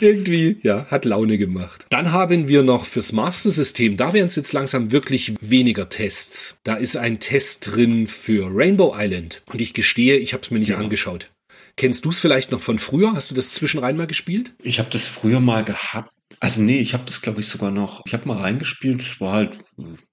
[0.00, 1.86] irgendwie, ja, hat Laune gemacht.
[1.90, 6.56] Dann haben wir noch fürs Master-System, da wären es jetzt langsam wirklich weniger Tests.
[6.64, 9.42] Da ist ein Test drin für Rainbow Island.
[9.46, 11.30] Und ich gestehe, ich habe es mir nicht angeschaut.
[11.76, 13.12] Kennst du es vielleicht noch von früher?
[13.12, 14.54] Hast du das zwischenrein mal gespielt?
[14.62, 16.10] Ich habe das früher mal gehabt.
[16.40, 18.02] Also nee, ich habe das glaube ich sogar noch.
[18.06, 19.02] Ich habe mal reingespielt.
[19.02, 19.58] Es war halt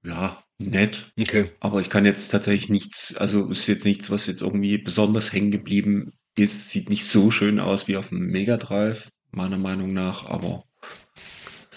[0.04, 1.12] ja nett.
[1.20, 1.52] Okay.
[1.62, 3.16] Aber ich kann jetzt tatsächlich nichts.
[3.16, 6.70] Also ist jetzt nichts, was jetzt irgendwie besonders hängen geblieben ist.
[6.70, 10.64] Sieht nicht so schön aus wie auf dem Mega Drive meiner Meinung nach, aber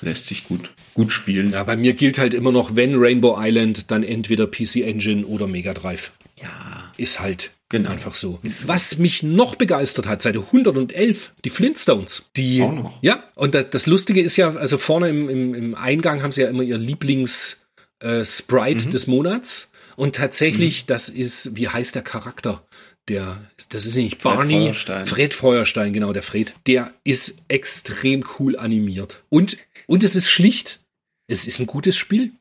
[0.00, 1.52] lässt sich gut gut spielen.
[1.52, 5.46] Ja, bei mir gilt halt immer noch, wenn Rainbow Island, dann entweder PC Engine oder
[5.46, 6.12] Mega Drive.
[6.42, 7.90] Ja, Ist halt Genau.
[7.90, 8.38] einfach so.
[8.66, 12.24] Was mich noch begeistert hat, Seite 111, die Flintstones.
[12.36, 13.02] Die, Auch noch.
[13.02, 16.42] Ja, und das, das Lustige ist ja, also vorne im, im, im Eingang haben sie
[16.42, 17.66] ja immer ihr Lieblings
[18.00, 18.90] äh, Mhm.
[18.90, 19.70] des Monats.
[19.96, 22.62] Und tatsächlich, das ist, wie heißt der Charakter?
[23.08, 23.40] Der,
[23.70, 24.54] das ist nicht Fred Barney.
[24.66, 25.06] Feuerstein.
[25.06, 26.54] Fred Feuerstein, genau, der Fred.
[26.66, 29.22] Der ist extrem cool animiert.
[29.28, 29.56] Und,
[29.86, 30.80] und es ist schlicht.
[31.28, 32.32] Es ist ein gutes Spiel.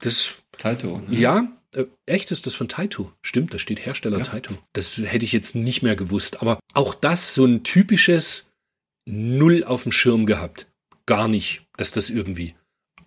[0.00, 1.02] Das Taito.
[1.08, 1.18] Ne?
[1.18, 3.12] ja, äh, echt ist das von Taito.
[3.22, 4.56] Stimmt, da steht Hersteller Taito.
[4.72, 6.40] Das hätte ich jetzt nicht mehr gewusst.
[6.42, 8.48] Aber auch das so ein typisches
[9.08, 10.66] Null auf dem Schirm gehabt.
[11.06, 12.54] Gar nicht, dass das irgendwie.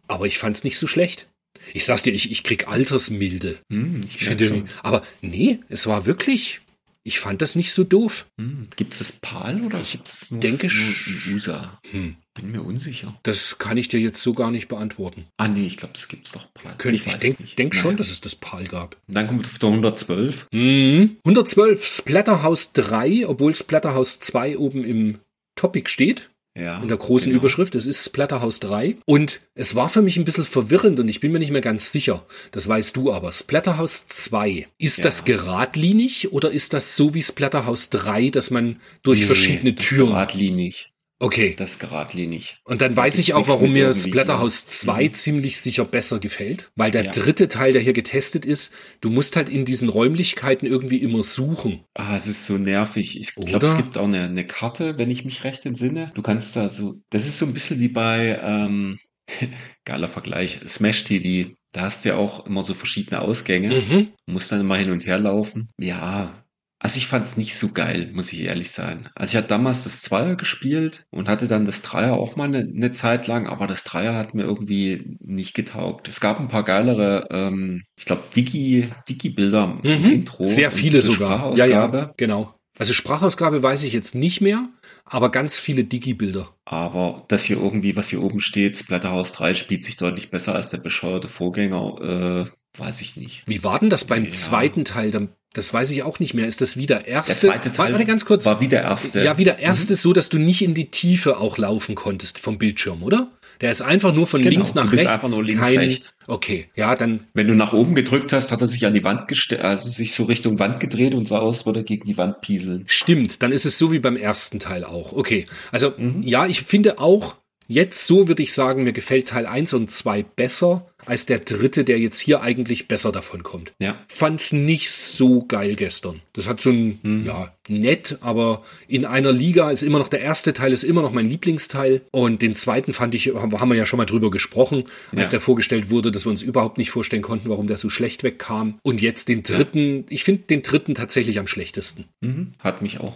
[0.07, 1.27] Aber ich fand's nicht so schlecht.
[1.73, 3.59] Ich sag's dir, ich, ich krieg Altersmilde.
[3.71, 6.61] Hm, Ich ich finde, aber nee, es war wirklich.
[7.09, 8.27] Ich fand das nicht so doof.
[8.37, 8.67] Hm.
[8.75, 11.79] Gibt es das PAL oder gibt es nur, denke nur USA?
[11.89, 12.17] Hm.
[12.35, 13.19] Bin mir unsicher.
[13.23, 15.25] Das kann ich dir jetzt so gar nicht beantworten.
[15.37, 16.75] Ah nee, ich glaube, das gibt's doch PAL.
[16.77, 17.57] Könnte ich, ich denk, es nicht.
[17.57, 18.95] denk schon, dass es das PAL gab.
[19.07, 20.49] Dann kommt auf der 112.
[20.51, 21.17] Mhm.
[21.25, 25.17] 112 Splatterhouse 3, obwohl Splatterhouse 2 oben im
[25.55, 26.29] Topic steht,
[26.59, 26.81] Ja.
[26.81, 27.39] in der großen genau.
[27.41, 27.73] Überschrift.
[27.75, 28.97] Es ist Splatterhouse 3.
[29.05, 31.91] Und es war für mich ein bisschen verwirrend und ich bin mir nicht mehr ganz
[31.91, 32.25] sicher.
[32.51, 33.31] Das weißt du aber.
[33.33, 35.03] Splatterhouse 2, ist Ja.
[35.05, 40.09] das geradlinig oder ist das so wie Splatterhouse 3, dass man durch Nee, verschiedene Türen.
[40.09, 40.89] Geradlinig.
[41.19, 41.53] Okay.
[41.57, 42.57] Das geradlinig.
[42.63, 44.69] Und dann weiß ich auch, warum mir Splatterhouse hier.
[44.93, 46.71] 2 ziemlich sicher besser gefällt.
[46.75, 47.11] Weil der Ja.
[47.11, 48.71] dritte Teil, der hier getestet ist,
[49.01, 51.83] du musst halt in diesen Räumlichkeiten irgendwie immer suchen.
[51.93, 53.19] Ah, es ist so nervig.
[53.19, 56.09] Ich glaube, es gibt auch eine, eine Karte, wenn ich mich recht entsinne.
[56.13, 58.97] Du kannst da so, das ist so ein bisschen wie bei, ähm,
[59.85, 61.51] geiler Vergleich, Smash TV.
[61.71, 63.69] Da hast du ja auch immer so verschiedene Ausgänge.
[63.81, 64.07] Mhm.
[64.25, 65.67] Musst dann immer hin und her laufen.
[65.77, 66.45] Ja,
[66.79, 69.09] also ich fand's nicht so geil, muss ich ehrlich sein.
[69.15, 72.59] Also ich hatte damals das Zweier gespielt und hatte dann das Dreier auch mal eine,
[72.59, 76.07] eine Zeit lang, aber das Dreier hat mir irgendwie nicht getaugt.
[76.07, 80.11] Es gab ein paar geilere, ähm, ich glaube, Digi, Digi-Bilder im Mhm.
[80.11, 80.45] Intro.
[80.45, 81.55] Sehr viele sogar.
[81.57, 82.55] Ja, ja, genau.
[82.77, 84.69] Also Sprachausgabe weiß ich jetzt nicht mehr,
[85.03, 86.55] aber ganz viele Digi-Bilder.
[86.63, 90.69] Aber das hier irgendwie, was hier oben steht, Splatterhouse 3 spielt sich deutlich besser als
[90.69, 93.43] der bescheuerte Vorgänger, äh, weiß ich nicht.
[93.45, 94.31] Wie war denn das beim Ja.
[94.31, 95.11] zweiten Teil?
[95.11, 96.45] Dann- Das weiß ich auch nicht mehr.
[96.45, 97.31] Ist das wieder erste?
[97.47, 98.45] Der zweite Teil Warte ganz kurz.
[98.45, 99.23] war wie der erste.
[99.23, 102.59] Ja, wie der erste so, dass du nicht in die Tiefe auch laufen konntest vom
[102.59, 103.31] Bildschirm, oder?
[103.59, 105.07] Der ist einfach nur von Genau, links nach rechts.
[105.07, 106.17] einfach nur links, kein- rechts.
[106.27, 109.27] Okay, ja, dann Wenn du nach oben gedrückt hast, hat er sich an die Wand
[109.27, 112.41] gestellt, also sich so Richtung Wand gedreht und sah aus, würde er gegen die Wand
[112.41, 112.83] pieseln.
[112.85, 115.13] Stimmt, dann ist es so wie beim ersten Teil auch.
[115.13, 115.47] Okay.
[115.71, 116.21] Also, Mhm.
[116.21, 117.35] ja, ich finde auch,
[117.67, 121.83] jetzt so würde ich sagen, mir gefällt Teil 1 und 2 besser als der dritte,
[121.85, 123.73] der jetzt hier eigentlich besser davon kommt.
[123.79, 123.99] Ja.
[124.09, 126.21] Fand's nicht so geil gestern.
[126.33, 127.25] Das hat so ein, Mhm.
[127.25, 131.11] ja, nett, aber in einer Liga ist immer noch der erste Teil, ist immer noch
[131.11, 132.01] mein Lieblingsteil.
[132.11, 135.31] Und den zweiten fand ich, haben wir ja schon mal drüber gesprochen, als Ja.
[135.31, 138.79] der vorgestellt wurde, dass wir uns überhaupt nicht vorstellen konnten, warum der so schlecht wegkam.
[138.83, 142.05] Und jetzt den dritten, ich finde den dritten tatsächlich am schlechtesten.
[142.21, 142.53] Mhm.
[142.59, 143.15] Hat mich auch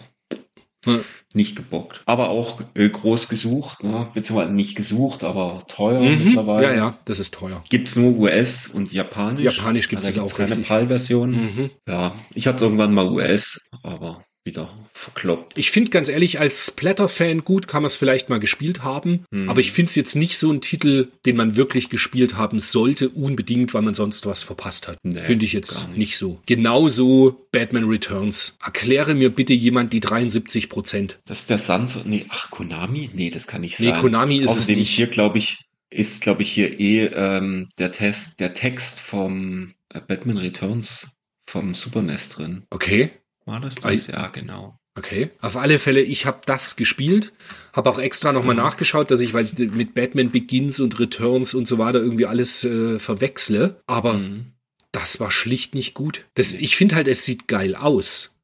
[0.85, 0.99] Ja.
[1.33, 2.01] Nicht gebockt.
[2.05, 4.07] Aber auch äh, groß gesucht, ne?
[4.13, 6.23] beziehungsweise nicht gesucht, aber teuer Mhm.
[6.25, 6.63] mittlerweile.
[6.67, 7.63] Ja, ja, das ist teuer.
[7.69, 9.43] Gibt's nur US und Japanisch.
[9.43, 10.67] Japanisch gibt's es gibt's auch, keine richtig.
[10.67, 11.31] PAL-Version.
[11.31, 11.69] Mhm.
[11.87, 15.57] Ja, ich hatte irgendwann mal US, aber wieder verkloppt.
[15.57, 19.49] Ich finde ganz ehrlich, als Splatter-Fan gut kann man es vielleicht mal gespielt haben, Mhm.
[19.49, 23.09] aber ich finde es jetzt nicht so ein Titel, den man wirklich gespielt haben sollte,
[23.09, 24.97] unbedingt, weil man sonst was verpasst hat.
[25.03, 25.97] Nee, finde ich jetzt nicht.
[25.97, 26.17] nicht.
[26.17, 26.41] so.
[26.45, 28.57] Genauso Batman Returns.
[28.63, 31.19] Erkläre mir bitte jemand die 73 Prozent.
[31.25, 32.05] Das ist der Sand.
[32.05, 33.09] Nee, ach, Konami?
[33.13, 33.99] Nee, das kann nicht Nee, sein.
[34.01, 34.89] Konami ist es Außerdem nicht.
[34.91, 35.59] hier, glaube ich,
[35.89, 41.07] ist, glaube ich, hier eh ähm, der Test, der Text vom äh, Batman Returns
[41.47, 42.63] vom Super NES drin.
[42.71, 43.11] Okay.
[43.45, 44.07] War das das?
[44.07, 44.77] Ja, genau.
[44.95, 45.31] Okay.
[45.41, 47.33] Auf alle Fälle, ich habe das gespielt,
[47.73, 51.67] habe auch extra nochmal nachgeschaut, dass ich, weil ich mit Batman Begins und Returns und
[51.67, 53.81] so weiter irgendwie alles äh, verwechsle.
[53.87, 54.53] Aber Mhm.
[54.91, 56.25] das war schlicht nicht gut.
[56.35, 58.35] Das, ich finde halt, es sieht geil aus,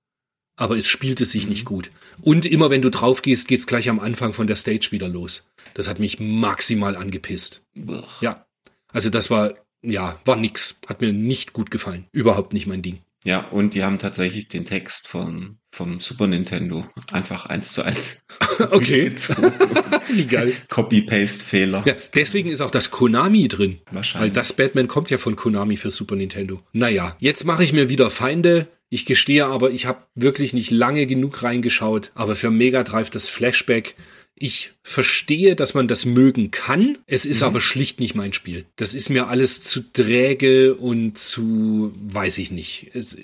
[0.55, 1.91] aber es spielte sich nicht gut.
[2.23, 5.47] Und immer wenn du drauf gehst, geht's gleich am Anfang von der Stage wieder los.
[5.76, 7.61] Das hat mich maximal angepisst.
[7.76, 8.21] Buch.
[8.23, 8.47] Ja.
[8.91, 9.53] Also das war,
[9.84, 10.80] ja, war nix.
[10.88, 12.07] Hat mir nicht gut gefallen.
[12.11, 13.01] Überhaupt nicht mein Ding.
[13.25, 18.23] Ja, und die haben tatsächlich den Text von, vom Super Nintendo einfach eins zu eins
[18.71, 19.11] Okay.
[20.09, 20.53] Wie geil.
[20.69, 21.83] Copy-Paste-Fehler.
[21.85, 23.79] Ja, deswegen ist auch das Konami drin.
[23.91, 24.29] Wahrscheinlich.
[24.29, 26.61] Weil das Batman kommt ja von Konami für Super Nintendo.
[26.73, 28.67] Naja, jetzt mache ich mir wieder Feinde.
[28.89, 32.11] Ich gestehe aber, ich habe wirklich nicht lange genug reingeschaut.
[32.15, 33.95] Aber für Mega Drive das Flashback,
[34.40, 36.98] ich verstehe, dass man das mögen kann.
[37.06, 37.32] Es Mhm.
[37.32, 38.66] ist aber schlicht nicht mein Spiel.
[38.78, 42.91] Das ist mir alles zu träge und zu, weiß ich nicht.
[42.94, 43.16] Es,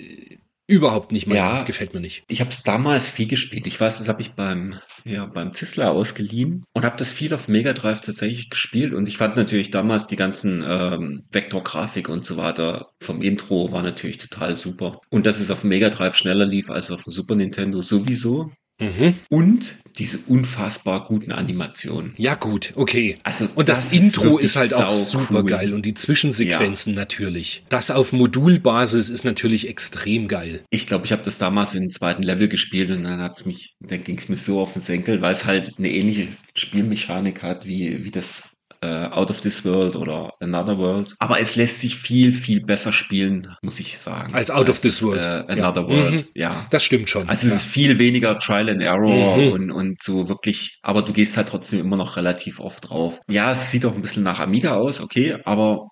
[0.68, 1.62] überhaupt nicht mein, Ja.
[1.62, 2.24] gefällt mir nicht.
[2.28, 3.66] Ich habe es damals viel gespielt.
[3.68, 4.74] Ich weiß, das habe ich beim
[5.04, 8.92] ja beim Zissler ausgeliehen und habe das viel auf Mega Drive tatsächlich gespielt.
[8.92, 13.84] Und ich fand natürlich damals die ganzen ähm, Vektorgrafik und so weiter vom Intro war
[13.84, 15.00] natürlich total super.
[15.08, 18.50] Und dass es auf Mega Drive schneller lief als auf dem Super Nintendo sowieso.
[18.78, 19.14] Mhm.
[19.30, 22.12] Und diese unfassbar guten Animationen.
[22.18, 23.16] Ja, gut, okay.
[23.22, 25.50] Also Und das, das ist Intro wirklich ist halt auch super cool.
[25.50, 27.62] geil und die Zwischensequenzen natürlich.
[27.70, 30.64] Das auf Modulbasis ist natürlich extrem geil.
[30.70, 33.74] Ich glaube, ich habe das damals in den zweiten Level gespielt und dann hat's mich,
[33.80, 37.64] dann ging es mir so auf den Senkel, weil es halt eine ähnliche Spielmechanik hat
[37.66, 38.42] wie, wie das
[38.80, 41.14] äh, Out of This World oder Another World.
[41.18, 44.34] Aber es lässt sich viel, viel besser spielen, muss ich sagen.
[44.34, 45.20] Als Out of This World.
[45.24, 45.44] Äh, Ja.
[45.46, 46.24] Another World, Mhm.
[46.34, 46.66] ja.
[46.70, 47.28] Das stimmt schon.
[47.28, 49.52] Also es ist viel weniger Trial and Error Mhm.
[49.52, 53.20] und, und so wirklich, aber du gehst halt trotzdem immer noch relativ oft drauf.
[53.28, 55.88] Ja, es sieht auch ein bisschen nach Amiga aus, okay, aber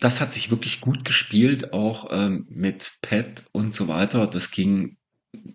[0.00, 4.26] das hat sich wirklich gut gespielt, auch ähm, mit Pad und so weiter.
[4.26, 4.96] Das ging,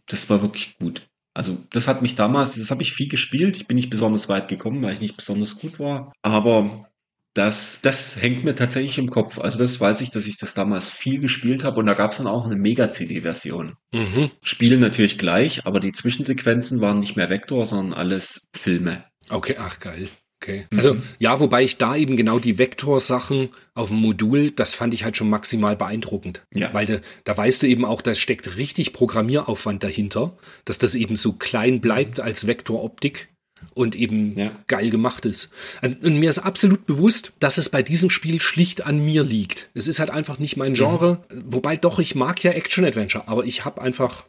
[0.07, 1.07] das war wirklich gut.
[1.39, 3.55] Also das hat mich damals, das habe ich viel gespielt.
[3.55, 6.11] Ich bin nicht besonders weit gekommen, weil ich nicht besonders gut war.
[6.21, 6.89] Aber
[7.33, 9.39] das, das hängt mir tatsächlich im Kopf.
[9.39, 11.79] Also das weiß ich, dass ich das damals viel gespielt habe.
[11.79, 13.77] Und da gab es dann auch eine Mega-CD-Version.
[13.93, 14.31] mhm.
[14.43, 19.05] Spielen natürlich gleich, aber die Zwischensequenzen waren nicht mehr Vektor, sondern alles Filme.
[19.29, 20.09] Okay, ach geil.
[20.41, 20.65] Okay.
[20.75, 25.03] Also ja, wobei ich da eben genau die Vektorsachen auf dem Modul, das fand ich
[25.03, 26.41] halt schon maximal beeindruckend.
[26.53, 26.73] Ja.
[26.73, 31.17] Weil da, da weißt du eben auch, da steckt richtig Programmieraufwand dahinter, dass das eben
[31.17, 33.27] so klein bleibt als Vektoroptik
[33.73, 34.51] und eben Ja.
[34.67, 35.49] geil gemacht ist.
[35.81, 39.69] Und, und mir ist absolut bewusst, dass es bei diesem Spiel schlicht an mir liegt.
[39.73, 41.21] Es ist halt einfach nicht mein Genre.
[41.33, 44.23] Wobei doch, ich mag ja Action-Adventure, aber ich habe einfach,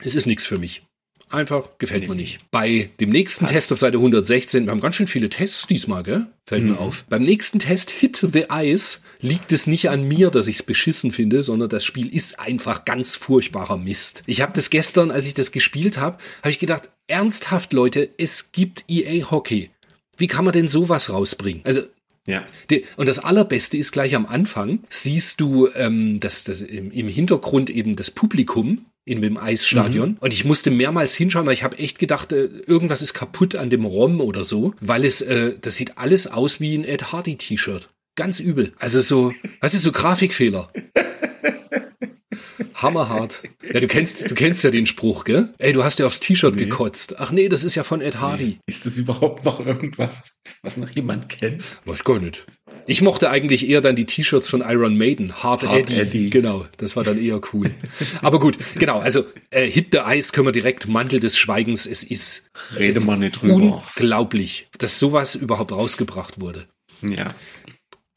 [0.00, 0.82] es ist nichts für mich.
[1.30, 2.22] Einfach gefällt mir Nee.
[2.22, 2.38] nicht.
[2.52, 3.54] Bei dem nächsten Passt.
[3.54, 6.26] Test auf Seite 116, wir haben ganz schön viele Tests diesmal, gell?
[6.46, 7.04] Fällt mir auf.
[7.08, 11.10] Beim nächsten Test Hit the Ice liegt es nicht an mir, dass ich es beschissen
[11.10, 14.22] finde, sondern das Spiel ist einfach ganz furchtbarer Mist.
[14.26, 18.52] Ich habe das gestern, als ich das gespielt habe, habe ich gedacht, ernsthaft Leute, es
[18.52, 19.70] gibt EA Hockey.
[20.16, 21.62] Wie kann man denn sowas rausbringen?
[21.64, 21.82] Also
[22.28, 22.44] Ja.
[22.96, 27.68] Und das Allerbeste ist gleich am Anfang, siehst du ähm, das, das im, im Hintergrund
[27.70, 30.18] eben das Publikum in dem Eisstadion.
[30.20, 33.70] Und ich musste mehrmals hinschauen, weil ich habe echt gedacht, äh, irgendwas ist kaputt an
[33.70, 37.36] dem ROM oder so, weil es, äh, das sieht alles aus wie ein Ed Hardy
[37.36, 37.88] T-Shirt.
[38.16, 38.72] Ganz übel.
[38.78, 40.70] Also so, was ist so Grafikfehler?
[42.74, 43.42] Hammerhart.
[43.72, 45.50] Ja, du kennst, du kennst ja den Spruch, gell?
[45.58, 47.18] Ey, du hast ja aufs T-Shirt gekotzt.
[47.18, 48.58] Ach nee, das ist ja von Ed Hardy.
[48.66, 50.22] Ist das überhaupt noch irgendwas,
[50.62, 51.62] was noch jemand kennt?
[51.84, 52.46] Weiß gar nicht.
[52.86, 55.42] Ich mochte eigentlich eher dann die T-Shirts von Iron Maiden.
[55.42, 56.00] Hard, Hard Eddie.
[56.00, 56.30] Eddie.
[56.30, 57.70] Genau, das war dann eher cool.
[58.22, 59.00] Aber gut, genau.
[59.00, 61.86] Also äh, Hit the Ice können wir direkt Mantel des Schweigens.
[61.86, 62.44] Es ist
[62.78, 63.82] Rede mal nicht drüber.
[63.96, 66.66] unglaublich, dass sowas überhaupt rausgebracht wurde.
[67.02, 67.34] Ja.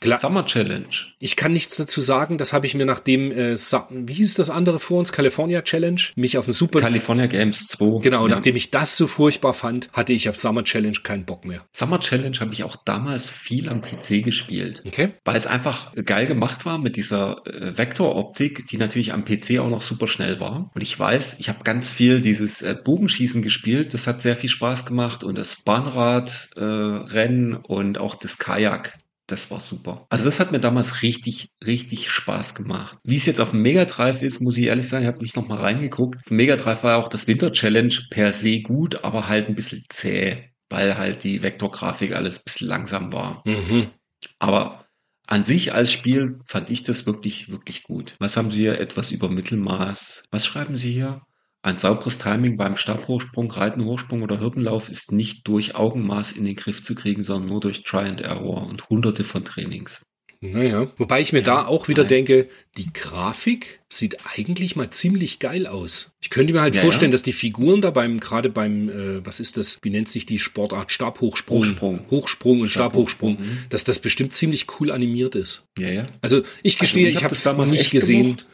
[0.02, 0.18] Klar.
[0.20, 0.88] Summer Challenge.
[1.20, 2.38] Ich kann nichts dazu sagen.
[2.38, 5.12] Das habe ich mir nachdem, äh, wie hieß das andere vor uns?
[5.12, 6.02] California Challenge?
[6.16, 6.80] Mich auf den Super...
[6.80, 8.00] California Games 2.
[8.02, 8.36] genau, Ja.
[8.36, 11.66] nachdem ich das so furchtbar fand, hatte ich auf Summer Challenge keinen Bock mehr.
[11.74, 14.84] Summer Challenge habe ich auch damals viel am PC gespielt.
[14.88, 15.16] Okay?
[15.26, 19.70] Weil es einfach geil gemacht war mit dieser äh, Vektoroptik, die natürlich am PC auch
[19.70, 20.72] noch super schnell war.
[20.74, 23.94] Und ich weiß, ich habe ganz viel dieses äh, Bogenschießen gespielt.
[23.94, 25.26] Das hat sehr viel Spaß gemacht.
[25.26, 28.94] Und das Bahnradrennen äh, Rennen und auch das Kajak.
[29.30, 30.08] Das war super.
[30.10, 32.98] Also das hat mir damals richtig, richtig Spaß gemacht.
[33.04, 35.36] Wie es jetzt auf dem Mega Drive ist, muss ich ehrlich sagen, ich habe nicht
[35.36, 36.18] noch mal reingeguckt.
[36.18, 39.54] Auf dem Mega Drive war auch das Winter Challenge per se gut, aber halt ein
[39.54, 43.44] bisschen zäh, weil halt die Vektorgrafik alles ein bisschen langsam war.
[43.46, 43.92] Mhm.
[44.40, 44.88] Aber
[45.28, 48.16] an sich als Spiel fand ich das wirklich, wirklich gut.
[48.18, 48.80] Was haben Sie hier?
[48.80, 50.24] Etwas über Mittelmaß.
[50.32, 51.22] Was schreiben Sie hier?
[51.62, 56.82] Ein sauberes Timing beim Stabhochsprung, Reitenhochsprung oder Hürdenlauf ist nicht durch Augenmaß in den Griff
[56.82, 60.02] zu kriegen, sondern nur durch Try and Error und hunderte von Trainings.
[60.42, 62.10] Naja, wobei ich mir da auch wieder nein.
[62.10, 66.12] denke, die Grafik sieht eigentlich mal ziemlich geil aus.
[66.22, 67.16] Ich könnte mir halt Ja, vorstellen, ja.
[67.16, 70.40] dass die Figuren da beim, gerade beim, äh, was ist das, wie nennt sich die
[70.40, 72.00] Sportart, Stabhochsprung, Hochsprung.
[72.10, 75.64] Hochsprung und Stabhochsprung, Stabhochsprung, dass das bestimmt ziemlich cool animiert ist.
[75.78, 76.08] Ja, ja.
[76.22, 78.24] Also ich gestehe, ich ich hab habe das es damals nicht gesehen.
[78.24, 78.46] gemocht.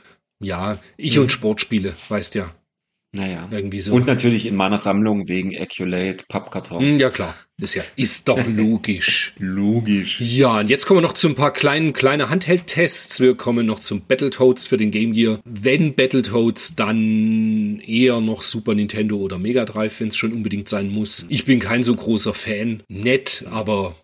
[0.42, 1.22] Ja, ich Mhm.
[1.24, 2.52] und Sportspiele, weißt ja,
[3.16, 3.48] Naja.
[3.52, 3.94] irgendwie so.
[3.94, 6.80] Und natürlich in meiner Sammlung wegen Eculate Pappkarton.
[6.80, 9.34] Hm, ja klar, ist ja, ist doch logisch.
[9.38, 10.20] Logisch.
[10.20, 13.20] Ja, und jetzt kommen wir noch zu ein paar kleinen, kleine Handheld-Tests.
[13.22, 15.40] Wir kommen noch zum Battletoads für den Game Gear.
[15.46, 20.90] Wenn Battletoads, dann eher noch Super Nintendo oder Mega Drive, wenn es schon unbedingt sein
[20.90, 21.26] muss.
[21.30, 22.84] Ich bin kein so großer Fan.
[22.90, 23.96] Nett, aber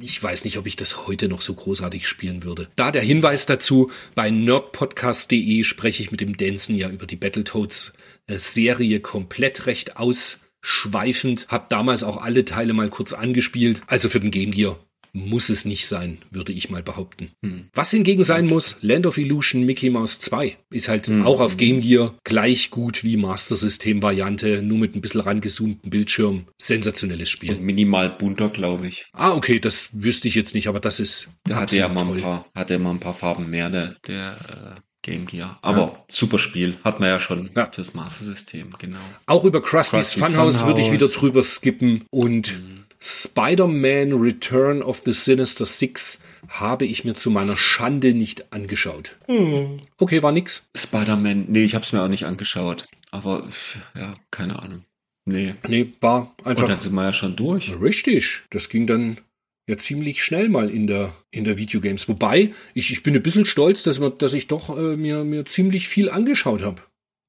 [0.00, 2.68] ich weiß nicht, ob ich das heute noch so großartig spielen würde.
[2.76, 7.92] Da der Hinweis dazu, bei nerdpodcast.de spreche ich mit dem Danson ja über die Battletoads
[8.38, 11.46] Serie komplett recht ausschweifend.
[11.48, 13.82] Hab damals auch alle Teile mal kurz angespielt.
[13.86, 14.78] Also für den Game Gear
[15.12, 17.32] muss es nicht sein, würde ich mal behaupten.
[17.74, 21.80] Was hingegen sein muss, Land of Illusion Mickey Mouse 2 ist halt auch auf Game
[21.80, 26.46] Gear gleich gut wie Master System Variante, nur mit ein bisschen rangezoomten Bildschirm.
[26.58, 27.52] Sensationelles Spiel.
[27.52, 29.06] Und minimal bunter, glaube ich.
[29.12, 32.20] Ah, okay, das wüsste ich jetzt nicht, aber das ist Der hatte ja mal ein
[32.20, 35.58] paar, hatte mal ein paar Farben mehr, der, der äh, Game Gear.
[35.62, 36.78] Aber super Spiel.
[36.84, 37.68] Hat man ja schon Ja.
[37.72, 38.98] fürs Master System, genau.
[39.26, 40.92] Auch über Krusty's Krusty's Funhouse würde ich Funhouse.
[40.92, 42.54] wieder drüber skippen und
[43.00, 49.16] Spider-Man Return of the Sinister Six habe ich mir zu meiner Schande nicht angeschaut.
[49.98, 50.68] Okay, war nix.
[50.76, 52.86] Spider-Man, nee, ich habe es mir auch nicht angeschaut.
[53.10, 53.48] Aber
[53.96, 54.84] ja, keine Ahnung.
[55.24, 55.54] Nee.
[55.68, 57.72] Nee, war Und dann einfach sind wir ja schon durch.
[57.80, 58.42] richtig.
[58.50, 59.18] Das ging dann
[59.68, 62.08] ja ziemlich schnell mal in der, in der Videogames.
[62.08, 65.44] Wobei, ich, ich bin ein bisschen stolz, dass, man, dass ich doch äh, mir, mir
[65.46, 66.82] ziemlich viel angeschaut habe.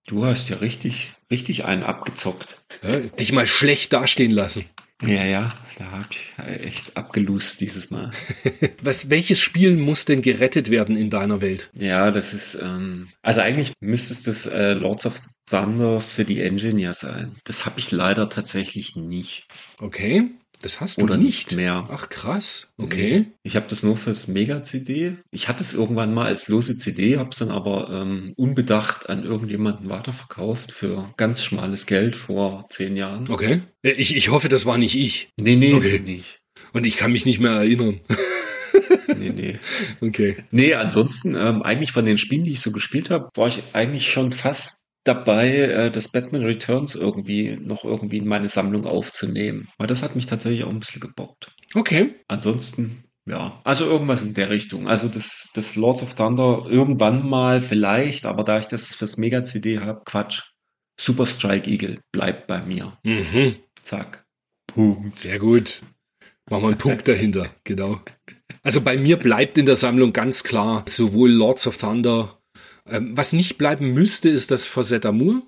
[0.05, 2.61] Du hast ja richtig, richtig einen abgezockt.
[2.81, 4.65] Ja, dich mal schlecht dastehen lassen.
[5.01, 8.11] Ja, ja, da habe ich echt abgelust dieses Mal.
[8.81, 11.69] Was, welches Spiel muss denn gerettet werden in deiner Welt?
[11.73, 15.19] Ja, das ist, ähm, also eigentlich müsste es das äh, Lords of
[15.49, 17.35] Thunder für die Engine ja sein.
[17.43, 19.47] Das habe ich leider tatsächlich nicht.
[19.79, 20.29] Okay,
[20.63, 21.47] das hast du Oder nicht.
[21.49, 21.87] nicht mehr.
[21.91, 23.25] Ach krass, okay.
[23.43, 25.17] Ich habe das nur fürs Mega-CD.
[25.31, 29.23] Ich hatte es irgendwann mal als lose CD, habe es dann aber ähm, unbedacht an
[29.23, 33.29] irgendjemanden weiterverkauft für ganz schmales Geld vor zehn Jahren.
[33.29, 33.61] Okay.
[33.83, 35.29] Ich, ich hoffe, das war nicht ich.
[35.39, 35.99] Nee, nee, Okay.
[35.99, 36.39] nicht.
[36.71, 37.99] Und ich kann mich nicht mehr erinnern.
[39.15, 39.59] Nee, nee.
[40.01, 40.37] Okay.
[40.51, 44.11] Nee, ansonsten, ähm, eigentlich von den Spielen, die ich so gespielt habe, war ich eigentlich
[44.11, 49.67] schon fast dabei, äh, das Batman Returns irgendwie noch irgendwie in meine Sammlung aufzunehmen.
[49.77, 51.51] Weil das hat mich tatsächlich auch ein bisschen gebockt.
[51.73, 52.15] Okay.
[52.27, 54.87] Ansonsten, ja, also irgendwas in der Richtung.
[54.87, 59.79] Also das, das Lords of Thunder irgendwann mal vielleicht, aber da ich das fürs Mega-CD
[59.79, 60.41] habe, Quatsch.
[60.99, 62.97] Super Strike Eagle bleibt bei mir.
[63.03, 63.55] Mhm.
[63.81, 64.25] Zack.
[64.67, 65.17] Punkt.
[65.17, 65.81] Sehr gut.
[66.49, 67.49] Machen wir einen Punkt dahinter.
[67.63, 67.99] Genau.
[68.61, 72.39] Also bei mir bleibt in der Sammlung ganz klar sowohl Lords of Thunder.
[72.89, 75.43] Ähm, was nicht bleiben müsste, ist das Fawcett Amour.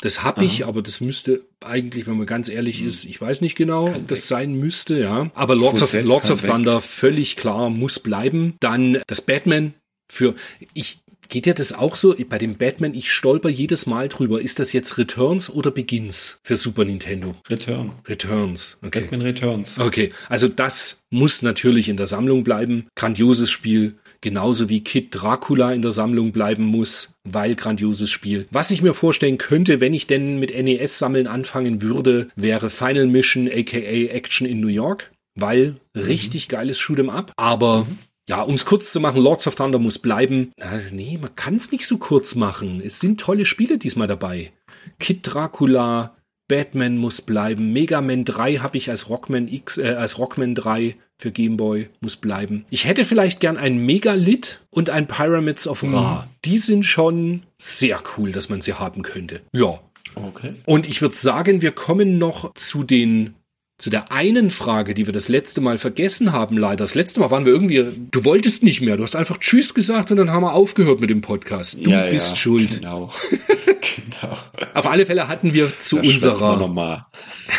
[0.00, 0.68] Das habe ich, Aha.
[0.68, 4.18] aber das müsste eigentlich, wenn man ganz ehrlich ist, ich weiß nicht genau, Kann das
[4.18, 4.24] weg.
[4.24, 5.30] sein müsste, ja.
[5.34, 6.50] Aber Lords of, Fawcett Lords of weg.
[6.50, 8.56] Thunder völlig klar muss bleiben.
[8.58, 9.74] Dann das Batman
[10.08, 10.34] für
[10.74, 10.98] ich
[11.32, 12.14] Geht dir das auch so?
[12.28, 14.42] Bei dem Batman, ich stolper jedes Mal drüber.
[14.42, 17.34] Ist das jetzt Returns oder Begins für Super Nintendo?
[17.48, 17.92] Return.
[18.06, 18.76] Returns.
[18.84, 19.00] Okay.
[19.00, 19.78] Batman Returns.
[19.78, 22.86] Okay, also das muss natürlich in der Sammlung bleiben.
[22.96, 28.46] Grandioses Spiel, genauso wie Kid Dracula in der Sammlung bleiben muss, weil grandioses Spiel.
[28.50, 33.48] Was ich mir vorstellen könnte, wenn ich denn mit NES-Sammeln anfangen würde, wäre Final Mission
[33.48, 37.32] aka Action in New York, weil richtig geiles Shoot'em Up.
[37.36, 37.86] Aber
[38.28, 40.52] ja, um es kurz zu machen, Lords of Thunder muss bleiben.
[40.56, 42.80] Na, nee, man kann es nicht so kurz machen.
[42.82, 44.52] Es sind tolle Spiele diesmal dabei.
[44.98, 46.14] Kid Dracula,
[46.48, 47.72] Batman muss bleiben.
[47.72, 51.88] Mega Man 3 habe ich als Rockman X, äh, als Rockman 3 für Game Boy
[52.00, 52.64] muss bleiben.
[52.70, 56.26] Ich hätte vielleicht gern ein Megalith und ein Pyramids of Ra.
[56.26, 56.30] Mhm.
[56.44, 59.40] Die sind schon sehr cool, dass man sie haben könnte.
[59.52, 59.80] Ja.
[60.14, 60.54] Okay.
[60.66, 63.34] Und ich würde sagen, wir kommen noch zu den
[63.82, 66.84] zu der einen Frage, die wir das letzte Mal vergessen haben, leider.
[66.84, 68.96] Das letzte Mal waren wir irgendwie, du wolltest nicht mehr.
[68.96, 71.84] Du hast einfach Tschüss gesagt und dann haben wir aufgehört mit dem Podcast.
[71.84, 72.70] Du ja, bist ja, schuld.
[72.76, 73.10] Genau.
[74.20, 74.38] genau.
[74.74, 77.08] Auf alle Fälle hatten wir zu das unserer,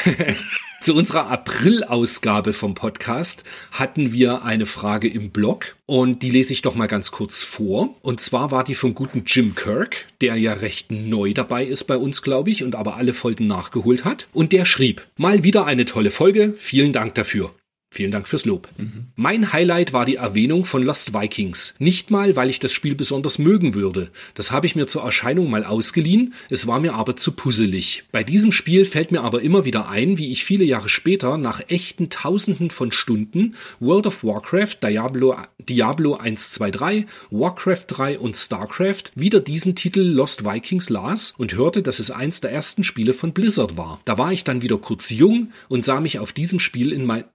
[0.84, 6.61] Zu unserer April-Ausgabe vom Podcast hatten wir eine Frage im Blog und die lese ich
[6.61, 7.95] doch mal ganz kurz vor.
[8.01, 11.95] Und zwar war die vom guten Jim Kirk, der ja recht neu dabei ist bei
[11.95, 14.27] uns, glaube ich, und aber alle Folgen nachgeholt hat.
[14.34, 17.53] Und der schrieb, mal wieder eine tolle Folge, vielen Dank dafür.
[17.94, 18.70] Vielen Dank fürs Lob.
[18.76, 19.06] Mhm.
[19.15, 21.76] Mein Highlight war die Erwähnung von Lost Vikings.
[21.78, 24.10] Nicht mal, weil ich das Spiel besonders mögen würde.
[24.34, 28.06] Das habe ich mir zur Erscheinung mal ausgeliehen, es war mir aber zu puzzelig.
[28.11, 31.61] Bei diesem Spiel fällt mir aber immer wieder ein, wie ich viele Jahre später nach
[31.68, 38.36] echten Tausenden von Stunden World of Warcraft, Diablo, Diablo 1, 2, 3, Warcraft 3 und
[38.36, 43.14] StarCraft wieder diesen Titel Lost Vikings las und hörte, dass es eins der ersten Spiele
[43.14, 44.02] von Blizzard war.
[44.06, 47.26] Da war ich dann wieder kurz jung und sah mich auf diesem Spiel in mein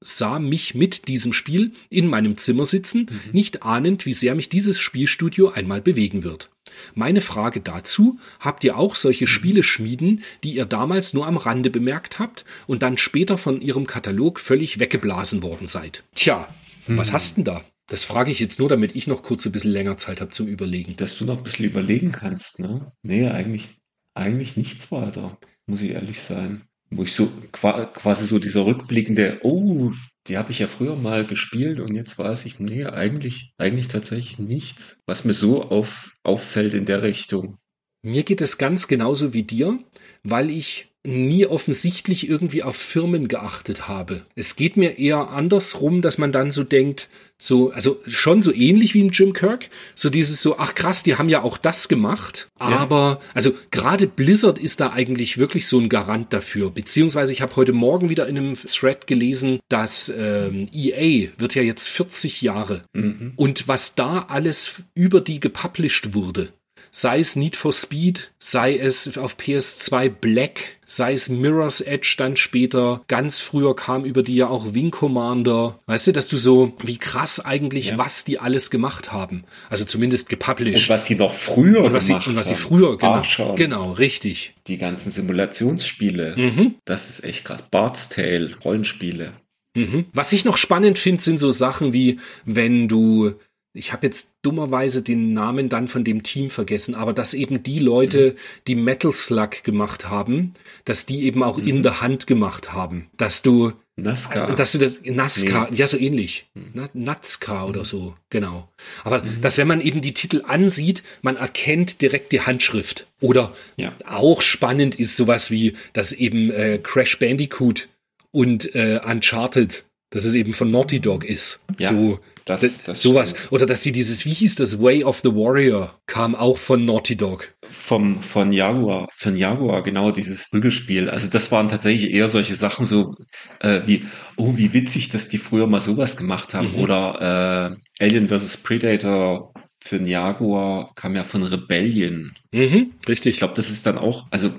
[0.00, 3.32] sah mich mit diesem Spiel in meinem Zimmer sitzen, mhm.
[3.32, 6.50] nicht ahnend, wie sehr mich dieses Spielstudio einmal bewegen wird.
[6.94, 9.28] Meine Frage dazu, habt ihr auch solche mhm.
[9.28, 13.86] Spiele schmieden, die ihr damals nur am Rande bemerkt habt und dann später von ihrem
[13.86, 16.02] Katalog völlig weggeblasen worden seid?
[16.14, 16.48] Tja,
[16.86, 16.96] mhm.
[16.96, 17.62] was hast denn da?
[17.86, 20.46] Das frage ich jetzt nur, damit ich noch kurz ein bisschen länger Zeit habe zum
[20.46, 20.94] Überlegen.
[20.96, 22.92] Dass du noch ein bisschen überlegen kannst, ne?
[23.02, 23.80] Nee, eigentlich,
[24.14, 29.92] eigentlich nichts weiter, muss ich ehrlich sein wo ich so quasi so dieser rückblickende, oh,
[30.26, 34.38] die habe ich ja früher mal gespielt und jetzt weiß ich, nee, eigentlich, eigentlich tatsächlich
[34.38, 37.56] nichts, was mir so auf, auffällt in der Richtung.
[38.02, 39.78] Mir geht es ganz genauso wie dir,
[40.22, 44.22] weil ich nie offensichtlich irgendwie auf Firmen geachtet habe.
[44.34, 47.08] Es geht mir eher andersrum, dass man dann so denkt,
[47.38, 51.16] so, also schon so ähnlich wie im Jim Kirk, so dieses so, ach krass, die
[51.16, 53.30] haben ja auch das gemacht, aber, ja.
[53.32, 57.72] also gerade Blizzard ist da eigentlich wirklich so ein Garant dafür, beziehungsweise ich habe heute
[57.72, 63.32] Morgen wieder in einem Thread gelesen, dass ähm, EA wird ja jetzt 40 Jahre mhm.
[63.36, 66.52] und was da alles über die gepublished wurde,
[66.90, 72.36] sei es Need for Speed, sei es auf PS2 Black, sei es Mirror's Edge dann
[72.36, 75.78] später, ganz früher kam über die ja auch Wing Commander.
[75.86, 77.98] Weißt du, dass du so, wie krass eigentlich, ja.
[77.98, 79.44] was die alles gemacht haben.
[79.68, 80.88] Also zumindest gepublished.
[80.88, 83.54] Und was sie noch früher und was gemacht sie, Und was sie früher, genau.
[83.54, 84.54] Genau, richtig.
[84.66, 86.36] Die ganzen Simulationsspiele.
[86.36, 86.74] Mhm.
[86.84, 87.62] Das ist echt krass.
[87.70, 89.32] Bart's Tale, Rollenspiele.
[89.76, 90.06] Mhm.
[90.12, 93.34] Was ich noch spannend finde, sind so Sachen wie, wenn du
[93.72, 97.78] ich habe jetzt dummerweise den Namen dann von dem Team vergessen, aber dass eben die
[97.78, 98.38] Leute, mhm.
[98.66, 101.68] die Metal Slug gemacht haben, dass die eben auch mhm.
[101.68, 104.56] in der Hand gemacht haben, dass du NASCAR.
[104.56, 105.76] Dass du das NASCAR, nee.
[105.76, 106.88] ja so ähnlich, mhm.
[106.94, 108.68] NASCAR oder so, genau.
[109.04, 109.40] Aber mhm.
[109.42, 113.06] dass wenn man eben die Titel ansieht, man erkennt direkt die Handschrift.
[113.20, 113.92] Oder ja.
[114.06, 117.88] auch spannend ist sowas wie, dass eben äh, Crash Bandicoot
[118.32, 121.60] und äh, Uncharted, dass es eben von Naughty Dog ist.
[121.78, 121.90] Ja.
[121.90, 122.20] So
[122.50, 123.30] das, das, das sowas.
[123.30, 123.52] Stimmt.
[123.52, 127.16] Oder dass sie dieses, wie hieß das, Way of the Warrior, kam auch von Naughty
[127.16, 127.54] Dog.
[127.68, 131.08] Vom, von Jaguar, von Jaguar, genau, dieses Prügelspiel.
[131.08, 133.14] Also das waren tatsächlich eher solche Sachen so,
[133.60, 134.04] äh, wie,
[134.36, 136.72] oh, wie witzig, dass die früher mal sowas gemacht haben.
[136.72, 136.78] Mhm.
[136.78, 138.58] Oder äh, Alien vs.
[138.58, 139.52] Predator
[139.82, 142.32] für den Jaguar kam ja von Rebellion.
[142.52, 143.34] Mhm, richtig.
[143.34, 144.50] Ich glaube, das ist dann auch, also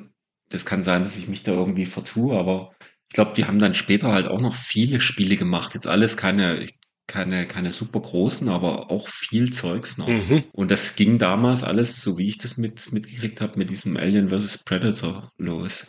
[0.49, 2.71] das kann sein, dass ich mich da irgendwie vertue, aber
[3.11, 5.73] ich glaube, die haben dann später halt auch noch viele Spiele gemacht.
[5.73, 6.75] Jetzt alles keine, ich
[7.11, 10.07] keine, keine super großen, aber auch viel Zeugs noch.
[10.07, 10.43] Mhm.
[10.53, 14.29] Und das ging damals alles, so wie ich das mit, mitgekriegt habe, mit diesem Alien
[14.29, 14.59] vs.
[14.63, 15.87] Predator los.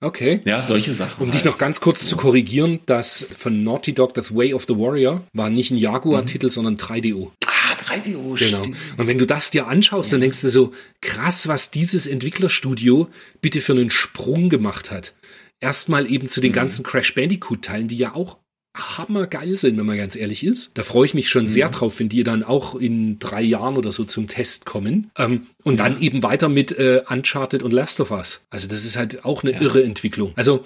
[0.00, 0.40] Okay.
[0.44, 1.22] Ja, solche Sachen.
[1.22, 1.36] Um halt.
[1.36, 2.08] dich noch ganz kurz ja.
[2.08, 6.46] zu korrigieren, das von Naughty Dog, das Way of the Warrior, war nicht ein Jaguar-Titel,
[6.46, 6.50] mhm.
[6.50, 7.30] sondern 3DO.
[7.46, 8.64] Ah, 3DO, Genau.
[8.64, 8.76] Stimmt.
[8.96, 10.16] Und wenn du das dir anschaust, ja.
[10.16, 13.08] dann denkst du so, krass, was dieses Entwicklerstudio
[13.40, 15.14] bitte für einen Sprung gemacht hat.
[15.60, 16.56] Erstmal eben zu den mhm.
[16.56, 18.38] ganzen Crash Bandicoot-Teilen, die ja auch
[18.76, 20.70] hammergeil sind, wenn man ganz ehrlich ist.
[20.74, 21.48] Da freue ich mich schon mhm.
[21.48, 25.10] sehr drauf, wenn die dann auch in drei Jahren oder so zum Test kommen.
[25.16, 25.84] Ähm, und ja.
[25.88, 28.40] dann eben weiter mit äh, Uncharted und Last of Us.
[28.50, 29.60] Also das ist halt auch eine ja.
[29.60, 30.32] irre Entwicklung.
[30.36, 30.64] Also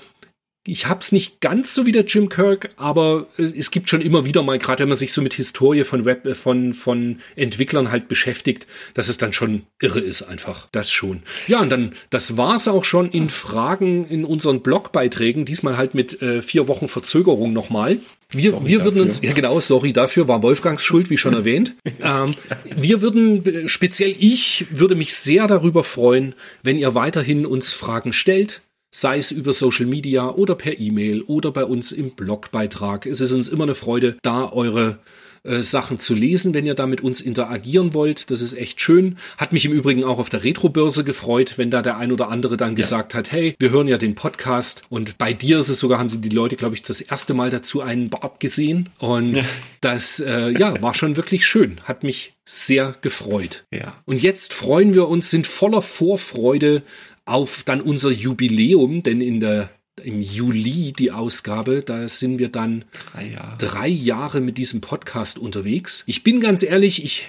[0.66, 4.42] ich hab's nicht ganz so wie der Jim Kirk, aber es gibt schon immer wieder
[4.42, 8.08] mal, gerade wenn man sich so mit Historie von Web, äh, von, von Entwicklern halt
[8.08, 10.68] beschäftigt, dass es dann schon irre ist einfach.
[10.72, 11.22] Das schon.
[11.46, 16.20] Ja, und dann, das war's auch schon in Fragen in unseren Blogbeiträgen, diesmal halt mit
[16.20, 17.98] äh, vier Wochen Verzögerung nochmal.
[18.30, 21.74] Wir, sorry wir würden uns, ja genau, sorry dafür, war Wolfgangs Schuld, wie schon erwähnt.
[22.02, 22.34] ähm,
[22.64, 28.12] wir würden, äh, speziell ich, würde mich sehr darüber freuen, wenn ihr weiterhin uns Fragen
[28.12, 28.60] stellt
[28.90, 33.06] sei es über Social Media oder per E-Mail oder bei uns im Blogbeitrag.
[33.06, 34.98] Es ist uns immer eine Freude, da eure
[35.42, 38.30] äh, Sachen zu lesen, wenn ihr da mit uns interagieren wollt.
[38.30, 39.16] Das ist echt schön.
[39.38, 42.58] Hat mich im Übrigen auch auf der Retrobörse gefreut, wenn da der ein oder andere
[42.58, 42.76] dann ja.
[42.76, 46.10] gesagt hat, hey, wir hören ja den Podcast und bei dir ist es sogar, haben
[46.10, 49.44] sie die Leute, glaube ich, das erste Mal dazu einen Bart gesehen und ja.
[49.80, 51.80] das, äh, ja, war schon wirklich schön.
[51.84, 53.64] Hat mich sehr gefreut.
[53.72, 53.94] Ja.
[54.04, 56.82] Und jetzt freuen wir uns, sind voller Vorfreude
[57.24, 59.70] auf dann unser Jubiläum, denn in der
[60.02, 61.82] im Juli die Ausgabe.
[61.82, 63.56] Da sind wir dann drei Jahre.
[63.58, 66.04] drei Jahre mit diesem Podcast unterwegs.
[66.06, 67.28] Ich bin ganz ehrlich, ich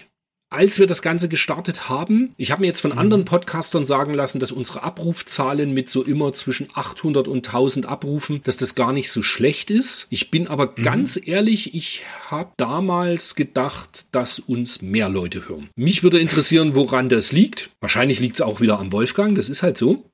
[0.51, 2.97] als wir das Ganze gestartet haben, ich habe mir jetzt von mhm.
[2.97, 8.41] anderen Podcastern sagen lassen, dass unsere Abrufzahlen mit so immer zwischen 800 und 1000 Abrufen,
[8.43, 10.07] dass das gar nicht so schlecht ist.
[10.09, 10.83] Ich bin aber mhm.
[10.83, 15.69] ganz ehrlich, ich habe damals gedacht, dass uns mehr Leute hören.
[15.75, 17.69] Mich würde interessieren, woran das liegt.
[17.79, 20.05] Wahrscheinlich liegt es auch wieder am Wolfgang, das ist halt so.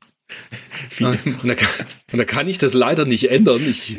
[0.99, 1.69] Und da, kann,
[2.11, 3.61] und da, kann, ich das leider nicht ändern.
[3.69, 3.95] Ich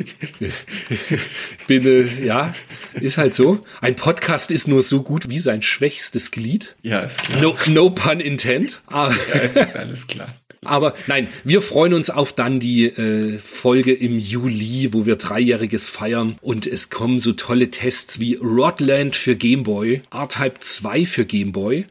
[1.67, 2.53] bin, äh, ja,
[2.99, 3.65] ist halt so.
[3.81, 6.75] Ein Podcast ist nur so gut wie sein schwächstes Glied.
[6.81, 7.41] Ja, ist klar.
[7.41, 8.81] No, no pun intent.
[8.87, 10.33] Aber, ja, ist alles klar.
[10.65, 15.87] Aber nein, wir freuen uns auf dann die äh, Folge im Juli, wo wir Dreijähriges
[15.87, 21.25] feiern und es kommen so tolle Tests wie Rodland für Game Boy, R-Type 2 für
[21.25, 21.85] Game Boy,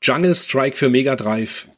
[0.00, 1.68] Jungle Strike für Mega Drive,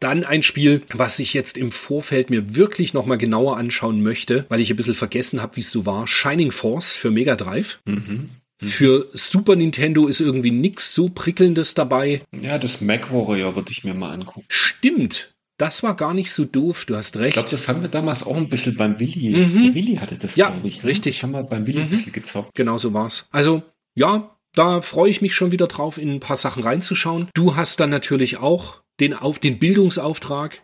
[0.00, 4.60] dann ein Spiel, was ich jetzt im Vorfeld mir wirklich nochmal genauer anschauen möchte, weil
[4.60, 6.06] ich ein bisschen vergessen habe, wie es so war.
[6.06, 7.80] Shining Force für Mega Drive.
[7.84, 8.30] Mhm.
[8.58, 12.22] Für Super Nintendo ist irgendwie nichts so prickelndes dabei.
[12.42, 14.46] Ja, das Mac Warrior würde ich mir mal angucken.
[14.48, 15.34] Stimmt.
[15.58, 17.28] Das war gar nicht so doof, du hast recht.
[17.28, 19.36] Ich glaube, das haben wir damals auch ein bisschen beim Willi.
[19.36, 19.74] Mhm.
[19.74, 20.82] Willi hatte das, ja, glaube ich.
[20.82, 20.90] Ne?
[20.90, 21.16] Richtig.
[21.16, 21.84] Das haben wir beim Willi mhm.
[21.84, 22.54] ein bisschen gezockt.
[22.54, 23.26] Genau so war's.
[23.30, 23.62] Also,
[23.94, 27.28] ja, da freue ich mich schon wieder drauf, in ein paar Sachen reinzuschauen.
[27.34, 30.62] Du hast dann natürlich auch den, auf, den Bildungsauftrag,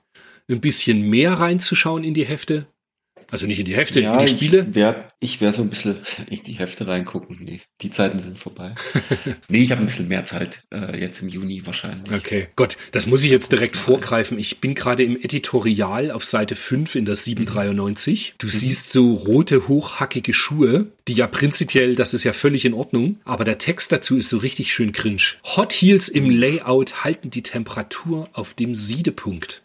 [0.49, 2.67] ein bisschen mehr reinzuschauen in die Hefte.
[3.33, 4.67] Also nicht in die Hefte, ja, in die Spiele.
[4.69, 5.97] Ich werde ich werd so ein bisschen
[6.31, 7.39] in die Hefte reingucken.
[7.41, 8.75] Nee, die Zeiten sind vorbei.
[9.49, 12.13] nee, ich habe ein bisschen mehr Zeit äh, jetzt im Juni wahrscheinlich.
[12.13, 14.39] Okay, Gott, das muss ich jetzt direkt vorgreifen.
[14.39, 18.35] Ich bin gerade im Editorial auf Seite 5 in der 793.
[18.37, 18.51] Du mhm.
[18.51, 23.45] siehst so rote, hochhackige Schuhe, die ja prinzipiell, das ist ja völlig in Ordnung, aber
[23.45, 25.23] der Text dazu ist so richtig schön cringe.
[25.57, 29.63] Hot Heels im Layout halten die Temperatur auf dem Siedepunkt.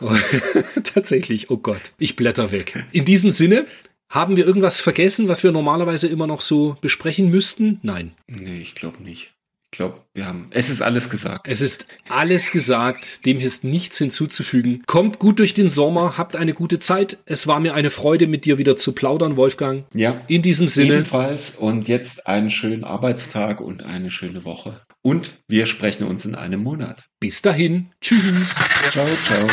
[0.00, 0.12] Oh
[0.84, 1.92] Tatsächlich, oh Gott.
[1.98, 2.84] Ich blätter weg.
[2.92, 3.66] In diesem Sinne,
[4.08, 7.78] haben wir irgendwas vergessen, was wir normalerweise immer noch so besprechen müssten?
[7.82, 8.12] Nein.
[8.26, 9.32] Nee, ich glaube nicht.
[9.72, 10.48] Ich glaube, wir haben.
[10.50, 11.46] Es ist alles gesagt.
[11.46, 13.24] Es ist alles gesagt.
[13.24, 14.82] Dem ist nichts hinzuzufügen.
[14.86, 17.18] Kommt gut durch den Sommer, habt eine gute Zeit.
[17.24, 19.84] Es war mir eine Freude, mit dir wieder zu plaudern, Wolfgang.
[19.94, 20.22] Ja.
[20.26, 20.94] In diesem Sinne.
[20.94, 21.50] Ebenfalls.
[21.50, 24.80] Und jetzt einen schönen Arbeitstag und eine schöne Woche.
[25.02, 27.04] Und wir sprechen uns in einem Monat.
[27.20, 27.92] Bis dahin.
[28.00, 28.54] Tschüss.
[28.90, 29.46] Ciao, ciao.